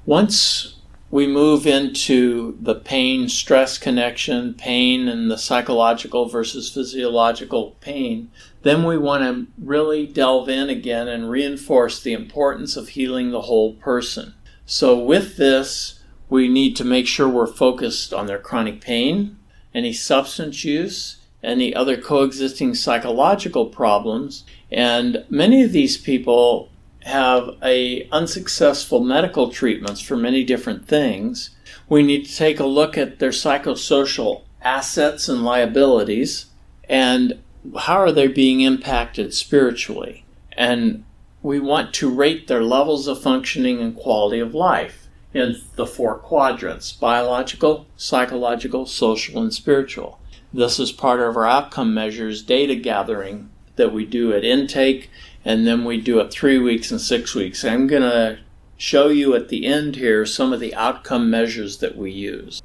Once 0.06 0.76
we 1.10 1.26
move 1.26 1.66
into 1.66 2.58
the 2.62 2.76
pain 2.76 3.30
stress 3.30 3.78
connection, 3.78 4.54
pain 4.54 5.08
and 5.08 5.32
the 5.32 5.38
psychological 5.38 6.28
versus 6.28 6.70
physiological 6.70 7.76
pain, 7.80 8.30
then 8.64 8.84
we 8.84 8.98
want 8.98 9.24
to 9.24 9.48
really 9.64 10.06
delve 10.06 10.50
in 10.50 10.70
again 10.70 11.08
and 11.08 11.30
reinforce 11.30 12.02
the 12.02 12.14
importance 12.14 12.76
of 12.76 12.90
healing 12.90 13.32
the 13.32 13.44
whole 13.44 13.74
person. 13.76 14.34
So, 14.66 15.00
with 15.00 15.38
this, 15.38 16.02
we 16.30 16.50
need 16.50 16.76
to 16.76 16.84
make 16.84 17.08
sure 17.08 17.30
we're 17.30 17.48
focused 17.48 18.14
on 18.14 18.28
their 18.28 18.40
chronic 18.40 18.82
pain, 18.82 19.38
any 19.74 19.94
substance 19.94 20.66
use, 20.66 21.18
any 21.42 21.74
other 21.74 21.96
coexisting 21.96 22.76
psychological 22.76 23.68
problems. 23.68 24.44
And 24.70 25.24
many 25.30 25.64
of 25.64 25.72
these 25.72 25.98
people 25.98 26.70
have 27.08 27.50
a 27.64 28.08
unsuccessful 28.12 29.00
medical 29.04 29.50
treatments 29.50 30.02
for 30.02 30.18
many 30.18 30.44
different 30.44 30.88
things. 30.88 31.52
We 31.90 32.04
need 32.04 32.26
to 32.26 32.36
take 32.36 32.60
a 32.60 32.66
look 32.66 32.98
at 32.98 33.20
their 33.20 33.32
psychosocial 33.32 34.44
assets 34.62 35.30
and 35.30 35.44
liabilities 35.44 36.48
and 36.90 37.42
how 37.80 37.98
are 37.98 38.12
they 38.12 38.28
being 38.28 38.62
impacted 38.62 39.34
spiritually. 39.34 40.26
And 40.54 41.04
we 41.42 41.60
want 41.60 41.94
to 41.96 42.10
rate 42.10 42.48
their 42.48 42.64
levels 42.64 43.08
of 43.08 43.22
functioning 43.22 43.80
and 43.80 43.96
quality 43.96 44.40
of 44.40 44.54
life 44.54 45.08
in 45.34 45.56
the 45.76 45.86
four 45.86 46.16
quadrants 46.16 46.92
biological, 46.92 47.86
psychological, 47.96 48.86
social, 48.86 49.42
and 49.42 49.54
spiritual. 49.54 50.20
This 50.54 50.80
is 50.80 50.92
part 50.92 51.20
of 51.20 51.38
our 51.38 51.46
outcome 51.46 51.94
measures 51.94 52.42
data 52.42 52.76
gathering 52.76 53.50
that 53.76 53.94
we 53.94 54.06
do 54.06 54.34
at 54.34 54.44
intake 54.44 55.10
and 55.48 55.66
then 55.66 55.86
we 55.86 55.98
do 55.98 56.20
it 56.20 56.30
three 56.30 56.60
weeks 56.60 56.92
and 56.92 57.00
six 57.00 57.34
weeks. 57.34 57.64
I'm 57.64 57.88
going 57.88 58.02
to 58.02 58.38
show 58.76 59.08
you 59.08 59.34
at 59.34 59.48
the 59.48 59.66
end 59.66 59.96
here 59.96 60.26
some 60.26 60.52
of 60.52 60.60
the 60.60 60.76
outcome 60.76 61.30
measures 61.30 61.78
that 61.78 61.96
we 61.96 62.12
use. 62.12 62.62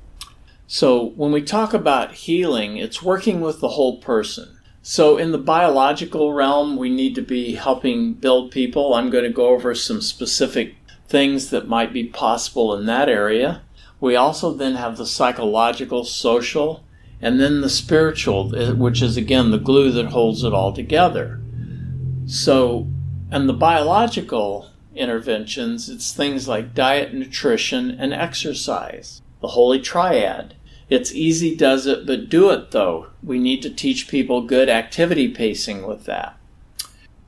So, 0.66 1.10
when 1.10 1.30
we 1.30 1.42
talk 1.42 1.72
about 1.72 2.12
healing, 2.12 2.78
it's 2.78 3.00
working 3.00 3.40
with 3.40 3.60
the 3.60 3.68
whole 3.68 3.98
person. 3.98 4.58
So, 4.82 5.16
in 5.16 5.30
the 5.30 5.38
biological 5.38 6.32
realm, 6.32 6.76
we 6.76 6.90
need 6.90 7.14
to 7.14 7.22
be 7.22 7.54
helping 7.54 8.14
build 8.14 8.50
people. 8.50 8.94
I'm 8.94 9.10
going 9.10 9.24
to 9.24 9.30
go 9.30 9.50
over 9.50 9.76
some 9.76 10.00
specific 10.00 10.74
things 11.06 11.50
that 11.50 11.68
might 11.68 11.92
be 11.92 12.08
possible 12.08 12.74
in 12.74 12.86
that 12.86 13.08
area. 13.08 13.62
We 14.00 14.16
also 14.16 14.52
then 14.52 14.74
have 14.74 14.96
the 14.96 15.06
psychological, 15.06 16.04
social, 16.04 16.82
and 17.20 17.38
then 17.38 17.60
the 17.60 17.70
spiritual, 17.70 18.56
eh, 18.56 18.72
which 18.72 19.02
is 19.02 19.16
again 19.16 19.52
the 19.52 19.58
glue 19.58 19.92
that 19.92 20.06
holds 20.06 20.42
it 20.42 20.52
all 20.52 20.72
together. 20.72 21.41
So, 22.26 22.86
and 23.30 23.48
the 23.48 23.52
biological 23.54 24.70
interventions, 24.94 25.88
it's 25.88 26.12
things 26.12 26.46
like 26.48 26.74
diet, 26.74 27.14
nutrition, 27.14 27.90
and 27.90 28.12
exercise. 28.12 29.22
the 29.40 29.48
Holy 29.48 29.80
Triad. 29.80 30.54
It's 30.88 31.12
easy 31.12 31.56
does 31.56 31.86
it, 31.86 32.06
but 32.06 32.28
do 32.28 32.50
it 32.50 32.70
though. 32.70 33.08
We 33.22 33.38
need 33.38 33.62
to 33.62 33.70
teach 33.70 34.08
people 34.08 34.42
good 34.42 34.68
activity 34.68 35.28
pacing 35.28 35.86
with 35.86 36.04
that. 36.04 36.38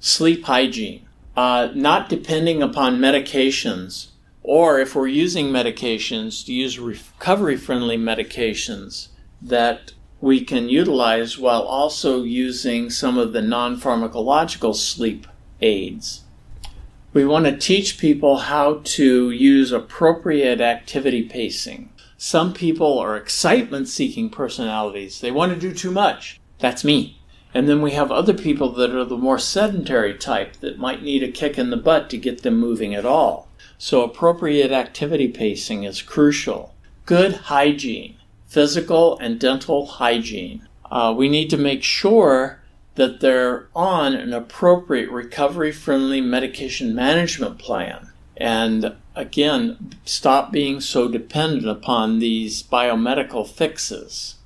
Sleep 0.00 0.44
hygiene. 0.44 1.06
Uh, 1.36 1.70
not 1.74 2.08
depending 2.08 2.62
upon 2.62 2.98
medications, 2.98 4.08
or 4.42 4.78
if 4.78 4.94
we're 4.94 5.08
using 5.08 5.48
medications, 5.48 6.46
to 6.46 6.52
use 6.52 6.78
recovery 6.78 7.56
friendly 7.56 7.96
medications 7.96 9.08
that 9.42 9.92
we 10.24 10.42
can 10.42 10.70
utilize 10.70 11.38
while 11.38 11.60
also 11.60 12.22
using 12.22 12.88
some 12.88 13.18
of 13.18 13.34
the 13.34 13.42
non 13.42 13.78
pharmacological 13.78 14.74
sleep 14.74 15.26
aids. 15.60 16.22
We 17.12 17.26
want 17.26 17.44
to 17.44 17.54
teach 17.54 17.98
people 17.98 18.38
how 18.38 18.80
to 18.84 19.30
use 19.30 19.70
appropriate 19.70 20.62
activity 20.62 21.24
pacing. 21.24 21.90
Some 22.16 22.54
people 22.54 22.98
are 22.98 23.18
excitement 23.18 23.86
seeking 23.86 24.30
personalities. 24.30 25.20
They 25.20 25.30
want 25.30 25.52
to 25.52 25.60
do 25.60 25.74
too 25.74 25.90
much. 25.90 26.40
That's 26.58 26.84
me. 26.84 27.20
And 27.52 27.68
then 27.68 27.82
we 27.82 27.90
have 27.90 28.10
other 28.10 28.32
people 28.32 28.70
that 28.72 28.96
are 28.96 29.04
the 29.04 29.18
more 29.18 29.38
sedentary 29.38 30.14
type 30.14 30.56
that 30.60 30.78
might 30.78 31.02
need 31.02 31.22
a 31.22 31.30
kick 31.30 31.58
in 31.58 31.68
the 31.68 31.76
butt 31.76 32.08
to 32.08 32.16
get 32.16 32.42
them 32.42 32.58
moving 32.58 32.94
at 32.94 33.04
all. 33.04 33.50
So 33.76 34.02
appropriate 34.02 34.72
activity 34.72 35.28
pacing 35.28 35.84
is 35.84 36.00
crucial. 36.00 36.74
Good 37.04 37.34
hygiene, 37.52 38.16
physical 38.54 39.18
and 39.18 39.40
dental 39.40 39.84
hygiene. 39.84 40.68
Uh, 40.88 41.12
we 41.16 41.28
need 41.28 41.50
to 41.50 41.56
make 41.56 41.82
sure 41.82 42.60
that 42.94 43.18
they're 43.18 43.66
on 43.74 44.14
an 44.14 44.32
appropriate 44.32 45.10
recovery 45.10 45.72
friendly 45.72 46.20
medication 46.20 46.94
management 46.94 47.58
plan. 47.58 48.12
And 48.36 48.94
again, 49.16 49.96
stop 50.04 50.52
being 50.52 50.80
so 50.80 51.08
dependent 51.08 51.66
upon 51.66 52.20
these 52.20 52.62
biomedical 52.62 53.44
fixes. 53.44 54.36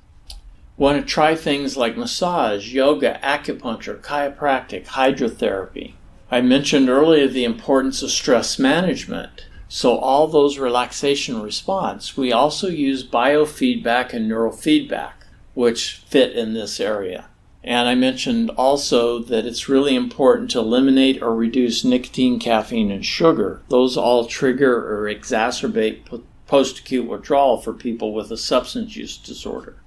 Want 0.75 0.99
to 0.99 1.05
try 1.05 1.35
things 1.35 1.77
like 1.77 1.95
massage, 1.95 2.73
yoga, 2.73 3.19
acupuncture, 3.21 4.01
chiropractic, 4.01 4.87
hydrotherapy. 4.87 5.93
I 6.31 6.41
mentioned 6.41 6.89
earlier 6.89 7.27
the 7.27 7.43
importance 7.43 8.01
of 8.01 8.09
stress 8.09 8.57
management. 8.57 9.45
So, 9.71 9.97
all 9.97 10.27
those 10.27 10.57
relaxation 10.57 11.43
response, 11.43 12.17
we 12.17 12.31
also 12.31 12.67
use 12.69 13.07
biofeedback 13.07 14.13
and 14.13 14.29
neurofeedback, 14.29 15.11
which 15.53 16.01
fit 16.07 16.35
in 16.35 16.55
this 16.55 16.79
area. 16.79 17.29
And 17.63 17.87
I 17.87 17.93
mentioned 17.93 18.49
also 18.57 19.19
that 19.19 19.45
it's 19.45 19.69
really 19.69 19.95
important 19.95 20.49
to 20.51 20.59
eliminate 20.59 21.21
or 21.21 21.35
reduce 21.35 21.83
nicotine, 21.83 22.39
caffeine, 22.39 22.89
and 22.89 23.05
sugar. 23.05 23.61
Those 23.69 23.95
all 23.95 24.25
trigger 24.25 24.75
or 24.75 25.03
exacerbate 25.03 26.23
post 26.47 26.79
acute 26.79 27.07
withdrawal 27.07 27.61
for 27.61 27.73
people 27.73 28.11
with 28.11 28.31
a 28.31 28.37
substance 28.37 28.95
use 28.95 29.17
disorder. 29.17 29.83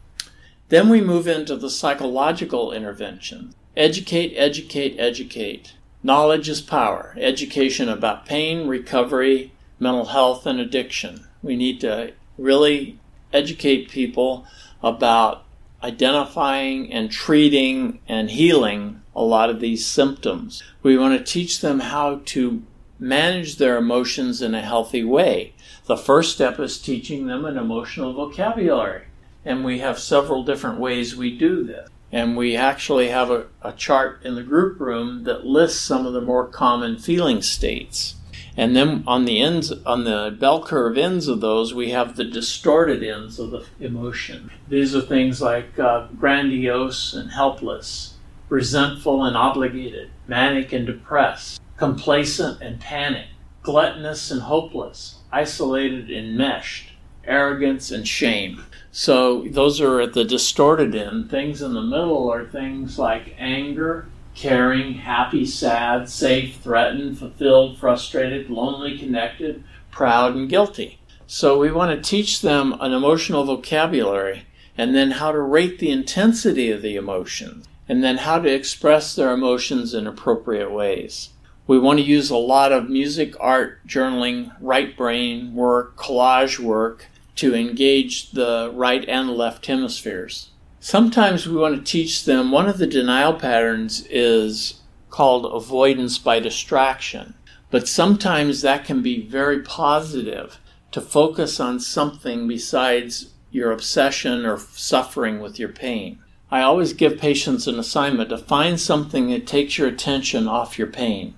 Then 0.68 0.90
we 0.90 1.00
move 1.00 1.26
into 1.26 1.56
the 1.56 1.68
psychological 1.68 2.70
intervention. 2.70 3.52
Educate, 3.76 4.32
educate, 4.36 4.94
educate. 4.96 5.72
Knowledge 6.04 6.48
is 6.48 6.60
power. 6.60 7.16
Education 7.18 7.88
about 7.88 8.26
pain, 8.26 8.68
recovery, 8.68 9.52
mental 9.82 10.06
health, 10.06 10.46
and 10.46 10.60
addiction. 10.60 11.26
We 11.42 11.56
need 11.56 11.80
to 11.80 12.12
really 12.38 13.00
educate 13.32 13.90
people 13.90 14.46
about 14.80 15.44
identifying 15.82 16.92
and 16.92 17.10
treating 17.10 17.98
and 18.06 18.30
healing 18.30 19.02
a 19.14 19.22
lot 19.22 19.50
of 19.50 19.58
these 19.58 19.84
symptoms. 19.84 20.62
We 20.84 20.96
want 20.96 21.18
to 21.18 21.32
teach 21.32 21.60
them 21.60 21.80
how 21.80 22.20
to 22.26 22.62
manage 23.00 23.56
their 23.56 23.76
emotions 23.76 24.40
in 24.40 24.54
a 24.54 24.62
healthy 24.62 25.02
way. 25.02 25.52
The 25.86 25.96
first 25.96 26.32
step 26.32 26.60
is 26.60 26.78
teaching 26.78 27.26
them 27.26 27.44
an 27.44 27.58
emotional 27.58 28.12
vocabulary. 28.12 29.06
And 29.44 29.64
we 29.64 29.80
have 29.80 29.98
several 29.98 30.44
different 30.44 30.78
ways 30.78 31.16
we 31.16 31.36
do 31.36 31.64
this. 31.64 31.88
And 32.12 32.36
we 32.36 32.54
actually 32.54 33.08
have 33.08 33.30
a, 33.30 33.46
a 33.62 33.72
chart 33.72 34.22
in 34.22 34.36
the 34.36 34.44
group 34.44 34.78
room 34.78 35.24
that 35.24 35.44
lists 35.44 35.80
some 35.80 36.06
of 36.06 36.12
the 36.12 36.20
more 36.20 36.46
common 36.46 36.98
feeling 36.98 37.42
states. 37.42 38.14
And 38.56 38.76
then 38.76 39.02
on 39.06 39.24
the 39.24 39.40
ends, 39.40 39.72
on 39.86 40.04
the 40.04 40.36
bell 40.38 40.62
curve 40.62 40.98
ends 40.98 41.26
of 41.26 41.40
those, 41.40 41.72
we 41.72 41.90
have 41.90 42.16
the 42.16 42.24
distorted 42.24 43.02
ends 43.02 43.38
of 43.38 43.50
the 43.50 43.64
emotion. 43.80 44.50
These 44.68 44.94
are 44.94 45.00
things 45.00 45.40
like 45.40 45.78
uh, 45.78 46.08
grandiose 46.18 47.14
and 47.14 47.30
helpless, 47.30 48.14
resentful 48.48 49.24
and 49.24 49.36
obligated, 49.36 50.10
manic 50.26 50.72
and 50.72 50.86
depressed, 50.86 51.60
complacent 51.78 52.60
and 52.60 52.78
panicked, 52.78 53.30
gluttonous 53.62 54.30
and 54.30 54.42
hopeless, 54.42 55.16
isolated 55.32 56.10
and 56.10 56.36
meshed, 56.36 56.90
arrogance 57.24 57.90
and 57.90 58.06
shame. 58.06 58.62
So 58.90 59.44
those 59.48 59.80
are 59.80 60.00
at 60.00 60.12
the 60.12 60.24
distorted 60.24 60.94
end. 60.94 61.30
Things 61.30 61.62
in 61.62 61.72
the 61.72 61.80
middle 61.80 62.30
are 62.30 62.44
things 62.44 62.98
like 62.98 63.34
anger, 63.38 64.08
caring, 64.42 64.94
happy, 64.94 65.46
sad, 65.46 66.08
safe, 66.08 66.56
threatened, 66.56 67.16
fulfilled, 67.16 67.78
frustrated, 67.78 68.50
lonely, 68.50 68.98
connected, 68.98 69.62
proud, 69.92 70.34
and 70.34 70.48
guilty. 70.48 70.98
So 71.28 71.56
we 71.60 71.70
want 71.70 71.92
to 71.92 72.10
teach 72.10 72.40
them 72.40 72.74
an 72.80 72.92
emotional 72.92 73.44
vocabulary 73.44 74.42
and 74.76 74.96
then 74.96 75.12
how 75.12 75.30
to 75.30 75.38
rate 75.38 75.78
the 75.78 75.92
intensity 75.92 76.72
of 76.72 76.82
the 76.82 76.96
emotions 76.96 77.68
and 77.88 78.02
then 78.02 78.18
how 78.18 78.40
to 78.40 78.52
express 78.52 79.14
their 79.14 79.30
emotions 79.30 79.94
in 79.94 80.08
appropriate 80.08 80.72
ways. 80.72 81.28
We 81.68 81.78
want 81.78 82.00
to 82.00 82.04
use 82.04 82.28
a 82.28 82.36
lot 82.36 82.72
of 82.72 82.90
music, 82.90 83.36
art, 83.38 83.86
journaling, 83.86 84.52
right 84.60 84.96
brain 84.96 85.54
work, 85.54 85.94
collage 85.96 86.58
work 86.58 87.06
to 87.36 87.54
engage 87.54 88.32
the 88.32 88.72
right 88.74 89.08
and 89.08 89.30
left 89.30 89.66
hemispheres. 89.66 90.50
Sometimes 90.84 91.46
we 91.46 91.54
want 91.54 91.76
to 91.76 91.92
teach 91.92 92.24
them 92.24 92.50
one 92.50 92.68
of 92.68 92.78
the 92.78 92.88
denial 92.88 93.34
patterns 93.34 94.04
is 94.10 94.80
called 95.10 95.46
avoidance 95.46 96.18
by 96.18 96.40
distraction. 96.40 97.34
But 97.70 97.86
sometimes 97.86 98.62
that 98.62 98.84
can 98.84 99.00
be 99.00 99.24
very 99.24 99.60
positive 99.60 100.58
to 100.90 101.00
focus 101.00 101.60
on 101.60 101.78
something 101.78 102.48
besides 102.48 103.32
your 103.52 103.70
obsession 103.70 104.44
or 104.44 104.58
suffering 104.58 105.38
with 105.38 105.56
your 105.56 105.68
pain. 105.68 106.18
I 106.50 106.62
always 106.62 106.94
give 106.94 107.16
patients 107.16 107.68
an 107.68 107.78
assignment 107.78 108.30
to 108.30 108.38
find 108.38 108.80
something 108.80 109.30
that 109.30 109.46
takes 109.46 109.78
your 109.78 109.86
attention 109.86 110.48
off 110.48 110.78
your 110.80 110.88
pain. 110.88 111.36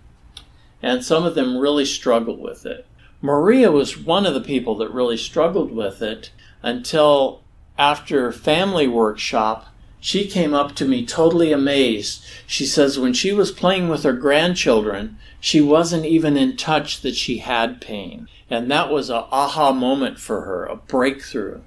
And 0.82 1.04
some 1.04 1.26
of 1.26 1.34
them 1.34 1.58
really 1.58 1.84
struggle 1.84 2.38
with 2.38 2.64
it. 2.64 2.86
Maria 3.20 3.70
was 3.70 3.98
one 3.98 4.24
of 4.24 4.32
the 4.32 4.40
people 4.40 4.74
that 4.76 4.90
really 4.90 5.18
struggled 5.18 5.70
with 5.70 6.00
it 6.00 6.30
until 6.62 7.43
after 7.78 8.30
family 8.30 8.86
workshop, 8.86 9.66
she 10.00 10.26
came 10.26 10.52
up 10.52 10.74
to 10.76 10.84
me 10.84 11.04
totally 11.04 11.50
amazed. 11.50 12.22
She 12.46 12.66
says 12.66 12.98
when 12.98 13.14
she 13.14 13.32
was 13.32 13.50
playing 13.50 13.88
with 13.88 14.02
her 14.02 14.12
grandchildren, 14.12 15.18
she 15.40 15.60
wasn't 15.60 16.04
even 16.04 16.36
in 16.36 16.56
touch 16.56 17.00
that 17.00 17.16
she 17.16 17.38
had 17.38 17.80
pain. 17.80 18.28
And 18.50 18.70
that 18.70 18.90
was 18.90 19.10
a 19.10 19.26
aha 19.32 19.72
moment 19.72 20.18
for 20.18 20.42
her, 20.42 20.66
a 20.66 20.76
breakthrough. 20.76 21.62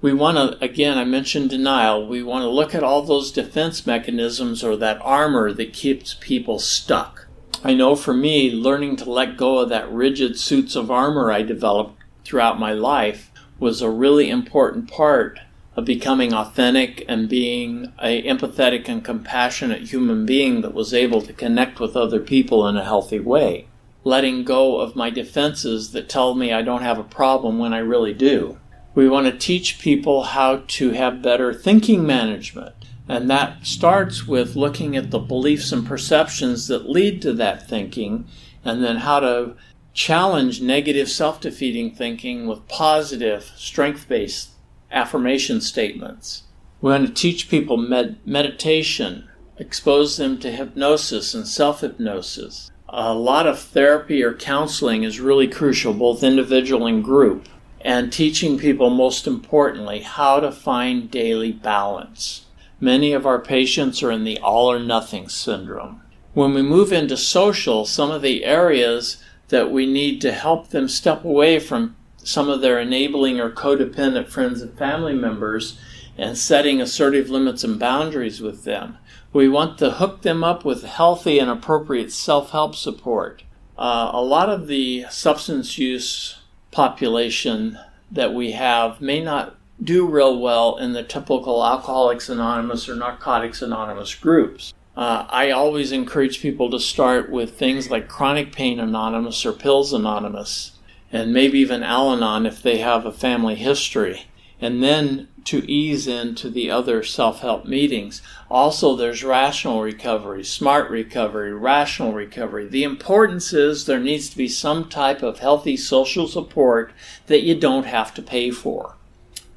We 0.00 0.12
want 0.14 0.38
to, 0.38 0.64
again, 0.64 0.96
I 0.96 1.04
mentioned 1.04 1.50
denial. 1.50 2.06
We 2.06 2.22
want 2.22 2.42
to 2.42 2.48
look 2.48 2.74
at 2.74 2.82
all 2.82 3.02
those 3.02 3.32
defense 3.32 3.86
mechanisms 3.86 4.64
or 4.64 4.76
that 4.76 5.00
armor 5.02 5.52
that 5.52 5.74
keeps 5.74 6.16
people 6.20 6.58
stuck. 6.58 7.26
I 7.62 7.74
know 7.74 7.96
for 7.96 8.14
me, 8.14 8.50
learning 8.50 8.96
to 8.96 9.10
let 9.10 9.36
go 9.36 9.58
of 9.58 9.68
that 9.68 9.90
rigid 9.92 10.38
suits 10.38 10.74
of 10.74 10.90
armor 10.90 11.30
I 11.30 11.42
developed 11.42 12.00
throughout 12.24 12.58
my 12.58 12.72
life 12.72 13.29
was 13.60 13.80
a 13.80 13.90
really 13.90 14.28
important 14.28 14.90
part 14.90 15.38
of 15.76 15.84
becoming 15.84 16.32
authentic 16.32 17.04
and 17.06 17.28
being 17.28 17.92
a 18.02 18.22
empathetic 18.22 18.88
and 18.88 19.04
compassionate 19.04 19.88
human 19.88 20.26
being 20.26 20.62
that 20.62 20.74
was 20.74 20.92
able 20.92 21.22
to 21.22 21.32
connect 21.32 21.78
with 21.78 21.96
other 21.96 22.18
people 22.18 22.66
in 22.66 22.76
a 22.76 22.84
healthy 22.84 23.20
way. 23.20 23.68
Letting 24.02 24.44
go 24.44 24.80
of 24.80 24.96
my 24.96 25.10
defenses 25.10 25.92
that 25.92 26.08
tell 26.08 26.34
me 26.34 26.52
I 26.52 26.62
don't 26.62 26.82
have 26.82 26.98
a 26.98 27.04
problem 27.04 27.58
when 27.58 27.72
I 27.72 27.78
really 27.78 28.14
do. 28.14 28.58
We 28.94 29.08
want 29.08 29.26
to 29.26 29.38
teach 29.38 29.78
people 29.78 30.24
how 30.24 30.62
to 30.66 30.90
have 30.90 31.22
better 31.22 31.54
thinking 31.54 32.04
management. 32.04 32.74
And 33.08 33.28
that 33.30 33.66
starts 33.66 34.26
with 34.26 34.56
looking 34.56 34.96
at 34.96 35.10
the 35.10 35.18
beliefs 35.18 35.72
and 35.72 35.86
perceptions 35.86 36.68
that 36.68 36.88
lead 36.88 37.20
to 37.22 37.32
that 37.34 37.68
thinking, 37.68 38.26
and 38.64 38.82
then 38.82 38.98
how 38.98 39.20
to 39.20 39.54
challenge 40.00 40.62
negative 40.62 41.10
self 41.10 41.42
defeating 41.42 41.90
thinking 41.90 42.46
with 42.46 42.66
positive, 42.68 43.44
strength 43.54 44.08
based 44.08 44.48
affirmation 44.90 45.60
statements. 45.60 46.44
We 46.80 46.90
want 46.90 47.06
to 47.06 47.12
teach 47.12 47.50
people 47.50 47.76
med- 47.76 48.16
meditation, 48.24 49.28
expose 49.58 50.16
them 50.16 50.38
to 50.38 50.50
hypnosis 50.50 51.34
and 51.34 51.46
self 51.46 51.82
hypnosis. 51.82 52.70
A 52.88 53.12
lot 53.12 53.46
of 53.46 53.58
therapy 53.58 54.22
or 54.22 54.32
counseling 54.32 55.02
is 55.02 55.20
really 55.20 55.46
crucial, 55.46 55.92
both 55.92 56.24
individual 56.24 56.86
and 56.86 57.04
group, 57.04 57.46
and 57.82 58.10
teaching 58.10 58.58
people, 58.58 58.88
most 58.88 59.26
importantly, 59.26 60.00
how 60.00 60.40
to 60.40 60.50
find 60.50 61.10
daily 61.10 61.52
balance. 61.52 62.46
Many 62.80 63.12
of 63.12 63.26
our 63.26 63.38
patients 63.38 64.02
are 64.02 64.10
in 64.10 64.24
the 64.24 64.38
all 64.38 64.72
or 64.72 64.78
nothing 64.78 65.28
syndrome. 65.28 66.00
When 66.32 66.54
we 66.54 66.62
move 66.62 66.90
into 66.90 67.18
social, 67.18 67.84
some 67.84 68.10
of 68.10 68.22
the 68.22 68.46
areas 68.46 69.22
that 69.50 69.70
we 69.70 69.86
need 69.86 70.20
to 70.20 70.32
help 70.32 70.68
them 70.68 70.88
step 70.88 71.24
away 71.24 71.60
from 71.60 71.94
some 72.16 72.48
of 72.48 72.60
their 72.60 72.78
enabling 72.78 73.38
or 73.38 73.50
codependent 73.50 74.28
friends 74.28 74.62
and 74.62 74.76
family 74.76 75.14
members 75.14 75.78
and 76.16 76.36
setting 76.36 76.80
assertive 76.80 77.30
limits 77.30 77.64
and 77.64 77.78
boundaries 77.78 78.40
with 78.40 78.64
them. 78.64 78.96
We 79.32 79.48
want 79.48 79.78
to 79.78 79.92
hook 79.92 80.22
them 80.22 80.42
up 80.42 80.64
with 80.64 80.84
healthy 80.84 81.38
and 81.38 81.50
appropriate 81.50 82.12
self 82.12 82.50
help 82.50 82.74
support. 82.74 83.42
Uh, 83.78 84.10
a 84.12 84.22
lot 84.22 84.50
of 84.50 84.66
the 84.66 85.06
substance 85.08 85.78
use 85.78 86.38
population 86.70 87.78
that 88.10 88.34
we 88.34 88.52
have 88.52 89.00
may 89.00 89.20
not 89.20 89.56
do 89.82 90.06
real 90.06 90.38
well 90.38 90.76
in 90.76 90.92
the 90.92 91.02
typical 91.02 91.64
Alcoholics 91.64 92.28
Anonymous 92.28 92.88
or 92.88 92.96
Narcotics 92.96 93.62
Anonymous 93.62 94.14
groups. 94.14 94.74
Uh, 95.00 95.24
I 95.30 95.50
always 95.50 95.92
encourage 95.92 96.42
people 96.42 96.70
to 96.70 96.78
start 96.78 97.30
with 97.30 97.58
things 97.58 97.90
like 97.90 98.06
Chronic 98.06 98.52
Pain 98.52 98.78
Anonymous 98.78 99.46
or 99.46 99.54
Pills 99.54 99.94
Anonymous, 99.94 100.72
and 101.10 101.32
maybe 101.32 101.58
even 101.60 101.82
Al 101.82 102.12
Anon 102.12 102.44
if 102.44 102.62
they 102.62 102.76
have 102.76 103.06
a 103.06 103.10
family 103.10 103.54
history, 103.54 104.26
and 104.60 104.82
then 104.82 105.28
to 105.44 105.66
ease 105.66 106.06
into 106.06 106.50
the 106.50 106.70
other 106.70 107.02
self 107.02 107.40
help 107.40 107.64
meetings. 107.64 108.20
Also, 108.50 108.94
there's 108.94 109.24
rational 109.24 109.80
recovery, 109.80 110.44
smart 110.44 110.90
recovery, 110.90 111.54
rational 111.54 112.12
recovery. 112.12 112.68
The 112.68 112.84
importance 112.84 113.54
is 113.54 113.86
there 113.86 114.00
needs 114.00 114.28
to 114.28 114.36
be 114.36 114.48
some 114.48 114.86
type 114.86 115.22
of 115.22 115.38
healthy 115.38 115.78
social 115.78 116.28
support 116.28 116.92
that 117.26 117.42
you 117.42 117.58
don't 117.58 117.86
have 117.86 118.12
to 118.12 118.22
pay 118.22 118.50
for 118.50 118.96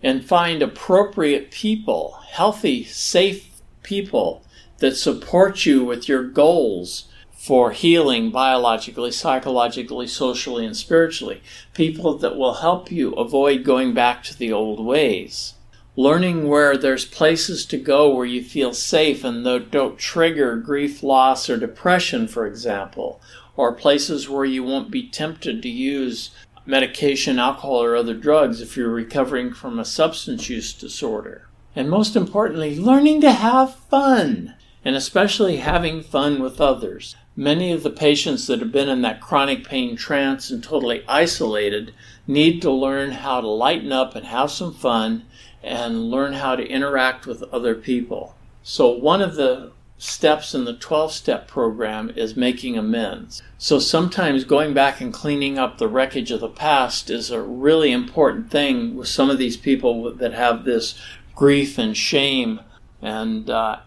and 0.02 0.24
find 0.24 0.62
appropriate 0.62 1.52
people, 1.52 2.18
healthy, 2.30 2.86
safe 2.86 3.50
people 3.84 4.43
that 4.84 4.98
support 4.98 5.66
you 5.66 5.82
with 5.82 6.10
your 6.10 6.22
goals 6.22 7.06
for 7.32 7.72
healing 7.72 8.30
biologically, 8.30 9.12
psychologically, 9.12 10.06
socially, 10.06 10.66
and 10.66 10.76
spiritually. 10.76 11.42
People 11.74 12.18
that 12.18 12.36
will 12.36 12.56
help 12.56 12.92
you 12.92 13.14
avoid 13.14 13.64
going 13.64 13.94
back 13.94 14.22
to 14.22 14.38
the 14.38 14.52
old 14.52 14.86
ways. 14.86 15.54
Learning 15.96 16.50
where 16.50 16.76
there's 16.76 17.06
places 17.06 17.66
to 17.66 17.78
go 17.78 18.14
where 18.14 18.26
you 18.26 18.44
feel 18.44 18.74
safe 18.74 19.24
and 19.24 19.46
don't 19.72 19.98
trigger 19.98 20.58
grief, 20.58 21.02
loss, 21.02 21.50
or 21.50 21.56
depression, 21.56 22.28
for 22.28 22.46
example, 22.46 23.22
or 23.56 23.72
places 23.72 24.28
where 24.28 24.44
you 24.44 24.66
won't 24.66 24.92
be 24.92 25.08
tempted 25.08 25.62
to 25.62 25.70
use 25.70 26.32
medication, 26.66 27.40
alcohol, 27.40 27.82
or 27.82 27.96
other 27.96 28.16
drugs 28.16 28.60
if 28.60 28.76
you're 28.76 28.90
recovering 28.90 29.54
from 29.54 29.80
a 29.80 29.86
substance 29.86 30.50
use 30.50 30.74
disorder. 30.74 31.48
And 31.74 31.90
most 31.90 32.18
importantly, 32.18 32.78
learning 32.78 33.22
to 33.22 33.32
have 33.32 33.76
fun, 33.76 34.56
and 34.86 34.96
especially 34.96 35.58
having 35.58 36.02
fun 36.02 36.42
with 36.42 36.60
others. 36.60 37.16
Many 37.36 37.72
of 37.72 37.84
the 37.84 37.90
patients 37.90 38.48
that 38.48 38.60
have 38.60 38.72
been 38.72 38.90
in 38.90 39.02
that 39.02 39.22
chronic 39.22 39.66
pain 39.68 39.96
trance 39.96 40.50
and 40.50 40.64
totally 40.64 41.04
isolated 41.08 41.94
need 42.28 42.62
to 42.62 42.72
learn 42.72 43.12
how 43.12 43.42
to 43.42 43.48
lighten 43.48 43.92
up 43.92 44.16
and 44.16 44.26
have 44.26 44.52
some 44.52 44.74
fun 44.74 45.26
and 45.64 46.12
learn 46.12 46.34
how 46.34 46.56
to 46.56 46.68
interact 46.68 47.26
with 47.26 47.44
other 47.44 47.74
people. 47.74 48.36
So, 48.62 48.90
one 48.90 49.22
of 49.22 49.36
the 49.36 49.72
steps 50.04 50.54
in 50.54 50.66
the 50.66 50.74
12 50.74 51.14
step 51.14 51.48
program 51.48 52.12
is 52.16 52.36
making 52.36 52.78
amends. 52.78 53.42
So 53.58 53.80
sometimes 53.80 54.44
going 54.44 54.74
back 54.74 55.00
and 55.00 55.14
cleaning 55.14 55.58
up 55.58 55.78
the 55.78 55.88
wreckage 55.88 56.30
of 56.30 56.42
the 56.42 56.50
past 56.50 57.10
is 57.10 57.32
a 57.32 57.42
really 57.42 57.92
important 57.94 58.52
thing 58.52 58.98
with 58.98 59.08
some 59.08 59.30
of 59.30 59.38
these 59.38 59.56
people 59.56 60.14
that 60.14 60.34
have 60.34 60.66
this 60.66 61.00
grief 61.36 61.78
and 61.78 61.96
shame 61.96 62.60
and 63.02 63.50
uh, 63.50 63.78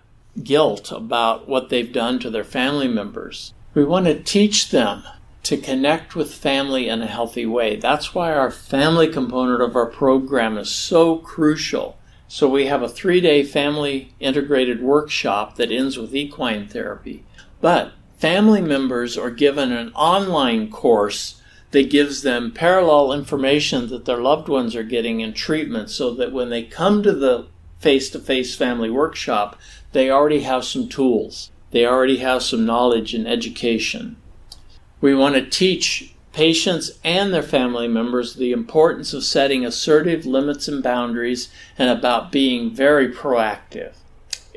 guilt 0.42 0.92
about 0.92 1.48
what 1.48 1.68
they've 1.68 1.92
done 1.92 2.18
to 2.20 2.30
their 2.30 2.44
family 2.44 2.88
members. 2.88 3.52
We 3.74 3.84
want 3.84 4.06
to 4.06 4.22
teach 4.22 4.70
them 4.70 5.04
to 5.44 5.56
connect 5.56 6.16
with 6.16 6.34
family 6.34 6.88
in 6.88 7.02
a 7.02 7.06
healthy 7.06 7.46
way. 7.46 7.76
That's 7.76 8.14
why 8.14 8.32
our 8.32 8.50
family 8.50 9.08
component 9.08 9.62
of 9.62 9.76
our 9.76 9.86
program 9.86 10.58
is 10.58 10.70
so 10.70 11.18
crucial 11.18 11.96
so 12.28 12.48
we 12.48 12.66
have 12.66 12.82
a 12.82 12.88
three 12.88 13.20
day 13.20 13.44
family 13.44 14.12
integrated 14.18 14.82
workshop 14.82 15.56
that 15.56 15.70
ends 15.70 15.96
with 15.96 16.14
equine 16.14 16.66
therapy. 16.66 17.24
But 17.60 17.92
family 18.18 18.60
members 18.60 19.16
are 19.16 19.30
given 19.30 19.72
an 19.72 19.92
online 19.94 20.70
course 20.70 21.40
that 21.70 21.90
gives 21.90 22.22
them 22.22 22.52
parallel 22.52 23.12
information 23.12 23.88
that 23.88 24.06
their 24.06 24.20
loved 24.20 24.48
ones 24.48 24.74
are 24.74 24.82
getting 24.82 25.20
in 25.20 25.34
treatment 25.34 25.90
so 25.90 26.12
that 26.14 26.32
when 26.32 26.50
they 26.50 26.62
come 26.62 27.02
to 27.02 27.12
the 27.12 27.46
face 27.78 28.10
to 28.10 28.18
face 28.18 28.56
family 28.56 28.90
workshop, 28.90 29.58
they 29.96 30.10
already 30.10 30.40
have 30.40 30.62
some 30.62 30.90
tools. 30.90 31.50
They 31.70 31.86
already 31.86 32.18
have 32.18 32.42
some 32.42 32.66
knowledge 32.66 33.14
and 33.14 33.26
education. 33.26 34.16
We 35.00 35.14
want 35.14 35.36
to 35.36 35.48
teach 35.48 36.14
patients 36.34 36.98
and 37.02 37.32
their 37.32 37.42
family 37.42 37.88
members 37.88 38.34
the 38.34 38.52
importance 38.52 39.14
of 39.14 39.24
setting 39.24 39.64
assertive 39.64 40.26
limits 40.26 40.68
and 40.68 40.82
boundaries 40.82 41.48
and 41.78 41.88
about 41.88 42.30
being 42.30 42.70
very 42.70 43.10
proactive. 43.10 43.94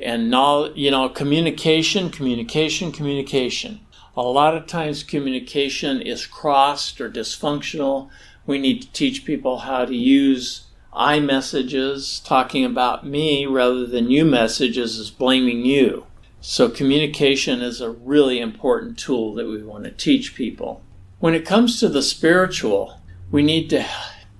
And 0.03 0.29
now, 0.29 0.73
you 0.73 0.91
know, 0.91 1.07
communication, 1.07 2.09
communication, 2.09 2.91
communication. 2.91 3.79
A 4.17 4.21
lot 4.21 4.57
of 4.57 4.67
times 4.67 5.03
communication 5.03 6.01
is 6.01 6.27
crossed 6.27 6.99
or 6.99 7.09
dysfunctional. 7.09 8.09
We 8.45 8.57
need 8.59 8.81
to 8.81 8.91
teach 8.91 9.23
people 9.23 9.59
how 9.59 9.85
to 9.85 9.95
use 9.95 10.65
I 10.93 11.19
messages 11.19 12.19
talking 12.19 12.65
about 12.65 13.05
me 13.05 13.45
rather 13.45 13.85
than 13.85 14.09
you 14.09 14.25
messages 14.25 14.97
is 14.97 15.11
blaming 15.11 15.63
you. 15.63 16.05
So 16.41 16.67
communication 16.67 17.61
is 17.61 17.79
a 17.79 17.91
really 17.91 18.39
important 18.39 18.97
tool 18.97 19.35
that 19.35 19.45
we 19.45 19.61
want 19.61 19.83
to 19.83 19.91
teach 19.91 20.33
people. 20.33 20.81
When 21.19 21.35
it 21.35 21.45
comes 21.45 21.79
to 21.79 21.89
the 21.89 22.01
spiritual, 22.01 22.99
we 23.29 23.43
need 23.43 23.69
to, 23.69 23.85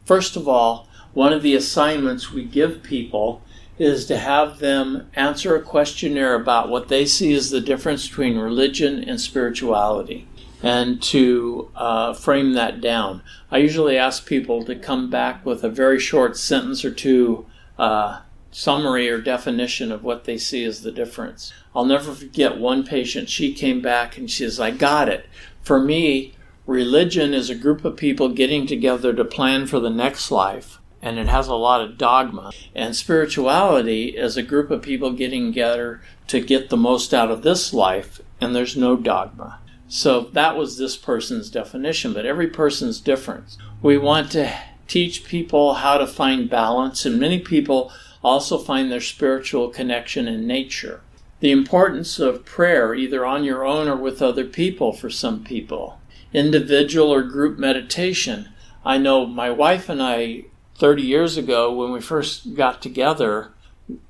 first 0.06 0.36
of 0.36 0.48
all, 0.48 0.88
one 1.14 1.34
of 1.34 1.44
the 1.44 1.56
assignments 1.56 2.32
we 2.32 2.46
give 2.46 2.82
people 2.82 3.44
is 3.78 4.06
to 4.08 4.18
have 4.18 4.60
them 4.60 5.10
answer 5.14 5.56
a 5.56 5.62
questionnaire 5.62 6.34
about 6.34 6.70
what 6.70 6.88
they 6.88 7.06
see 7.06 7.34
as 7.34 7.52
the 7.52 7.62
difference 7.62 8.08
between 8.08 8.38
religion 8.38 9.04
and 9.04 9.22
spirituality 9.22 10.28
and 10.62 11.02
to 11.02 11.72
uh, 11.76 12.14
frame 12.14 12.54
that 12.54 12.82
down. 12.82 13.22
I 13.52 13.58
usually 13.58 13.98
ask 13.98 14.26
people 14.26 14.64
to 14.66 14.76
come 14.76 15.10
back 15.10 15.46
with 15.46 15.64
a 15.64 15.70
very 15.70 16.00
short 16.00 16.38
sentence 16.38 16.84
or 16.84 16.92
two 16.92 17.46
uh, 17.78 18.22
summary 18.52 19.10
or 19.10 19.22
definition 19.22 19.92
of 19.92 20.04
what 20.04 20.26
they 20.26 20.38
see 20.38 20.66
as 20.66 20.82
the 20.82 20.92
difference. 20.92 21.54
I'll 21.76 21.86
never 21.86 22.14
forget 22.14 22.58
one 22.58 22.84
patient, 22.84 23.30
she 23.30 23.54
came 23.54 23.82
back 23.82 24.18
and 24.18 24.30
she 24.30 24.44
says, 24.44 24.60
I 24.60 24.72
got 24.72 25.08
it. 25.08 25.28
For 25.62 25.80
me, 25.80 26.34
Religion 26.70 27.34
is 27.34 27.50
a 27.50 27.56
group 27.56 27.84
of 27.84 27.98
people 27.98 28.30
getting 28.30 28.68
together 28.68 29.12
to 29.12 29.26
plan 29.26 29.66
for 29.66 29.80
the 29.80 29.90
next 29.90 30.30
life, 30.30 30.78
and 31.02 31.18
it 31.18 31.28
has 31.28 31.48
a 31.48 31.56
lot 31.56 31.82
of 31.82 31.98
dogma. 31.98 32.52
And 32.76 32.96
spirituality 32.96 34.10
is 34.10 34.38
a 34.38 34.44
group 34.44 34.70
of 34.70 34.84
people 34.84 35.12
getting 35.14 35.48
together 35.48 36.00
to 36.28 36.40
get 36.40 36.70
the 36.70 36.78
most 36.78 37.12
out 37.12 37.32
of 37.32 37.42
this 37.42 37.74
life, 37.74 38.22
and 38.40 38.56
there's 38.56 38.78
no 38.78 38.96
dogma. 38.96 39.58
So 39.90 40.22
that 40.34 40.56
was 40.56 40.78
this 40.78 40.96
person's 40.96 41.50
definition, 41.50 42.14
but 42.14 42.26
every 42.26 42.48
person's 42.48 43.02
different. 43.02 43.58
We 43.82 43.98
want 43.98 44.32
to 44.34 44.56
teach 44.88 45.26
people 45.26 45.74
how 45.76 45.98
to 45.98 46.06
find 46.06 46.50
balance, 46.50 47.06
and 47.06 47.20
many 47.20 47.40
people 47.40 47.92
also 48.24 48.60
find 48.60 48.92
their 48.92 49.02
spiritual 49.02 49.70
connection 49.70 50.28
in 50.28 50.46
nature. 50.46 51.02
The 51.40 51.52
importance 51.52 52.20
of 52.20 52.46
prayer, 52.46 52.94
either 52.94 53.26
on 53.26 53.44
your 53.44 53.66
own 53.66 53.88
or 53.88 53.96
with 53.96 54.22
other 54.22 54.46
people, 54.46 54.94
for 54.94 55.10
some 55.10 55.44
people 55.44 56.00
individual 56.32 57.12
or 57.12 57.24
group 57.24 57.58
meditation. 57.58 58.50
I 58.86 58.98
know 58.98 59.26
my 59.26 59.50
wife 59.50 59.90
and 59.90 60.02
I, 60.02 60.46
30 60.76 61.02
years 61.02 61.38
ago, 61.38 61.74
when 61.74 61.92
we 61.92 62.02
first 62.02 62.54
got 62.54 62.82
together, 62.82 63.52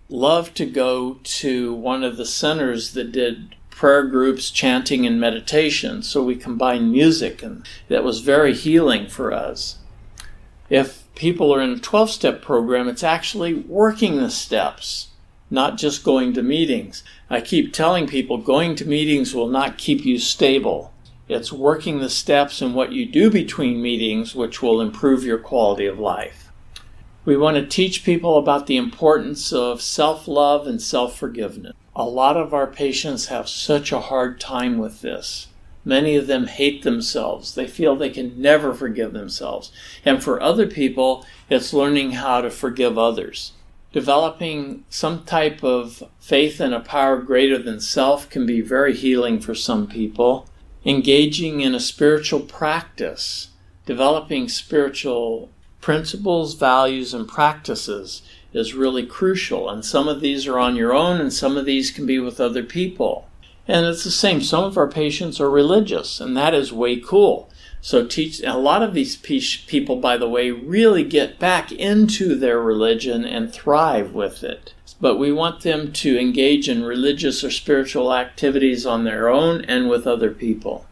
loved 0.09 0.55
to 0.57 0.65
go 0.65 1.19
to 1.23 1.73
one 1.73 2.03
of 2.03 2.17
the 2.17 2.25
centers 2.25 2.91
that 2.93 3.11
did 3.11 3.55
prayer 3.79 4.03
groups, 4.03 4.51
chanting, 4.51 5.05
and 5.05 5.21
meditation. 5.21 6.03
So 6.03 6.21
we 6.21 6.35
combined 6.35 6.91
music, 6.91 7.41
and 7.41 7.65
that 7.87 8.03
was 8.03 8.19
very 8.19 8.53
healing 8.53 9.07
for 9.07 9.31
us. 9.31 9.77
If 10.69 11.05
people 11.15 11.55
are 11.55 11.61
in 11.61 11.69
a 11.69 11.79
12 11.79 12.09
step 12.09 12.41
program, 12.41 12.89
it's 12.89 13.05
actually 13.05 13.53
working 13.53 14.17
the 14.17 14.29
steps, 14.31 15.11
not 15.49 15.77
just 15.77 16.03
going 16.03 16.33
to 16.33 16.43
meetings. 16.43 17.03
I 17.29 17.39
keep 17.39 17.71
telling 17.71 18.05
people 18.05 18.37
going 18.37 18.75
to 18.75 18.85
meetings 18.85 19.33
will 19.33 19.47
not 19.47 19.77
keep 19.77 20.03
you 20.03 20.19
stable. 20.19 20.93
It's 21.29 21.53
working 21.53 21.99
the 21.99 22.09
steps 22.09 22.61
and 22.61 22.75
what 22.75 22.91
you 22.91 23.05
do 23.05 23.31
between 23.31 23.81
meetings 23.81 24.35
which 24.35 24.61
will 24.61 24.81
improve 24.81 25.23
your 25.23 25.37
quality 25.37 25.85
of 25.85 25.97
life. 25.97 26.51
We 27.23 27.37
want 27.37 27.55
to 27.55 27.65
teach 27.65 28.03
people 28.03 28.37
about 28.37 28.67
the 28.67 28.75
importance 28.75 29.53
of 29.53 29.81
self 29.81 30.27
love 30.27 30.67
and 30.67 30.81
self 30.81 31.17
forgiveness. 31.17 31.75
A 31.99 32.05
lot 32.05 32.37
of 32.37 32.53
our 32.53 32.65
patients 32.65 33.25
have 33.25 33.49
such 33.49 33.91
a 33.91 33.99
hard 33.99 34.39
time 34.39 34.77
with 34.77 35.01
this. 35.01 35.47
Many 35.83 36.15
of 36.15 36.27
them 36.27 36.47
hate 36.47 36.83
themselves. 36.83 37.55
They 37.55 37.67
feel 37.67 37.93
they 37.93 38.09
can 38.09 38.41
never 38.41 38.73
forgive 38.73 39.11
themselves. 39.11 39.69
And 40.05 40.23
for 40.23 40.41
other 40.41 40.65
people, 40.65 41.25
it's 41.49 41.73
learning 41.73 42.11
how 42.11 42.39
to 42.39 42.51
forgive 42.51 42.97
others. 42.97 43.51
Developing 43.91 44.85
some 44.89 45.25
type 45.25 45.61
of 45.61 46.01
faith 46.21 46.61
in 46.61 46.71
a 46.71 46.79
power 46.79 47.17
greater 47.17 47.57
than 47.57 47.81
self 47.81 48.29
can 48.29 48.45
be 48.45 48.61
very 48.61 48.95
healing 48.95 49.41
for 49.41 49.53
some 49.53 49.85
people 49.85 50.47
engaging 50.85 51.59
in 51.59 51.75
a 51.75 51.81
spiritual 51.81 52.39
practice, 52.39 53.49
developing 53.85 54.47
spiritual 54.47 55.49
principles, 55.81 56.53
values, 56.53 57.13
and 57.13 57.27
practices 57.27 58.21
is 58.53 58.73
really 58.73 59.05
crucial. 59.05 59.69
And 59.69 59.85
some 59.85 60.07
of 60.07 60.21
these 60.21 60.47
are 60.47 60.57
on 60.57 60.75
your 60.75 60.93
own, 60.93 61.21
and 61.21 61.31
some 61.31 61.57
of 61.57 61.65
these 61.65 61.91
can 61.91 62.05
be 62.05 62.19
with 62.19 62.39
other 62.39 62.63
people. 62.63 63.27
And 63.67 63.85
it's 63.85 64.03
the 64.03 64.11
same. 64.11 64.41
Some 64.41 64.63
of 64.63 64.77
our 64.77 64.87
patients 64.87 65.39
are 65.39 65.49
religious, 65.49 66.19
and 66.19 66.35
that 66.35 66.53
is 66.53 66.73
way 66.73 66.99
cool. 66.99 67.49
So 67.81 68.05
teach 68.05 68.41
a 68.41 68.57
lot 68.57 68.83
of 68.83 68.93
these 68.93 69.15
people, 69.15 69.95
by 69.95 70.17
the 70.17 70.27
way, 70.27 70.51
really 70.51 71.03
get 71.03 71.39
back 71.39 71.71
into 71.71 72.35
their 72.35 72.59
religion 72.59 73.23
and 73.23 73.53
thrive 73.53 74.13
with 74.13 74.43
it. 74.43 74.73
But 74.99 75.17
we 75.17 75.31
want 75.31 75.61
them 75.61 75.93
to 75.93 76.19
engage 76.19 76.67
in 76.67 76.83
religious 76.83 77.41
or 77.43 77.51
spiritual 77.51 78.13
activities 78.13 78.85
on 78.85 79.05
their 79.05 79.29
own 79.29 79.63
and 79.65 79.89
with 79.89 80.05
other 80.05 80.31
people. 80.31 80.85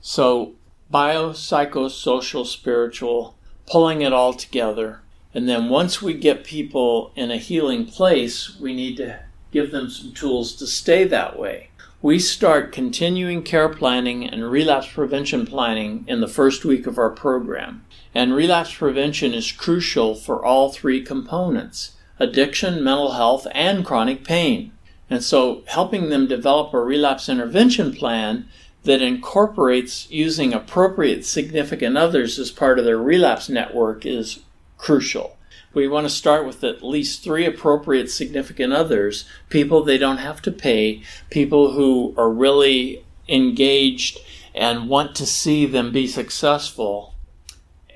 So 0.00 0.54
bio, 0.90 1.30
psychosocial, 1.30 2.44
spiritual, 2.44 3.36
pulling 3.70 4.00
it 4.00 4.12
all 4.12 4.32
together. 4.32 5.02
And 5.32 5.48
then 5.48 5.68
once 5.68 6.02
we 6.02 6.14
get 6.14 6.44
people 6.44 7.12
in 7.14 7.30
a 7.30 7.36
healing 7.36 7.86
place, 7.86 8.58
we 8.58 8.74
need 8.74 8.96
to 8.96 9.20
give 9.52 9.70
them 9.70 9.88
some 9.88 10.12
tools 10.12 10.54
to 10.54 10.66
stay 10.66 11.04
that 11.04 11.38
way. 11.38 11.70
We 12.02 12.18
start 12.18 12.72
continuing 12.72 13.42
care 13.42 13.68
planning 13.68 14.26
and 14.26 14.50
relapse 14.50 14.88
prevention 14.92 15.46
planning 15.46 16.04
in 16.08 16.20
the 16.20 16.28
first 16.28 16.64
week 16.64 16.86
of 16.86 16.98
our 16.98 17.10
program. 17.10 17.84
And 18.14 18.34
relapse 18.34 18.74
prevention 18.74 19.34
is 19.34 19.52
crucial 19.52 20.14
for 20.14 20.44
all 20.44 20.72
three 20.72 21.02
components 21.02 21.92
addiction, 22.18 22.84
mental 22.84 23.12
health, 23.12 23.46
and 23.52 23.84
chronic 23.84 24.24
pain. 24.24 24.72
And 25.08 25.24
so 25.24 25.62
helping 25.66 26.10
them 26.10 26.26
develop 26.26 26.74
a 26.74 26.80
relapse 26.80 27.28
intervention 27.28 27.94
plan 27.94 28.46
that 28.84 29.02
incorporates 29.02 30.10
using 30.10 30.52
appropriate 30.52 31.24
significant 31.24 31.96
others 31.96 32.38
as 32.38 32.50
part 32.50 32.78
of 32.78 32.84
their 32.84 32.98
relapse 32.98 33.48
network 33.48 34.04
is 34.04 34.40
crucial 34.80 35.36
we 35.72 35.86
want 35.86 36.04
to 36.04 36.10
start 36.10 36.46
with 36.46 36.64
at 36.64 36.82
least 36.82 37.22
three 37.22 37.46
appropriate 37.46 38.10
significant 38.10 38.72
others, 38.72 39.24
people 39.48 39.82
they 39.82 39.98
don't 39.98 40.18
have 40.18 40.42
to 40.42 40.50
pay, 40.50 41.02
people 41.30 41.72
who 41.72 42.14
are 42.16 42.30
really 42.30 43.04
engaged 43.28 44.18
and 44.54 44.88
want 44.88 45.14
to 45.14 45.26
see 45.26 45.66
them 45.66 45.92
be 45.92 46.06
successful. 46.06 47.14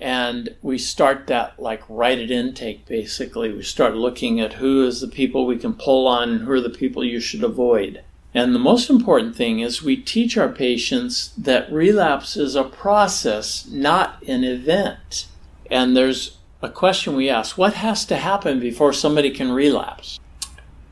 And 0.00 0.54
we 0.62 0.78
start 0.78 1.26
that 1.26 1.58
like 1.58 1.82
right 1.88 2.18
at 2.18 2.30
intake, 2.30 2.86
basically. 2.86 3.52
We 3.52 3.62
start 3.62 3.94
looking 3.94 4.38
at 4.38 4.54
who 4.54 4.86
is 4.86 5.00
the 5.00 5.08
people 5.08 5.46
we 5.46 5.58
can 5.58 5.74
pull 5.74 6.06
on 6.06 6.30
and 6.30 6.40
who 6.42 6.52
are 6.52 6.60
the 6.60 6.70
people 6.70 7.02
you 7.02 7.20
should 7.20 7.42
avoid. 7.42 8.02
And 8.32 8.54
the 8.54 8.60
most 8.60 8.90
important 8.90 9.36
thing 9.36 9.60
is 9.60 9.82
we 9.82 9.96
teach 9.96 10.36
our 10.36 10.48
patients 10.48 11.32
that 11.38 11.72
relapse 11.72 12.36
is 12.36 12.54
a 12.54 12.64
process, 12.64 13.66
not 13.68 14.22
an 14.26 14.44
event. 14.44 15.26
And 15.70 15.96
there's 15.96 16.36
a 16.64 16.70
question 16.70 17.14
we 17.14 17.28
ask 17.28 17.58
what 17.58 17.74
has 17.74 18.06
to 18.06 18.16
happen 18.16 18.58
before 18.58 18.92
somebody 18.94 19.30
can 19.30 19.52
relapse? 19.52 20.18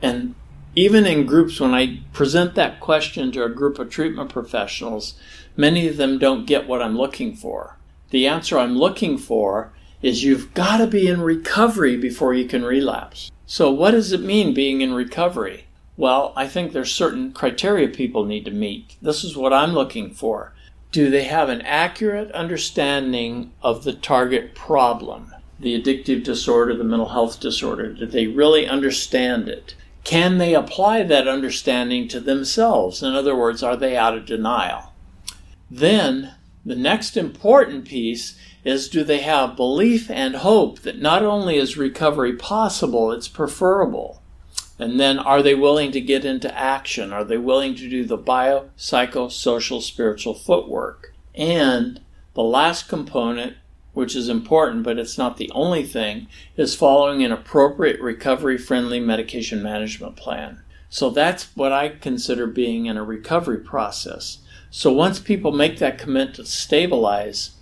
And 0.03 0.35
even 0.77 1.07
in 1.07 1.25
groups, 1.25 1.59
when 1.61 1.73
I 1.73 2.01
present 2.13 2.55
that 2.55 2.79
question 2.79 3.33
to 3.33 3.45
a 3.45 3.49
group 3.49 3.79
of 3.79 3.89
treatment 3.89 4.31
professionals, 4.31 5.15
many 5.57 5.89
of 5.89 5.97
them 5.97 6.19
don't 6.19 6.47
get 6.47 6.69
what 6.69 6.83
I'm 6.83 6.97
looking 6.97 7.35
for. 7.35 7.79
The 8.11 8.27
answer 8.27 8.59
I'm 8.59 8.77
looking 8.77 9.17
for 9.17 9.73
is 10.03 10.25
you've 10.25 10.53
got 10.53 10.79
to 10.79 10.87
be 10.87 11.09
in 11.09 11.23
recovery 11.23 11.97
before 11.97 12.35
you 12.35 12.47
can 12.47 12.65
relapse. 12.65 13.31
So, 13.47 13.71
what 13.71 13.93
does 13.93 14.13
it 14.13 14.21
mean 14.21 14.53
being 14.53 14.83
in 14.83 14.93
recovery? 14.93 15.67
Well, 15.97 16.35
I 16.37 16.49
think 16.49 16.73
there's 16.73 16.95
certain 16.95 17.33
criteria 17.33 17.89
people 17.89 18.25
need 18.25 18.45
to 18.45 18.51
meet. 18.51 18.97
This 19.01 19.25
is 19.25 19.37
what 19.37 19.53
I'm 19.53 19.73
looking 19.73 20.11
for. 20.13 20.53
Do 20.91 21.11
they 21.11 21.25
have 21.25 21.49
an 21.49 21.63
accurate 21.63 22.31
understanding 22.33 23.53
of 23.63 23.85
the 23.85 23.95
target 23.95 24.55
problem? 24.55 25.33
The 25.63 25.81
addictive 25.81 26.23
disorder, 26.25 26.77
the 26.77 26.85
mental 26.85 27.09
health 27.09 27.41
disorder? 27.41 27.93
Do 27.93 28.07
they 28.07 28.27
really 28.27 28.67
understand 28.67 29.49
it? 29.49 29.75
Can 30.05 30.39
they 30.39 30.55
apply 30.55 31.05
that 31.05 31.29
understanding 31.29 32.09
to 32.09 32.21
themselves? 32.21 33.03
In 33.03 33.15
other 33.15 33.37
words, 33.37 33.63
are 33.63 33.77
they 33.77 33.97
out 33.97 34.17
of 34.17 34.27
denial? 34.27 34.93
Then, 35.71 36.35
the 36.65 36.77
next 36.77 37.17
important 37.17 37.87
piece 37.87 38.37
is 38.65 38.89
do 38.89 39.05
they 39.05 39.21
have 39.21 39.57
belief 39.57 40.11
and 40.11 40.37
hope 40.37 40.81
that 40.81 41.01
not 41.01 41.25
only 41.25 41.57
is 41.57 41.77
recovery 41.77 42.37
possible, 42.37 43.13
it's 43.13 43.29
preferable? 43.29 44.23
And 44.79 44.99
then 44.99 45.19
are 45.19 45.43
they 45.43 45.55
willing 45.55 45.93
to 45.93 46.01
get 46.01 46.25
into 46.25 46.57
action? 46.57 47.13
Are 47.13 47.25
they 47.25 47.39
willing 47.39 47.77
to 47.77 47.89
do 47.89 48.05
the 48.05 48.17
bio, 48.17 48.71
psycho, 48.77 49.29
social, 49.29 49.81
spiritual 49.81 50.35
footwork? 50.35 51.15
And 51.35 52.01
the 52.35 52.43
last 52.43 52.89
component 52.89 53.57
which 53.93 54.17
is 54.17 54.29
important, 54.29 54.83
but 54.83 54.99
it's 54.99 55.19
not 55.19 55.37
the 55.37 55.51
only 55.55 55.85
thing, 55.85 56.27
is 56.57 56.75
following 56.75 57.23
an 57.23 57.33
appropriate 57.33 58.01
recovery 58.01 58.59
friendly 58.59 59.01
medication 59.01 59.63
management 59.63 60.17
plan. 60.17 60.63
So 60.89 61.11
that's 61.11 61.55
what 61.57 61.73
I 61.73 61.89
consider 61.89 62.47
being 62.47 62.87
in 62.87 62.97
a 62.97 63.05
recovery 63.05 63.59
process. 63.59 64.39
So 64.71 64.93
once 64.93 65.19
people 65.19 65.53
make 65.53 65.79
that 65.79 65.99
commitment 65.99 66.37
to 66.37 66.47
stabilize, 66.47 67.53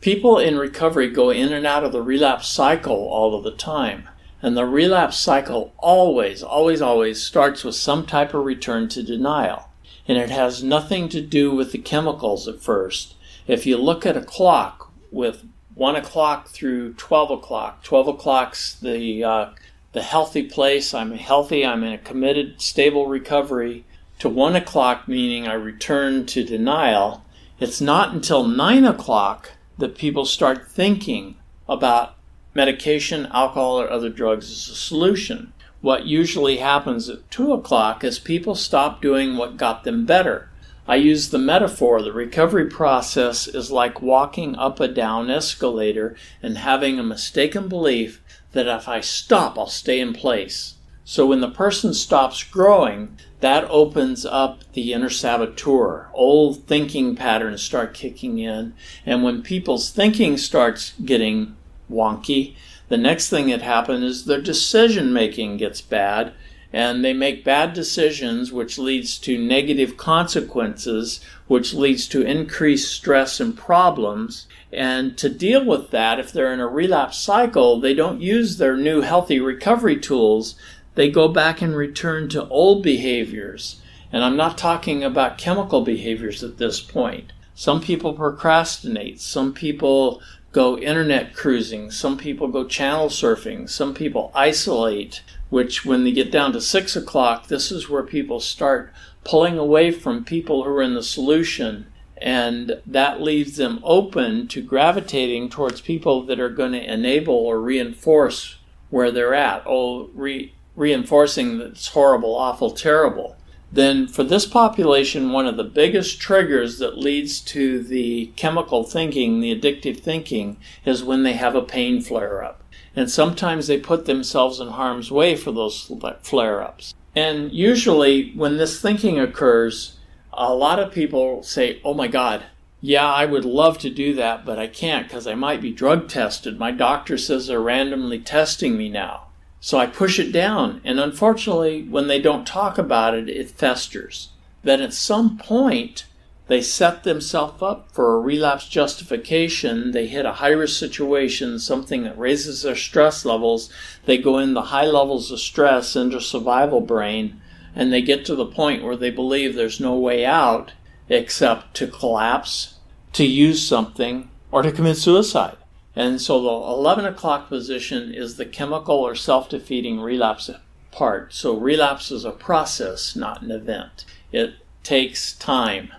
people 0.00 0.38
in 0.38 0.56
recovery 0.56 1.10
go 1.10 1.30
in 1.30 1.52
and 1.52 1.66
out 1.66 1.84
of 1.84 1.92
the 1.92 2.02
relapse 2.02 2.48
cycle 2.48 3.08
all 3.08 3.34
of 3.34 3.44
the 3.44 3.50
time. 3.50 4.08
And 4.42 4.56
the 4.56 4.64
relapse 4.64 5.18
cycle 5.18 5.74
always, 5.78 6.42
always, 6.42 6.80
always 6.80 7.22
starts 7.22 7.62
with 7.62 7.74
some 7.74 8.06
type 8.06 8.32
of 8.32 8.44
return 8.44 8.88
to 8.90 9.02
denial. 9.02 9.68
And 10.08 10.16
it 10.16 10.30
has 10.30 10.62
nothing 10.62 11.08
to 11.10 11.20
do 11.20 11.54
with 11.54 11.72
the 11.72 11.78
chemicals 11.78 12.48
at 12.48 12.60
first. 12.60 13.14
If 13.46 13.66
you 13.66 13.76
look 13.76 14.06
at 14.06 14.16
a 14.16 14.22
clock, 14.22 14.89
with 15.10 15.44
one 15.74 15.96
o'clock 15.96 16.48
through 16.48 16.94
twelve 16.94 17.30
o'clock. 17.30 17.82
Twelve 17.82 18.08
o'clock's 18.08 18.74
the 18.74 19.24
uh, 19.24 19.50
the 19.92 20.02
healthy 20.02 20.42
place. 20.42 20.92
I'm 20.92 21.12
healthy. 21.12 21.64
I'm 21.64 21.84
in 21.84 21.92
a 21.92 21.98
committed, 21.98 22.60
stable 22.60 23.06
recovery. 23.06 23.84
To 24.18 24.28
one 24.28 24.54
o'clock, 24.54 25.08
meaning 25.08 25.48
I 25.48 25.54
return 25.54 26.26
to 26.26 26.44
denial. 26.44 27.24
It's 27.58 27.80
not 27.80 28.12
until 28.12 28.46
nine 28.46 28.84
o'clock 28.84 29.52
that 29.78 29.96
people 29.96 30.26
start 30.26 30.68
thinking 30.68 31.36
about 31.66 32.16
medication, 32.52 33.26
alcohol, 33.32 33.80
or 33.80 33.90
other 33.90 34.10
drugs 34.10 34.50
as 34.50 34.68
a 34.68 34.74
solution. 34.74 35.54
What 35.80 36.04
usually 36.04 36.58
happens 36.58 37.08
at 37.08 37.30
two 37.30 37.54
o'clock 37.54 38.04
is 38.04 38.18
people 38.18 38.54
stop 38.54 39.00
doing 39.00 39.38
what 39.38 39.56
got 39.56 39.84
them 39.84 40.04
better. 40.04 40.49
I 40.90 40.96
use 40.96 41.30
the 41.30 41.38
metaphor 41.38 42.02
the 42.02 42.12
recovery 42.12 42.66
process 42.66 43.46
is 43.46 43.70
like 43.70 44.02
walking 44.02 44.56
up 44.56 44.80
a 44.80 44.88
down 44.88 45.30
escalator 45.30 46.16
and 46.42 46.58
having 46.58 46.98
a 46.98 47.04
mistaken 47.04 47.68
belief 47.68 48.20
that 48.54 48.66
if 48.66 48.88
I 48.88 49.00
stop, 49.00 49.56
I'll 49.56 49.68
stay 49.68 50.00
in 50.00 50.12
place. 50.12 50.74
So 51.04 51.26
when 51.26 51.42
the 51.42 51.48
person 51.48 51.94
stops 51.94 52.42
growing, 52.42 53.16
that 53.38 53.70
opens 53.70 54.26
up 54.26 54.64
the 54.72 54.92
inner 54.92 55.10
saboteur. 55.10 56.10
Old 56.12 56.66
thinking 56.66 57.14
patterns 57.14 57.62
start 57.62 57.94
kicking 57.94 58.40
in. 58.40 58.74
And 59.06 59.22
when 59.22 59.42
people's 59.42 59.90
thinking 59.90 60.36
starts 60.38 60.94
getting 61.04 61.56
wonky, 61.88 62.56
the 62.88 62.98
next 62.98 63.30
thing 63.30 63.46
that 63.50 63.62
happens 63.62 64.02
is 64.02 64.24
their 64.24 64.40
decision 64.40 65.12
making 65.12 65.58
gets 65.58 65.80
bad 65.80 66.32
and 66.72 67.04
they 67.04 67.12
make 67.12 67.44
bad 67.44 67.72
decisions, 67.72 68.52
which 68.52 68.78
leads 68.78 69.18
to 69.18 69.36
negative 69.36 69.96
consequences, 69.96 71.20
which 71.48 71.74
leads 71.74 72.06
to 72.08 72.22
increased 72.22 72.94
stress 72.94 73.40
and 73.40 73.56
problems. 73.56 74.46
And 74.72 75.18
to 75.18 75.28
deal 75.28 75.64
with 75.64 75.90
that, 75.90 76.20
if 76.20 76.32
they're 76.32 76.52
in 76.52 76.60
a 76.60 76.68
relapse 76.68 77.18
cycle, 77.18 77.80
they 77.80 77.94
don't 77.94 78.20
use 78.20 78.58
their 78.58 78.76
new 78.76 79.00
healthy 79.00 79.40
recovery 79.40 79.98
tools. 79.98 80.54
They 80.94 81.10
go 81.10 81.26
back 81.26 81.60
and 81.60 81.74
return 81.74 82.28
to 82.30 82.48
old 82.48 82.82
behaviors. 82.82 83.80
And 84.12 84.24
I'm 84.24 84.36
not 84.36 84.58
talking 84.58 85.02
about 85.02 85.38
chemical 85.38 85.82
behaviors 85.82 86.44
at 86.44 86.58
this 86.58 86.80
point. 86.80 87.32
Some 87.54 87.80
people 87.80 88.12
procrastinate. 88.12 89.20
Some 89.20 89.52
people 89.52 90.22
go 90.52 90.78
internet 90.78 91.34
cruising. 91.34 91.90
Some 91.90 92.16
people 92.16 92.48
go 92.48 92.64
channel 92.64 93.08
surfing. 93.08 93.68
Some 93.68 93.92
people 93.94 94.30
isolate 94.34 95.22
which 95.50 95.84
when 95.84 96.04
they 96.04 96.12
get 96.12 96.30
down 96.30 96.52
to 96.52 96.60
six 96.60 96.96
o'clock, 96.96 97.48
this 97.48 97.70
is 97.70 97.90
where 97.90 98.04
people 98.04 98.40
start 98.40 98.92
pulling 99.24 99.58
away 99.58 99.90
from 99.90 100.24
people 100.24 100.64
who 100.64 100.70
are 100.70 100.82
in 100.82 100.94
the 100.94 101.02
solution. 101.02 101.86
And 102.16 102.80
that 102.86 103.20
leaves 103.20 103.56
them 103.56 103.80
open 103.82 104.46
to 104.48 104.62
gravitating 104.62 105.48
towards 105.48 105.80
people 105.80 106.22
that 106.26 106.38
are 106.38 106.50
going 106.50 106.72
to 106.72 106.92
enable 106.92 107.34
or 107.34 107.60
reinforce 107.60 108.58
where 108.90 109.10
they're 109.10 109.34
at. 109.34 109.62
Oh, 109.66 110.10
re- 110.14 110.54
reinforcing 110.76 111.58
that 111.58 111.68
it's 111.68 111.88
horrible, 111.88 112.34
awful, 112.34 112.70
terrible. 112.70 113.36
Then, 113.72 114.08
for 114.08 114.24
this 114.24 114.46
population, 114.46 115.32
one 115.32 115.46
of 115.46 115.56
the 115.56 115.64
biggest 115.64 116.20
triggers 116.20 116.78
that 116.78 116.98
leads 116.98 117.40
to 117.40 117.82
the 117.82 118.32
chemical 118.36 118.82
thinking, 118.82 119.40
the 119.40 119.54
addictive 119.54 120.00
thinking, 120.00 120.56
is 120.84 121.04
when 121.04 121.22
they 121.22 121.34
have 121.34 121.54
a 121.54 121.62
pain 121.62 122.00
flare 122.00 122.42
up 122.42 122.59
and 123.00 123.10
sometimes 123.10 123.66
they 123.66 123.78
put 123.78 124.04
themselves 124.04 124.60
in 124.60 124.68
harm's 124.68 125.10
way 125.10 125.34
for 125.34 125.52
those 125.52 125.90
flare 126.20 126.62
ups. 126.62 126.94
And 127.16 127.50
usually, 127.50 128.32
when 128.32 128.58
this 128.58 128.78
thinking 128.78 129.18
occurs, 129.18 129.96
a 130.34 130.52
lot 130.52 130.78
of 130.78 130.92
people 130.92 131.42
say, 131.42 131.80
Oh 131.82 131.94
my 131.94 132.08
God, 132.08 132.44
Yeah, 132.82 133.10
I 133.10 133.24
would 133.24 133.46
love 133.46 133.78
to 133.78 133.88
do 133.88 134.14
that, 134.16 134.44
but 134.44 134.58
I 134.58 134.66
can't 134.66 135.08
because 135.08 135.26
I 135.26 135.34
might 135.34 135.62
be 135.62 135.72
drug 135.72 136.08
tested. 136.08 136.58
My 136.58 136.72
doctor 136.72 137.16
says 137.16 137.46
they're 137.46 137.58
randomly 137.58 138.18
testing 138.18 138.76
me 138.76 138.90
now. 138.90 139.28
So 139.60 139.78
I 139.78 139.86
push 139.86 140.18
it 140.18 140.30
down, 140.30 140.82
and 140.84 141.00
unfortunately, 141.00 141.82
when 141.82 142.06
they 142.06 142.20
don't 142.20 142.46
talk 142.46 142.76
about 142.76 143.14
it, 143.14 143.30
it 143.30 143.50
festers. 143.50 144.28
Then 144.62 144.82
at 144.82 144.92
some 144.92 145.38
point, 145.38 146.04
they 146.50 146.60
set 146.60 147.04
themselves 147.04 147.62
up 147.62 147.92
for 147.92 148.12
a 148.12 148.20
relapse 148.20 148.66
justification. 148.66 149.92
They 149.92 150.08
hit 150.08 150.26
a 150.26 150.32
high 150.32 150.48
risk 150.48 150.80
situation, 150.80 151.60
something 151.60 152.02
that 152.02 152.18
raises 152.18 152.62
their 152.62 152.74
stress 152.74 153.24
levels. 153.24 153.70
They 154.04 154.18
go 154.18 154.36
in 154.36 154.54
the 154.54 154.62
high 154.62 154.86
levels 154.86 155.30
of 155.30 155.38
stress 155.38 155.94
into 155.94 156.20
survival 156.20 156.80
brain, 156.80 157.40
and 157.72 157.92
they 157.92 158.02
get 158.02 158.24
to 158.24 158.34
the 158.34 158.46
point 158.46 158.82
where 158.82 158.96
they 158.96 159.10
believe 159.10 159.54
there's 159.54 159.78
no 159.78 159.94
way 159.94 160.26
out 160.26 160.72
except 161.08 161.74
to 161.74 161.86
collapse, 161.86 162.80
to 163.12 163.24
use 163.24 163.64
something, 163.64 164.28
or 164.50 164.62
to 164.62 164.72
commit 164.72 164.96
suicide. 164.96 165.56
And 165.94 166.20
so 166.20 166.42
the 166.42 166.48
11 166.48 167.04
o'clock 167.04 167.48
position 167.48 168.12
is 168.12 168.38
the 168.38 168.44
chemical 168.44 168.96
or 168.96 169.14
self 169.14 169.48
defeating 169.48 170.00
relapse 170.00 170.50
part. 170.90 171.32
So 171.32 171.56
relapse 171.56 172.10
is 172.10 172.24
a 172.24 172.32
process, 172.32 173.14
not 173.14 173.40
an 173.40 173.52
event. 173.52 174.04
It 174.32 174.54
takes 174.82 175.32
time. 175.34 175.92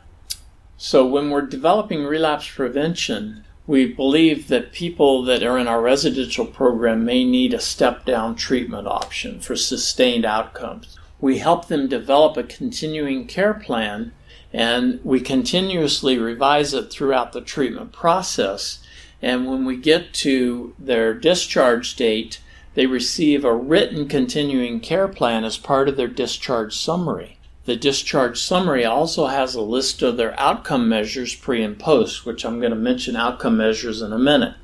So 0.83 1.05
when 1.05 1.29
we're 1.29 1.43
developing 1.43 2.05
relapse 2.05 2.49
prevention, 2.49 3.45
we 3.67 3.93
believe 3.93 4.47
that 4.47 4.71
people 4.71 5.21
that 5.25 5.43
are 5.43 5.59
in 5.59 5.67
our 5.67 5.79
residential 5.79 6.47
program 6.47 7.05
may 7.05 7.23
need 7.23 7.53
a 7.53 7.59
step 7.59 8.03
down 8.03 8.35
treatment 8.35 8.87
option 8.87 9.39
for 9.41 9.55
sustained 9.55 10.25
outcomes. 10.25 10.97
We 11.19 11.37
help 11.37 11.67
them 11.67 11.87
develop 11.87 12.35
a 12.35 12.41
continuing 12.41 13.27
care 13.27 13.53
plan 13.53 14.11
and 14.51 14.99
we 15.03 15.19
continuously 15.19 16.17
revise 16.17 16.73
it 16.73 16.91
throughout 16.91 17.33
the 17.33 17.41
treatment 17.41 17.91
process 17.91 18.83
and 19.21 19.45
when 19.45 19.65
we 19.65 19.77
get 19.77 20.15
to 20.15 20.73
their 20.79 21.13
discharge 21.13 21.95
date, 21.95 22.41
they 22.73 22.87
receive 22.87 23.45
a 23.45 23.53
written 23.53 24.07
continuing 24.07 24.79
care 24.79 25.07
plan 25.07 25.43
as 25.43 25.57
part 25.57 25.87
of 25.87 25.95
their 25.95 26.07
discharge 26.07 26.75
summary. 26.75 27.37
The 27.71 27.77
discharge 27.77 28.37
summary 28.37 28.83
also 28.83 29.27
has 29.27 29.55
a 29.55 29.61
list 29.61 30.01
of 30.01 30.17
their 30.17 30.37
outcome 30.37 30.89
measures 30.89 31.33
pre 31.33 31.63
and 31.63 31.79
post, 31.79 32.25
which 32.25 32.43
I'm 32.43 32.59
going 32.59 32.73
to 32.73 32.77
mention 32.77 33.15
outcome 33.15 33.55
measures 33.55 34.01
in 34.01 34.11
a 34.11 34.19
minute. 34.19 34.55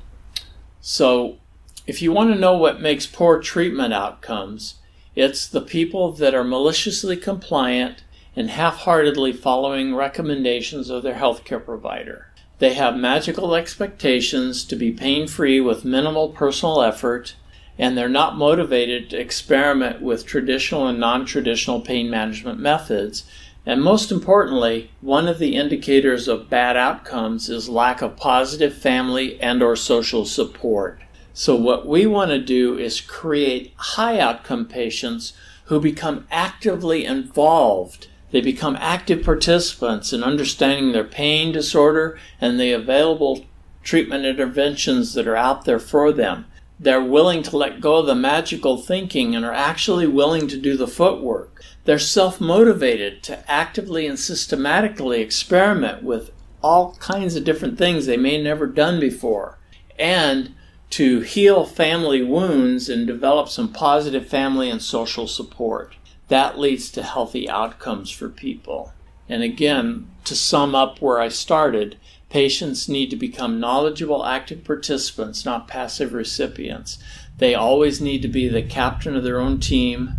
So, 0.82 1.38
if 1.86 2.02
you 2.02 2.12
want 2.12 2.34
to 2.34 2.38
know 2.38 2.54
what 2.58 2.82
makes 2.82 3.06
poor 3.06 3.40
treatment 3.40 3.94
outcomes, 3.94 4.74
it's 5.16 5.48
the 5.48 5.62
people 5.62 6.12
that 6.12 6.34
are 6.34 6.44
maliciously 6.44 7.16
compliant 7.16 8.04
and 8.36 8.50
half 8.50 8.80
heartedly 8.80 9.32
following 9.32 9.94
recommendations 9.94 10.90
of 10.90 11.02
their 11.02 11.14
healthcare 11.14 11.64
provider. 11.64 12.26
They 12.58 12.74
have 12.74 12.94
magical 12.94 13.54
expectations 13.54 14.66
to 14.66 14.76
be 14.76 14.92
pain 14.92 15.28
free 15.28 15.60
with 15.62 15.82
minimal 15.82 16.28
personal 16.28 16.82
effort, 16.82 17.36
and 17.78 17.96
they're 17.96 18.08
not 18.08 18.36
motivated 18.36 19.10
to 19.10 19.20
experiment 19.20 20.02
with 20.02 20.26
traditional 20.26 20.86
and 20.86 20.98
non 20.98 21.24
traditional 21.24 21.80
pain 21.80 22.10
management 22.10 22.58
methods. 22.58 23.24
And 23.64 23.82
most 23.82 24.10
importantly, 24.10 24.90
one 25.00 25.28
of 25.28 25.38
the 25.38 25.54
indicators 25.54 26.26
of 26.26 26.50
bad 26.50 26.76
outcomes 26.76 27.48
is 27.48 27.68
lack 27.68 28.02
of 28.02 28.16
positive 28.16 28.74
family 28.74 29.40
and 29.40 29.62
or 29.62 29.76
social 29.76 30.24
support. 30.24 31.00
So 31.34 31.54
what 31.54 31.86
we 31.86 32.06
want 32.06 32.30
to 32.30 32.38
do 32.38 32.76
is 32.76 33.00
create 33.00 33.72
high 33.76 34.18
outcome 34.18 34.66
patients 34.66 35.34
who 35.66 35.80
become 35.80 36.26
actively 36.30 37.04
involved 37.04 38.08
they 38.30 38.40
become 38.40 38.76
active 38.78 39.24
participants 39.24 40.12
in 40.12 40.22
understanding 40.22 40.92
their 40.92 41.04
pain 41.04 41.52
disorder 41.52 42.18
and 42.40 42.60
the 42.60 42.72
available 42.72 43.46
treatment 43.82 44.26
interventions 44.26 45.14
that 45.14 45.26
are 45.26 45.36
out 45.36 45.64
there 45.64 45.78
for 45.78 46.12
them. 46.12 46.44
They're 46.80 47.02
willing 47.02 47.42
to 47.44 47.56
let 47.56 47.80
go 47.80 47.96
of 47.96 48.06
the 48.06 48.14
magical 48.14 48.76
thinking 48.76 49.34
and 49.34 49.44
are 49.44 49.52
actually 49.52 50.06
willing 50.06 50.46
to 50.48 50.56
do 50.56 50.76
the 50.76 50.86
footwork. 50.86 51.62
They're 51.84 51.98
self 51.98 52.40
motivated 52.40 53.22
to 53.24 53.50
actively 53.50 54.06
and 54.06 54.18
systematically 54.18 55.20
experiment 55.20 56.02
with 56.02 56.30
all 56.62 56.94
kinds 56.96 57.34
of 57.34 57.44
different 57.44 57.78
things 57.78 58.06
they 58.06 58.16
may 58.16 58.40
never 58.40 58.66
done 58.66 59.00
before. 59.00 59.58
And 59.98 60.54
to 60.90 61.20
heal 61.20 61.64
family 61.64 62.22
wounds 62.22 62.88
and 62.88 63.06
develop 63.06 63.48
some 63.48 63.72
positive 63.72 64.26
family 64.26 64.70
and 64.70 64.80
social 64.80 65.26
support 65.26 65.96
that 66.28 66.58
leads 66.58 66.90
to 66.90 67.02
healthy 67.02 67.48
outcomes 67.48 68.10
for 68.10 68.28
people. 68.28 68.92
And 69.28 69.42
again, 69.42 70.10
to 70.24 70.34
sum 70.34 70.74
up 70.74 71.00
where 71.00 71.20
I 71.20 71.28
started, 71.28 71.96
patients 72.30 72.88
need 72.88 73.10
to 73.10 73.16
become 73.16 73.60
knowledgeable, 73.60 74.24
active 74.24 74.64
participants, 74.64 75.44
not 75.44 75.68
passive 75.68 76.12
recipients. 76.12 76.98
They 77.38 77.54
always 77.54 78.00
need 78.00 78.22
to 78.22 78.28
be 78.28 78.48
the 78.48 78.62
captain 78.62 79.16
of 79.16 79.24
their 79.24 79.40
own 79.40 79.60
team. 79.60 80.14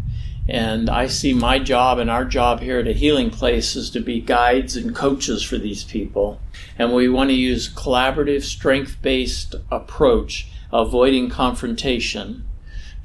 And 0.47 0.89
I 0.89 1.05
see 1.07 1.34
my 1.34 1.60
job 1.60 1.99
and 1.99 2.10
our 2.10 2.26
job 2.26 2.62
here 2.62 2.80
at 2.80 2.88
a 2.88 2.93
healing 2.93 3.30
place 3.30 3.76
is 3.76 3.91
to 3.91 3.99
be 3.99 4.20
guides 4.20 4.76
and 4.76 4.95
coaches 4.95 5.43
for 5.43 5.60
these 5.60 5.84
people. 5.84 6.41
And 6.78 6.93
we 6.93 7.07
want 7.07 7.30
to 7.30 7.36
use 7.36 7.72
collaborative, 7.72 8.43
strength 8.43 8.97
based 9.01 9.53
approach, 9.70 10.47
avoiding 10.74 11.30
confrontation 11.30 12.45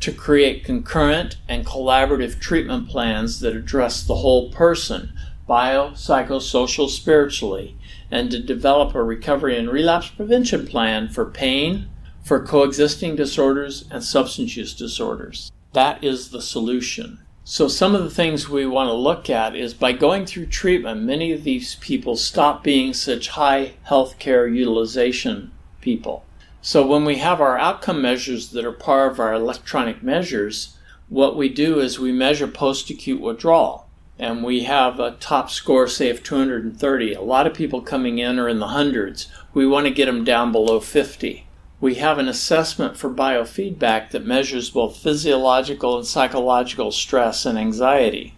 to 0.01 0.13
create 0.13 0.65
concurrent 0.65 1.37
and 1.49 1.67
collaborative 1.67 2.39
treatment 2.39 2.89
plans 2.89 3.41
that 3.41 3.57
address 3.57 4.03
the 4.03 4.17
whole 4.17 4.51
person, 4.51 5.13
bio, 5.47 5.91
psychosocial, 5.91 6.89
spiritually, 6.89 7.77
and 8.11 8.31
to 8.31 8.39
develop 8.39 8.95
a 8.95 9.03
recovery 9.03 9.59
and 9.59 9.69
relapse 9.69 10.09
prevention 10.09 10.67
plan 10.67 11.09
for 11.09 11.25
pain, 11.25 11.89
for 12.23 12.45
coexisting 12.45 13.17
disorders, 13.17 13.85
and 13.91 14.03
substance 14.03 14.57
use 14.57 14.75
disorders. 14.75 15.51
That 15.73 16.03
is 16.03 16.31
the 16.31 16.43
solution. 16.43 17.21
So, 17.45 17.69
some 17.69 17.95
of 17.95 18.03
the 18.03 18.11
things 18.11 18.49
we 18.49 18.65
want 18.65 18.89
to 18.89 18.95
look 18.95 19.29
at 19.29 19.55
is 19.55 19.75
by 19.75 19.93
going 19.93 20.25
through 20.25 20.47
treatment, 20.47 21.03
many 21.03 21.33
of 21.33 21.45
these 21.45 21.75
people 21.77 22.17
stop 22.17 22.65
being 22.65 22.95
such 22.95 23.29
high 23.29 23.75
healthcare 23.87 24.55
utilization 24.55 25.51
people. 25.83 26.25
So 26.67 26.87
when 26.87 27.05
we 27.05 27.17
have 27.17 27.43
our 27.43 27.59
outcome 27.59 28.01
measures 28.01 28.49
that 28.53 28.65
are 28.65 28.73
part 28.73 29.13
of 29.13 29.21
our 29.21 29.35
electronic 29.35 30.03
measures, 30.03 30.79
what 31.11 31.37
we 31.37 31.51
do 31.51 31.79
is 31.79 31.99
we 31.99 32.11
measure 32.11 32.49
post-acute 32.49 33.21
withdrawal. 33.21 33.84
And 34.19 34.45
we 34.45 34.65
have 34.65 35.01
a 35.01 35.13
top 35.13 35.51
score, 35.51 35.89
say, 35.89 36.09
of 36.09 36.23
230. 36.23 37.15
A 37.15 37.21
lot 37.21 37.47
of 37.47 37.55
people 37.55 37.81
coming 37.81 38.19
in 38.19 38.39
are 38.39 38.49
in 38.49 38.61
the 38.61 38.69
hundreds. 38.69 39.29
We 39.53 39.67
want 39.67 39.87
to 39.87 39.93
get 39.93 40.07
them 40.07 40.25
down 40.25 40.53
below 40.53 40.81
50. 40.81 41.47
We 41.81 41.97
have 41.97 42.19
an 42.19 42.29
assessment 42.29 42.97
for 42.97 43.11
biofeedback 43.11 44.11
that 44.11 44.25
measures 44.25 44.71
both 44.71 44.97
physiological 44.97 45.99
and 45.99 46.07
psychological 46.07 46.93
stress 46.93 47.45
and 47.45 47.59
anxiety. 47.59 48.35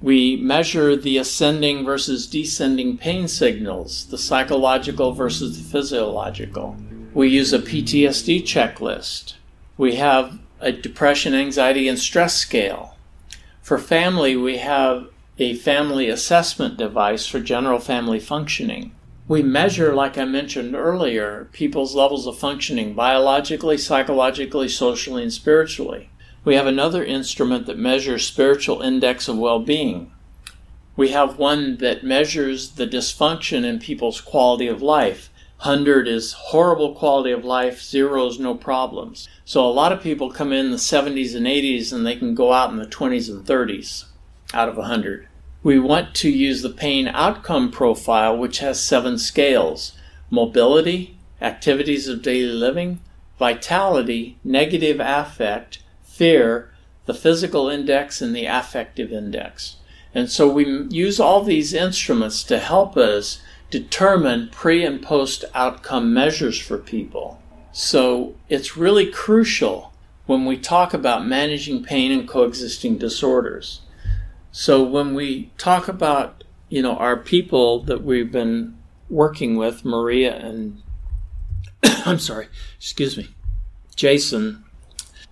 We 0.00 0.36
measure 0.36 0.94
the 0.94 1.18
ascending 1.18 1.84
versus 1.84 2.26
descending 2.28 2.98
pain 2.98 3.26
signals, 3.26 4.06
the 4.06 4.18
psychological 4.18 5.12
versus 5.12 5.58
the 5.58 5.64
physiological. 5.68 6.76
We 7.14 7.28
use 7.28 7.52
a 7.52 7.58
PTSD 7.58 8.42
checklist. 8.42 9.34
We 9.76 9.96
have 9.96 10.38
a 10.60 10.70
depression, 10.70 11.34
anxiety, 11.34 11.88
and 11.88 11.98
stress 11.98 12.36
scale. 12.36 12.94
For 13.68 13.76
family, 13.76 14.34
we 14.34 14.56
have 14.56 15.08
a 15.38 15.54
family 15.54 16.08
assessment 16.08 16.78
device 16.78 17.26
for 17.26 17.38
general 17.38 17.78
family 17.78 18.18
functioning. 18.18 18.92
We 19.28 19.42
measure, 19.42 19.94
like 19.94 20.16
I 20.16 20.24
mentioned 20.24 20.74
earlier, 20.74 21.50
people's 21.52 21.94
levels 21.94 22.26
of 22.26 22.38
functioning 22.38 22.94
biologically, 22.94 23.76
psychologically, 23.76 24.70
socially, 24.70 25.22
and 25.22 25.30
spiritually. 25.30 26.08
We 26.46 26.54
have 26.54 26.66
another 26.66 27.04
instrument 27.04 27.66
that 27.66 27.76
measures 27.76 28.26
spiritual 28.26 28.80
index 28.80 29.28
of 29.28 29.36
well 29.36 29.60
being. 29.60 30.12
We 30.96 31.10
have 31.10 31.36
one 31.36 31.76
that 31.76 32.02
measures 32.02 32.70
the 32.70 32.86
dysfunction 32.86 33.64
in 33.64 33.80
people's 33.80 34.22
quality 34.22 34.68
of 34.68 34.80
life. 34.80 35.28
100 35.60 36.06
is 36.06 36.34
horrible 36.34 36.94
quality 36.94 37.32
of 37.32 37.44
life, 37.44 37.82
zero 37.82 38.28
is 38.28 38.38
no 38.38 38.54
problems. 38.54 39.28
So 39.44 39.66
a 39.66 39.66
lot 39.66 39.90
of 39.90 40.00
people 40.00 40.30
come 40.30 40.52
in 40.52 40.70
the 40.70 40.76
70s 40.76 41.34
and 41.34 41.46
80s 41.46 41.92
and 41.92 42.06
they 42.06 42.14
can 42.14 42.36
go 42.36 42.52
out 42.52 42.70
in 42.70 42.76
the 42.76 42.86
20s 42.86 43.28
and 43.28 43.44
30s 43.44 44.04
out 44.54 44.68
of 44.68 44.76
100. 44.76 45.26
We 45.64 45.80
want 45.80 46.14
to 46.16 46.30
use 46.30 46.62
the 46.62 46.70
pain 46.70 47.08
outcome 47.08 47.72
profile, 47.72 48.38
which 48.38 48.60
has 48.60 48.80
seven 48.80 49.18
scales 49.18 49.98
mobility, 50.30 51.18
activities 51.40 52.06
of 52.06 52.22
daily 52.22 52.52
living, 52.52 53.00
vitality, 53.38 54.38
negative 54.44 55.00
affect, 55.00 55.82
fear, 56.04 56.70
the 57.06 57.14
physical 57.14 57.68
index, 57.68 58.22
and 58.22 58.36
the 58.36 58.46
affective 58.46 59.12
index. 59.12 59.76
And 60.14 60.30
so 60.30 60.48
we 60.48 60.86
use 60.90 61.18
all 61.18 61.42
these 61.42 61.74
instruments 61.74 62.44
to 62.44 62.58
help 62.58 62.96
us 62.96 63.40
determine 63.70 64.48
pre 64.50 64.84
and 64.84 65.02
post 65.02 65.44
outcome 65.54 66.12
measures 66.12 66.58
for 66.58 66.78
people. 66.78 67.42
So 67.72 68.34
it's 68.48 68.76
really 68.76 69.10
crucial 69.10 69.92
when 70.26 70.44
we 70.44 70.56
talk 70.56 70.92
about 70.92 71.26
managing 71.26 71.82
pain 71.82 72.12
and 72.12 72.28
coexisting 72.28 72.98
disorders. 72.98 73.80
So 74.52 74.82
when 74.82 75.14
we 75.14 75.50
talk 75.58 75.88
about, 75.88 76.44
you 76.68 76.82
know, 76.82 76.96
our 76.96 77.16
people 77.16 77.82
that 77.84 78.02
we've 78.02 78.32
been 78.32 78.76
working 79.08 79.56
with 79.56 79.84
Maria 79.84 80.34
and 80.36 80.82
I'm 82.04 82.18
sorry, 82.18 82.48
excuse 82.76 83.16
me, 83.16 83.28
Jason, 83.94 84.64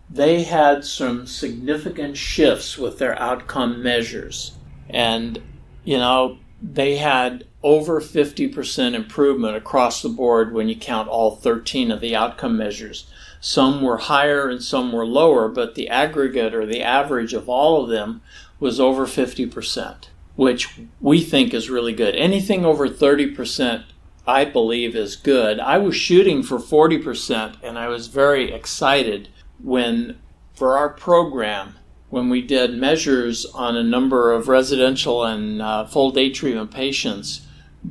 they 0.08 0.44
had 0.44 0.84
some 0.84 1.26
significant 1.26 2.16
shifts 2.16 2.78
with 2.78 2.98
their 2.98 3.18
outcome 3.20 3.82
measures. 3.82 4.52
And, 4.88 5.42
you 5.84 5.98
know, 5.98 6.38
they 6.62 6.96
had 6.96 7.44
over 7.66 8.00
50% 8.00 8.94
improvement 8.94 9.56
across 9.56 10.00
the 10.00 10.08
board 10.08 10.52
when 10.52 10.68
you 10.68 10.76
count 10.76 11.08
all 11.08 11.34
13 11.34 11.90
of 11.90 12.00
the 12.00 12.14
outcome 12.14 12.56
measures. 12.56 13.10
Some 13.40 13.82
were 13.82 13.96
higher 13.96 14.48
and 14.48 14.62
some 14.62 14.92
were 14.92 15.04
lower, 15.04 15.48
but 15.48 15.74
the 15.74 15.88
aggregate 15.88 16.54
or 16.54 16.64
the 16.64 16.80
average 16.80 17.34
of 17.34 17.48
all 17.48 17.82
of 17.82 17.90
them 17.90 18.22
was 18.60 18.78
over 18.78 19.04
50%, 19.04 20.04
which 20.36 20.78
we 21.00 21.20
think 21.20 21.52
is 21.52 21.68
really 21.68 21.92
good. 21.92 22.14
Anything 22.14 22.64
over 22.64 22.88
30%, 22.88 23.82
I 24.28 24.44
believe, 24.44 24.94
is 24.94 25.16
good. 25.16 25.58
I 25.58 25.78
was 25.78 25.96
shooting 25.96 26.44
for 26.44 26.58
40%, 26.58 27.56
and 27.64 27.76
I 27.76 27.88
was 27.88 28.06
very 28.06 28.52
excited 28.52 29.28
when, 29.60 30.20
for 30.54 30.78
our 30.78 30.90
program, 30.90 31.74
when 32.10 32.28
we 32.28 32.42
did 32.42 32.78
measures 32.78 33.44
on 33.46 33.76
a 33.76 33.82
number 33.82 34.32
of 34.32 34.46
residential 34.46 35.24
and 35.24 35.60
uh, 35.60 35.84
full 35.84 36.12
day 36.12 36.30
treatment 36.30 36.70
patients, 36.70 37.40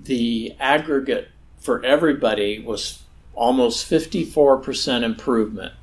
the 0.03 0.55
aggregate 0.59 1.29
for 1.59 1.83
everybody 1.83 2.59
was 2.59 3.01
almost 3.33 3.89
54% 3.89 5.03
improvement 5.03 5.73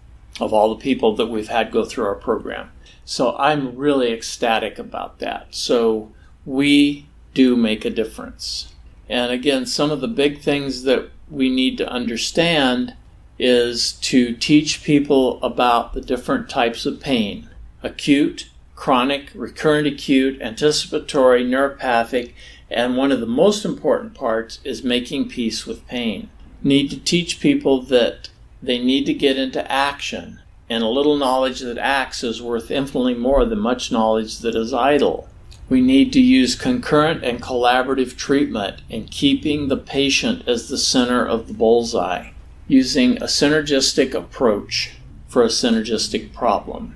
of 0.40 0.52
all 0.52 0.74
the 0.74 0.80
people 0.80 1.14
that 1.16 1.26
we've 1.26 1.48
had 1.48 1.70
go 1.70 1.84
through 1.84 2.06
our 2.06 2.14
program. 2.14 2.70
So 3.04 3.36
I'm 3.36 3.76
really 3.76 4.12
ecstatic 4.12 4.78
about 4.78 5.18
that. 5.18 5.48
So 5.50 6.12
we 6.46 7.06
do 7.34 7.56
make 7.56 7.84
a 7.84 7.90
difference. 7.90 8.72
And 9.08 9.32
again, 9.32 9.66
some 9.66 9.90
of 9.90 10.00
the 10.00 10.08
big 10.08 10.40
things 10.40 10.84
that 10.84 11.10
we 11.30 11.50
need 11.50 11.78
to 11.78 11.88
understand 11.88 12.94
is 13.38 13.92
to 13.94 14.34
teach 14.34 14.84
people 14.84 15.42
about 15.42 15.92
the 15.92 16.00
different 16.00 16.48
types 16.48 16.86
of 16.86 17.00
pain 17.00 17.48
acute, 17.82 18.48
chronic, 18.76 19.32
recurrent 19.34 19.86
acute, 19.88 20.40
anticipatory, 20.40 21.44
neuropathic, 21.44 22.32
and 22.72 22.96
one 22.96 23.12
of 23.12 23.20
the 23.20 23.26
most 23.26 23.64
important 23.64 24.14
parts 24.14 24.58
is 24.64 24.82
making 24.82 25.28
peace 25.28 25.66
with 25.66 25.86
pain. 25.86 26.28
Need 26.62 26.90
to 26.90 26.98
teach 26.98 27.40
people 27.40 27.82
that 27.82 28.30
they 28.62 28.78
need 28.78 29.06
to 29.06 29.14
get 29.14 29.36
into 29.36 29.70
action, 29.70 30.40
and 30.70 30.82
a 30.82 30.88
little 30.88 31.16
knowledge 31.16 31.60
that 31.60 31.78
acts 31.78 32.22
is 32.22 32.40
worth 32.40 32.70
infinitely 32.70 33.14
more 33.14 33.44
than 33.44 33.58
much 33.58 33.90
knowledge 33.90 34.38
that 34.38 34.54
is 34.54 34.72
idle. 34.72 35.28
We 35.68 35.80
need 35.80 36.12
to 36.12 36.20
use 36.20 36.54
concurrent 36.54 37.24
and 37.24 37.42
collaborative 37.42 38.16
treatment 38.16 38.82
in 38.88 39.06
keeping 39.06 39.68
the 39.68 39.76
patient 39.76 40.46
as 40.46 40.68
the 40.68 40.78
center 40.78 41.26
of 41.26 41.48
the 41.48 41.54
bullseye, 41.54 42.30
using 42.68 43.16
a 43.16 43.26
synergistic 43.26 44.14
approach 44.14 44.92
for 45.28 45.42
a 45.42 45.46
synergistic 45.48 46.32
problem. 46.32 46.94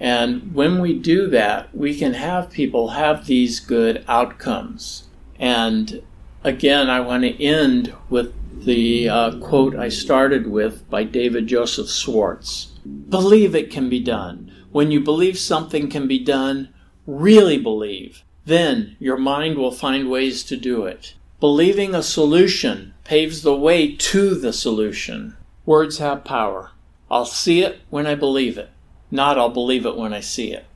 And 0.00 0.54
when 0.54 0.80
we 0.80 0.98
do 0.98 1.28
that, 1.28 1.74
we 1.74 1.96
can 1.96 2.14
have 2.14 2.50
people 2.50 2.88
have 2.88 3.26
these 3.26 3.60
good 3.60 4.04
outcomes. 4.08 5.04
And 5.38 6.02
again, 6.42 6.90
I 6.90 7.00
want 7.00 7.22
to 7.22 7.42
end 7.42 7.94
with 8.08 8.34
the 8.64 9.08
uh, 9.08 9.38
quote 9.38 9.76
I 9.76 9.88
started 9.88 10.46
with 10.46 10.88
by 10.90 11.04
David 11.04 11.46
Joseph 11.46 11.90
Schwartz 11.90 12.74
Believe 13.08 13.54
it 13.54 13.70
can 13.70 13.88
be 13.88 14.00
done. 14.00 14.52
When 14.70 14.90
you 14.90 15.00
believe 15.00 15.38
something 15.38 15.88
can 15.88 16.06
be 16.06 16.18
done, 16.18 16.68
really 17.06 17.56
believe. 17.56 18.22
Then 18.44 18.96
your 18.98 19.16
mind 19.16 19.56
will 19.56 19.70
find 19.72 20.10
ways 20.10 20.44
to 20.44 20.56
do 20.56 20.84
it. 20.84 21.14
Believing 21.40 21.94
a 21.94 22.02
solution 22.02 22.92
paves 23.04 23.42
the 23.42 23.56
way 23.56 23.94
to 23.94 24.34
the 24.34 24.52
solution. 24.52 25.36
Words 25.64 25.98
have 25.98 26.24
power. 26.24 26.72
I'll 27.10 27.24
see 27.24 27.62
it 27.62 27.80
when 27.88 28.06
I 28.06 28.14
believe 28.14 28.58
it. 28.58 28.70
Not, 29.14 29.38
I'll 29.38 29.48
believe 29.48 29.86
it 29.86 29.96
when 29.96 30.12
I 30.12 30.18
see 30.18 30.52
it. 30.52 30.66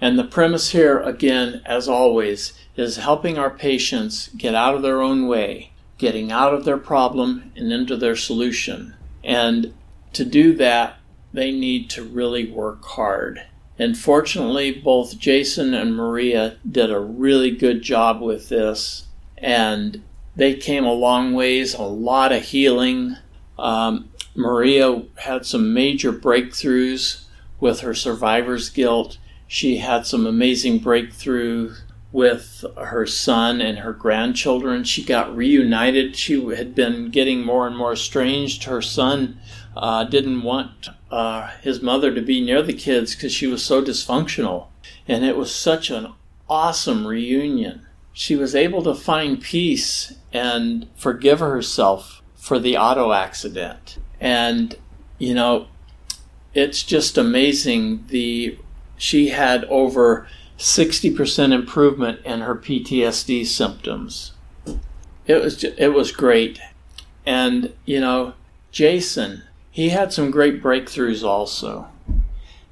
And 0.00 0.16
the 0.16 0.22
premise 0.22 0.70
here, 0.70 1.00
again, 1.00 1.60
as 1.66 1.88
always, 1.88 2.52
is 2.76 2.98
helping 2.98 3.36
our 3.36 3.50
patients 3.50 4.28
get 4.28 4.54
out 4.54 4.76
of 4.76 4.82
their 4.82 5.02
own 5.02 5.26
way, 5.26 5.72
getting 5.98 6.30
out 6.30 6.54
of 6.54 6.64
their 6.64 6.78
problem 6.78 7.50
and 7.56 7.72
into 7.72 7.96
their 7.96 8.14
solution. 8.14 8.94
And 9.24 9.74
to 10.12 10.24
do 10.24 10.54
that, 10.54 10.98
they 11.32 11.50
need 11.50 11.90
to 11.90 12.04
really 12.04 12.48
work 12.48 12.84
hard. 12.84 13.42
And 13.76 13.98
fortunately, 13.98 14.70
both 14.70 15.18
Jason 15.18 15.74
and 15.74 15.96
Maria 15.96 16.58
did 16.70 16.92
a 16.92 17.00
really 17.00 17.50
good 17.50 17.82
job 17.82 18.20
with 18.20 18.50
this. 18.50 19.06
And 19.36 20.04
they 20.36 20.54
came 20.54 20.84
a 20.84 20.92
long 20.92 21.34
ways, 21.34 21.74
a 21.74 21.82
lot 21.82 22.30
of 22.30 22.44
healing. 22.44 23.16
Um, 23.58 24.10
Maria 24.36 25.02
had 25.16 25.44
some 25.44 25.74
major 25.74 26.12
breakthroughs 26.12 27.24
with 27.60 27.80
her 27.80 27.94
survivor's 27.94 28.70
guilt. 28.70 29.18
She 29.46 29.78
had 29.78 30.06
some 30.06 30.26
amazing 30.26 30.78
breakthrough 30.78 31.74
with 32.10 32.64
her 32.76 33.06
son 33.06 33.60
and 33.60 33.78
her 33.78 33.92
grandchildren. 33.92 34.84
She 34.84 35.04
got 35.04 35.34
reunited. 35.36 36.16
She 36.16 36.42
had 36.54 36.74
been 36.74 37.10
getting 37.10 37.44
more 37.44 37.66
and 37.66 37.76
more 37.76 37.92
estranged. 37.92 38.64
Her 38.64 38.80
son 38.80 39.40
uh, 39.76 40.04
didn't 40.04 40.42
want 40.42 40.88
uh, 41.10 41.48
his 41.62 41.82
mother 41.82 42.14
to 42.14 42.22
be 42.22 42.40
near 42.40 42.62
the 42.62 42.72
kids 42.72 43.14
because 43.14 43.32
she 43.32 43.46
was 43.46 43.64
so 43.64 43.82
dysfunctional. 43.82 44.68
And 45.06 45.24
it 45.24 45.36
was 45.36 45.54
such 45.54 45.90
an 45.90 46.12
awesome 46.48 47.06
reunion. 47.06 47.86
She 48.12 48.36
was 48.36 48.54
able 48.54 48.82
to 48.82 48.94
find 48.94 49.40
peace 49.40 50.14
and 50.32 50.88
forgive 50.96 51.40
herself 51.40 52.22
for 52.34 52.58
the 52.58 52.76
auto 52.76 53.12
accident. 53.12 53.98
And, 54.20 54.76
you 55.18 55.34
know, 55.34 55.68
it's 56.58 56.82
just 56.82 57.16
amazing. 57.16 58.04
The 58.08 58.58
she 58.96 59.28
had 59.28 59.64
over 59.66 60.26
60% 60.58 61.52
improvement 61.52 62.20
in 62.24 62.40
her 62.40 62.56
PTSD 62.56 63.46
symptoms. 63.46 64.32
It 65.26 65.42
was 65.42 65.62
it 65.62 65.94
was 65.94 66.10
great. 66.10 66.58
And 67.24 67.74
you 67.84 68.00
know, 68.00 68.34
Jason, 68.72 69.44
he 69.70 69.90
had 69.90 70.12
some 70.12 70.30
great 70.30 70.62
breakthroughs 70.62 71.22
also. 71.22 71.88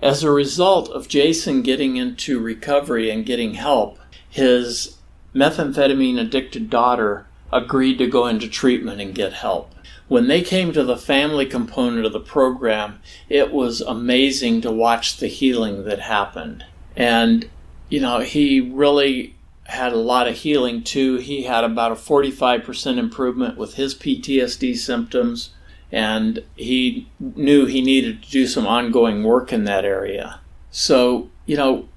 As 0.03 0.23
a 0.23 0.31
result 0.31 0.91
of 0.91 1.09
Jason 1.09 1.63
getting 1.63 1.97
into 1.97 2.41
recovery 2.41 3.11
and 3.11 3.25
getting 3.25 3.55
help, 3.55 3.99
his 4.29 4.97
methamphetamine 5.35 6.19
addicted 6.19 6.69
daughter 6.69 7.27
agreed 7.53 7.99
to 7.99 8.07
go 8.07 8.27
into 8.27 8.49
treatment 8.49 9.01
and 9.01 9.15
get 9.15 9.33
help 9.33 9.73
when 10.09 10.29
they 10.29 10.43
came 10.43 10.73
to 10.73 10.85
the 10.85 10.97
family 10.97 11.47
component 11.47 12.07
of 12.07 12.13
the 12.13 12.21
program, 12.21 13.01
it 13.29 13.53
was 13.53 13.81
amazing 13.81 14.61
to 14.61 14.71
watch 14.71 15.17
the 15.17 15.27
healing 15.27 15.85
that 15.85 16.01
happened. 16.01 16.65
And, 16.97 17.49
you 17.89 18.01
know, 18.01 18.21
he 18.21 18.61
really 18.61 19.35
had 19.65 19.93
a 19.93 19.97
lot 19.97 20.29
of 20.29 20.37
healing 20.37 20.83
too. 20.85 21.17
He 21.17 21.43
had 21.43 21.65
about 21.65 21.93
a 21.93 21.97
45% 21.97 22.99
improvement 22.99 23.59
with 23.59 23.75
his 23.75 23.97
PTSD 23.97 24.77
symptoms, 24.77 25.51
and 25.91 26.45
he 26.55 27.09
knew 27.19 27.67
he 27.67 27.81
needed 27.81 28.23
to 28.23 28.31
do 28.31 28.47
some 28.47 28.67
ongoing 28.67 29.25
work 29.25 29.53
in 29.53 29.65
that 29.65 29.85
area. 29.85 30.41
So, 30.71 31.31
you 31.47 31.57
know, 31.57 31.89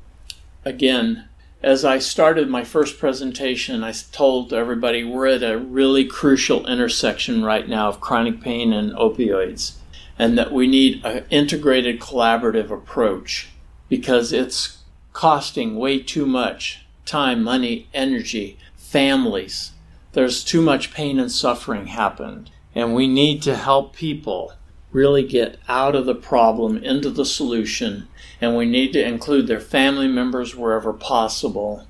again, 0.65 1.28
as 1.61 1.83
I 1.83 1.99
started 1.99 2.49
my 2.49 2.63
first 2.63 2.97
presentation, 2.99 3.83
I 3.83 3.91
told 4.11 4.53
everybody 4.53 5.03
we're 5.03 5.27
at 5.27 5.43
a 5.43 5.57
really 5.57 6.05
crucial 6.05 6.65
intersection 6.67 7.43
right 7.43 7.67
now 7.67 7.89
of 7.89 7.99
chronic 7.99 8.39
pain 8.39 8.71
and 8.71 8.93
opioids, 8.93 9.73
and 10.17 10.37
that 10.37 10.53
we 10.53 10.67
need 10.67 11.03
an 11.03 11.25
integrated 11.29 11.99
collaborative 11.99 12.71
approach 12.71 13.49
because 13.89 14.31
it's 14.31 14.77
costing 15.11 15.75
way 15.75 15.99
too 15.99 16.25
much 16.25 16.85
time, 17.05 17.43
money, 17.43 17.87
energy, 17.93 18.57
families. 18.77 19.71
There's 20.13 20.43
too 20.43 20.61
much 20.61 20.93
pain 20.93 21.19
and 21.19 21.31
suffering 21.31 21.87
happened, 21.87 22.51
and 22.73 22.95
we 22.95 23.05
need 23.05 23.41
to 23.43 23.55
help 23.55 23.93
people 23.93 24.53
really 24.91 25.23
get 25.23 25.57
out 25.67 25.95
of 25.95 26.05
the 26.05 26.15
problem 26.15 26.77
into 26.77 27.09
the 27.09 27.25
solution 27.25 28.07
and 28.41 28.55
we 28.55 28.65
need 28.65 28.93
to 28.93 29.05
include 29.05 29.47
their 29.47 29.59
family 29.59 30.07
members 30.07 30.55
wherever 30.55 30.93
possible. 30.93 31.85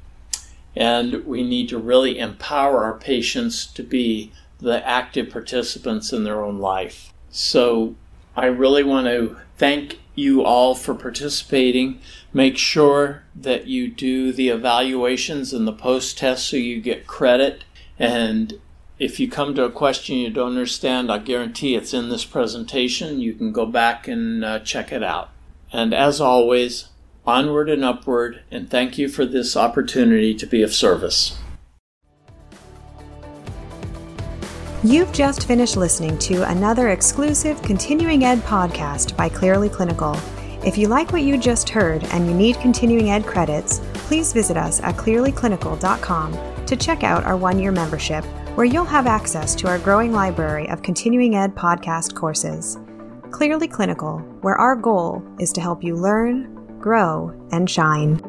And 0.75 1.25
we 1.25 1.43
need 1.43 1.69
to 1.69 1.77
really 1.77 2.19
empower 2.19 2.83
our 2.83 2.97
patients 2.97 3.65
to 3.67 3.83
be 3.83 4.31
the 4.59 4.85
active 4.87 5.29
participants 5.29 6.11
in 6.11 6.23
their 6.23 6.43
own 6.43 6.59
life. 6.59 7.13
So 7.29 7.95
I 8.35 8.45
really 8.45 8.83
want 8.83 9.07
to 9.07 9.37
thank 9.57 9.99
you 10.15 10.43
all 10.43 10.75
for 10.75 10.93
participating. 10.93 11.99
Make 12.33 12.57
sure 12.57 13.23
that 13.35 13.67
you 13.67 13.89
do 13.89 14.31
the 14.31 14.49
evaluations 14.49 15.53
and 15.53 15.67
the 15.67 15.73
post 15.73 16.17
test 16.17 16.47
so 16.47 16.57
you 16.57 16.81
get 16.81 17.07
credit. 17.07 17.63
And 17.97 18.59
if 18.97 19.19
you 19.19 19.29
come 19.29 19.55
to 19.55 19.63
a 19.63 19.71
question 19.71 20.17
you 20.17 20.29
don't 20.29 20.49
understand, 20.49 21.11
I 21.11 21.19
guarantee 21.19 21.75
it's 21.75 21.93
in 21.93 22.09
this 22.09 22.25
presentation. 22.25 23.19
You 23.19 23.33
can 23.33 23.51
go 23.51 23.65
back 23.65 24.07
and 24.07 24.43
uh, 24.43 24.59
check 24.59 24.91
it 24.91 25.03
out. 25.03 25.29
And 25.71 25.93
as 25.93 26.19
always, 26.19 26.89
onward 27.25 27.69
and 27.69 27.83
upward, 27.85 28.41
and 28.49 28.69
thank 28.69 28.97
you 28.97 29.07
for 29.07 29.25
this 29.25 29.55
opportunity 29.55 30.33
to 30.33 30.45
be 30.47 30.63
of 30.63 30.73
service. 30.73 31.37
You've 34.83 35.11
just 35.11 35.45
finished 35.45 35.75
listening 35.75 36.17
to 36.19 36.49
another 36.49 36.89
exclusive 36.89 37.61
continuing 37.61 38.23
ed 38.23 38.39
podcast 38.39 39.17
by 39.17 39.27
Clearly 39.27 39.67
Clinical. 39.67 40.17
If 40.65 40.77
you 40.77 40.87
like 40.87 41.11
what 41.11 41.21
you 41.21 41.37
just 41.37 41.67
heard 41.67 42.05
and 42.05 42.27
you 42.27 42.33
need 42.33 42.55
continuing 42.61 43.09
ed 43.09 43.25
credits, 43.25 43.81
please 43.93 44.31
visit 44.31 44.55
us 44.55 44.81
at 44.81 44.95
clearlyclinical.com 44.95 46.65
to 46.65 46.75
check 46.77 47.03
out 47.03 47.25
our 47.25 47.35
one 47.35 47.59
year 47.59 47.71
membership, 47.73 48.23
where 48.55 48.65
you'll 48.65 48.85
have 48.85 49.05
access 49.05 49.53
to 49.55 49.67
our 49.67 49.79
growing 49.79 50.13
library 50.13 50.69
of 50.69 50.81
continuing 50.81 51.35
ed 51.35 51.55
podcast 51.55 52.15
courses. 52.15 52.77
Clearly 53.31 53.67
Clinical, 53.67 54.19
where 54.41 54.55
our 54.55 54.75
goal 54.75 55.23
is 55.39 55.51
to 55.53 55.61
help 55.61 55.83
you 55.83 55.95
learn, 55.95 56.79
grow, 56.79 57.33
and 57.51 57.69
shine. 57.69 58.21